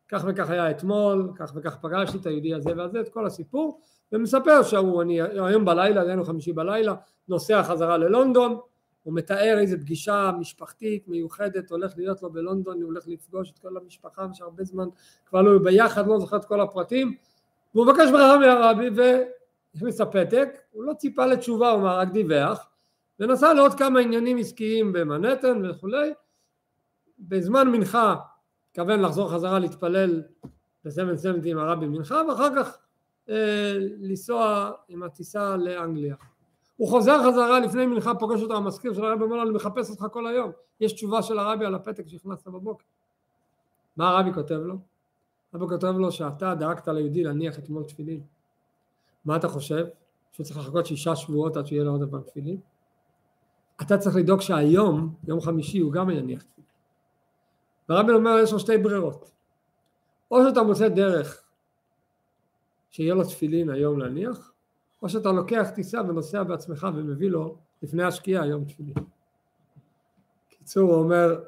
כך 0.09 0.25
וכך 0.27 0.51
היה 0.51 0.71
אתמול, 0.71 1.33
כך 1.37 1.53
וכך 1.55 1.77
פגשתי 1.77 2.19
את 2.19 2.27
היהודי 2.27 2.55
הזה 2.55 2.71
והזה, 2.77 3.01
את 3.01 3.09
כל 3.09 3.27
הסיפור 3.27 3.81
ומספר 4.13 4.63
שהוא, 4.63 5.03
אני 5.03 5.21
היום 5.21 5.65
בלילה, 5.65 6.03
היינו 6.03 6.25
חמישי 6.25 6.53
בלילה, 6.53 6.95
נוסע 7.29 7.63
חזרה 7.63 7.99
ללונדון 7.99 8.59
הוא 9.03 9.15
מתאר 9.15 9.59
איזה 9.59 9.79
פגישה 9.79 10.31
משפחתית 10.41 11.09
מיוחדת 11.09 11.71
הולך 11.71 11.93
להיות 11.97 12.23
לו 12.23 12.31
בלונדון, 12.33 12.77
הוא 12.77 12.85
הולך 12.85 13.09
לפגוש 13.09 13.51
את 13.51 13.59
כל 13.59 13.77
המשפחה 13.77 14.27
שהרבה 14.33 14.65
זמן 14.65 14.89
כבר 15.27 15.43
לא 15.43 15.51
היו 15.51 15.63
ביחד, 15.63 16.07
לא 16.07 16.19
זוכר 16.19 16.37
את 16.37 16.45
כל 16.45 16.61
הפרטים, 16.61 17.17
והוא 17.75 17.87
מבקש 17.87 18.11
ברכה 18.11 18.39
מהרבי 18.39 18.91
והכניס 19.75 20.01
הפתק, 20.01 20.49
הוא 20.71 20.85
לא 20.85 20.93
ציפה 20.93 21.27
לתשובה, 21.27 21.71
הוא 21.71 21.89
רק 21.89 22.09
דיווח, 22.09 22.69
ונסע 23.21 23.55
לעוד 23.55 23.75
כמה 23.75 24.01
עניינים 24.01 24.39
עסקיים 24.39 24.93
במנהטן 24.93 25.71
וכולי, 25.71 26.13
בזמן 27.19 27.69
מנחה 27.69 28.17
התכוון 28.71 29.01
לחזור 29.01 29.33
חזרה 29.33 29.59
להתפלל 29.59 30.23
בסבן 30.85 31.17
סבנטי 31.17 31.51
עם 31.51 31.59
הרבי 31.59 31.87
מנחה 31.87 32.23
ואחר 32.29 32.49
כך 32.57 32.79
אה, 33.29 33.73
לנסוע 33.79 34.71
עם 34.89 35.03
הטיסה 35.03 35.57
לאנגליה. 35.57 36.15
הוא 36.81 36.89
חוזר 36.89 37.19
חזרה 37.29 37.61
לפני 37.61 37.87
מנחה 37.87 38.15
פוגש 38.15 38.43
אותו 38.43 38.57
המזכיר 38.57 38.95
של 38.95 39.05
הרבי 39.05 39.25
אומר 39.25 39.37
לו 39.37 39.43
אני 39.43 39.51
מחפש 39.51 39.91
אותך 39.91 40.07
כל 40.13 40.27
היום 40.27 40.53
יש 40.81 40.93
תשובה 40.93 41.23
של 41.23 41.39
הרבי 41.39 41.65
על 41.65 41.75
הפתק 41.75 42.07
שהכנסת 42.07 42.49
בבוקר 42.49 42.85
מה 43.97 44.09
הרבי 44.09 44.33
כותב 44.33 44.55
לו? 44.55 44.75
הרבי 45.53 45.67
כותב 45.69 45.87
לו 45.87 46.13
שאתה 46.13 46.55
דאגת 46.55 46.89
ליהודי 46.89 47.25
להניח 47.25 47.59
אתמול 47.59 47.85
תפילין 47.85 48.21
מה 49.25 49.37
אתה 49.37 49.49
חושב? 49.49 49.87
שהוא 50.33 50.45
צריך 50.45 50.59
לחכות 50.59 50.87
שישה 50.87 51.17
שבועות 51.17 51.57
עד 51.57 51.67
שיהיה 51.67 51.85
לו 51.85 51.91
עוד 51.91 52.11
פעם 52.11 52.21
תפילין? 52.21 52.61
אתה 53.83 53.99
צריך 53.99 54.17
לדאוג 54.17 54.41
שהיום, 54.41 55.15
יום 55.29 55.41
חמישי, 55.41 55.79
הוא 55.79 55.93
גם 55.93 56.11
יניח 56.11 56.43
תפילין. 56.43 56.71
והרבי 57.89 58.13
אומר 58.13 58.39
יש 58.43 58.53
לו 58.53 58.59
שתי 58.59 58.79
ברירות 58.79 59.31
או 60.31 60.45
שאתה 60.49 60.63
מוצא 60.63 60.89
דרך 60.89 61.43
שיהיה 62.91 63.15
לו 63.15 63.25
תפילין 63.25 63.71
היום 63.71 63.99
להניח 63.99 64.53
או 65.03 65.09
שאתה 65.09 65.33
לוקח 65.33 65.71
טיסה 65.75 66.01
ונוסע 66.09 66.43
בעצמך 66.43 66.87
ומביא 66.95 67.31
לו 67.31 67.57
לפני 67.83 68.03
השקיעה 68.03 68.47
יום 68.47 68.65
תפילין. 68.65 68.95
קיצור 70.49 70.91
הוא 70.91 71.03
אומר 71.03 71.41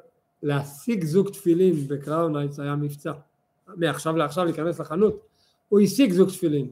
להשיג 0.43 1.03
זוג 1.03 1.29
תפילין 1.29 1.75
בקראון 1.87 2.35
הייטס 2.35 2.59
היה 2.59 2.75
מבצע. 2.75 3.11
מעכשיו 3.67 4.17
לעכשיו 4.17 4.45
להיכנס 4.45 4.79
לחנות 4.79 5.19
הוא 5.69 5.79
השיג 5.79 6.11
זוג 6.11 6.29
תפילין. 6.29 6.71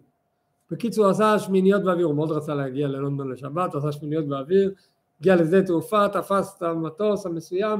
בקיצור 0.71 1.05
הוא 1.05 1.11
עשה 1.11 1.39
שמיניות 1.39 1.83
באוויר, 1.83 2.05
הוא 2.05 2.15
מאוד 2.15 2.31
רצה 2.31 2.55
להגיע 2.55 2.87
ללונדון 2.87 3.31
לשבת, 3.31 3.73
הוא 3.73 3.79
עשה 3.79 3.91
שמיניות 3.91 4.27
באוויר, 4.27 4.73
הגיע 5.19 5.35
לשדה 5.35 5.63
תעופה, 5.63 6.09
תפס 6.09 6.55
את 6.57 6.61
המטוס 6.61 7.25
המסוים, 7.25 7.79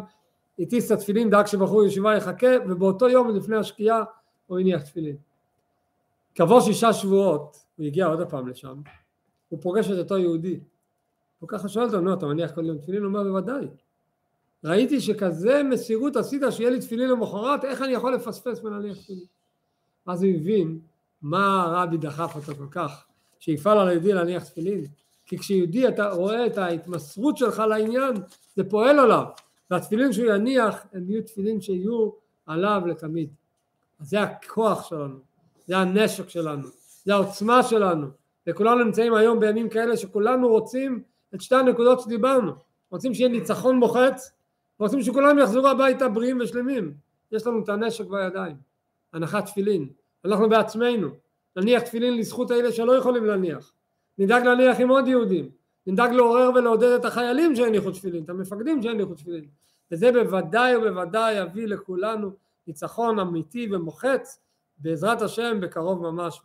הטיס 0.60 0.92
את 0.92 0.98
התפילין, 0.98 1.30
דאג 1.30 1.46
שבחור 1.46 1.86
ישיבה 1.86 2.16
יחכה, 2.16 2.48
ובאותו 2.70 3.10
יום 3.10 3.36
לפני 3.36 3.56
השקיעה 3.56 4.04
הוא 4.48 4.60
הניח 4.60 4.82
תפילין. 4.82 5.16
כעבור 6.36 6.62
שישה 6.62 6.94
שבועות 6.94 7.58
הוא 7.82 7.88
הגיע 7.88 8.06
עוד 8.06 8.30
פעם 8.30 8.48
לשם, 8.48 8.82
הוא 9.50 9.62
פוגש 9.62 9.92
את 9.92 9.98
אותו 9.98 10.18
יהודי. 10.18 10.60
הוא 11.40 11.50
ככה 11.50 11.70
שואל 11.70 11.86
אותו, 11.86 12.02
נו, 12.02 12.14
אתה 12.14 12.26
מניח 12.26 12.52
כל 12.52 12.66
יום 12.66 12.78
תפילין? 12.78 13.04
הוא 13.04 13.08
אומר, 13.08 13.24
בוודאי. 13.24 13.68
ראיתי 14.64 15.02
שכזה 15.02 15.64
מסירות 15.64 16.16
עשית 16.16 16.42
שיהיה 16.50 16.70
לי 16.70 16.80
תפילין 16.80 17.10
למחרת, 17.10 17.66
איך 17.66 17.82
אני 17.82 17.92
יכול 17.92 18.14
לפספס 18.14 18.64
מלהניח 18.64 18.98
תפילין? 18.98 19.26
אז 20.06 20.24
הוא 20.24 20.32
הבין 20.32 20.80
מה 21.22 21.64
הרבי 21.64 21.98
דחף 21.98 22.36
אותו 22.36 22.56
כל 22.56 22.68
כך, 22.72 23.06
שיפעל 23.40 23.78
על 23.78 23.88
היהודי 23.88 24.14
להניח 24.14 24.44
תפילין. 24.44 24.86
כי 25.26 25.38
כשיהודי 25.38 25.88
אתה 25.88 26.10
רואה 26.10 26.48
את 26.48 26.58
ההתמסרות 26.58 27.38
שלך 27.38 27.60
לעניין, 27.60 28.14
זה 28.56 28.70
פועל 28.70 29.00
עליו. 29.00 29.24
והתפילין 29.72 30.14
שהוא 30.14 30.26
יניח, 30.26 30.86
הם 30.94 31.10
יהיו 31.10 31.24
תפילין 31.24 31.62
שיהיו 31.62 32.10
עליו 32.46 32.82
לתמיד. 32.86 33.30
אז 34.00 34.10
זה 34.10 34.22
הכוח 34.22 34.90
שלנו, 34.90 35.20
זה 35.68 35.78
הנשק 35.78 36.30
שלנו, 36.30 36.68
זה 37.06 37.14
העוצמה 37.14 37.64
שלנו, 37.64 38.08
וכולנו 38.48 38.84
נמצאים 38.84 39.14
היום 39.14 39.40
בימים 39.40 39.70
כאלה 39.70 39.98
שכולנו 39.98 40.48
רוצים 40.48 41.04
את 41.36 41.42
שתי 41.42 41.56
הנקודות 41.56 42.00
שדיברנו, 42.00 42.52
רוצים 42.92 43.14
שיהיה 43.14 43.30
ניצחון 43.30 43.76
מוחץ, 43.76 44.32
ורוצים 44.80 45.02
שכולם 45.02 45.40
יחזרו 45.40 45.68
הביתה 45.68 46.10
בריאים 46.10 46.40
ושלמים, 46.42 46.94
יש 47.32 47.48
לנו 47.48 47.64
את 47.64 47.70
הנשק 47.70 48.06
בידיים, 48.06 48.56
הנחת 49.14 49.46
תפילין, 49.46 49.90
אנחנו 50.26 50.50
בעצמנו, 50.50 51.10
נניח 51.56 51.84
תפילין 51.84 52.18
לזכות 52.18 52.52
האלה 52.52 52.72
שלא 52.72 52.92
יכולים 52.92 53.26
להניח, 53.26 53.74
נדאג 54.18 54.44
להניח 54.44 54.80
עם 54.80 54.90
עוד 54.90 55.08
יהודים, 55.08 55.50
נדאג 55.88 56.12
לעורר 56.12 56.50
ולעודד 56.56 56.92
את 56.92 57.06
החיילים 57.06 57.56
שהניחו 57.56 57.92
תפילין, 57.92 58.24
את 58.24 58.30
המפקדים 58.30 58.82
שהניחו 58.82 59.14
תפילין, 59.14 59.46
וזה 59.92 60.12
בוודאי 60.12 60.76
ובוודאי 60.76 61.34
יביא 61.34 61.68
לכולנו 61.68 62.32
ניצחון 62.68 63.20
אמיתי 63.20 63.68
ומוחץ 63.72 64.40
בעזרת 64.78 65.22
השם 65.22 65.60
בקרוב 65.62 66.02
ממש 66.02 66.42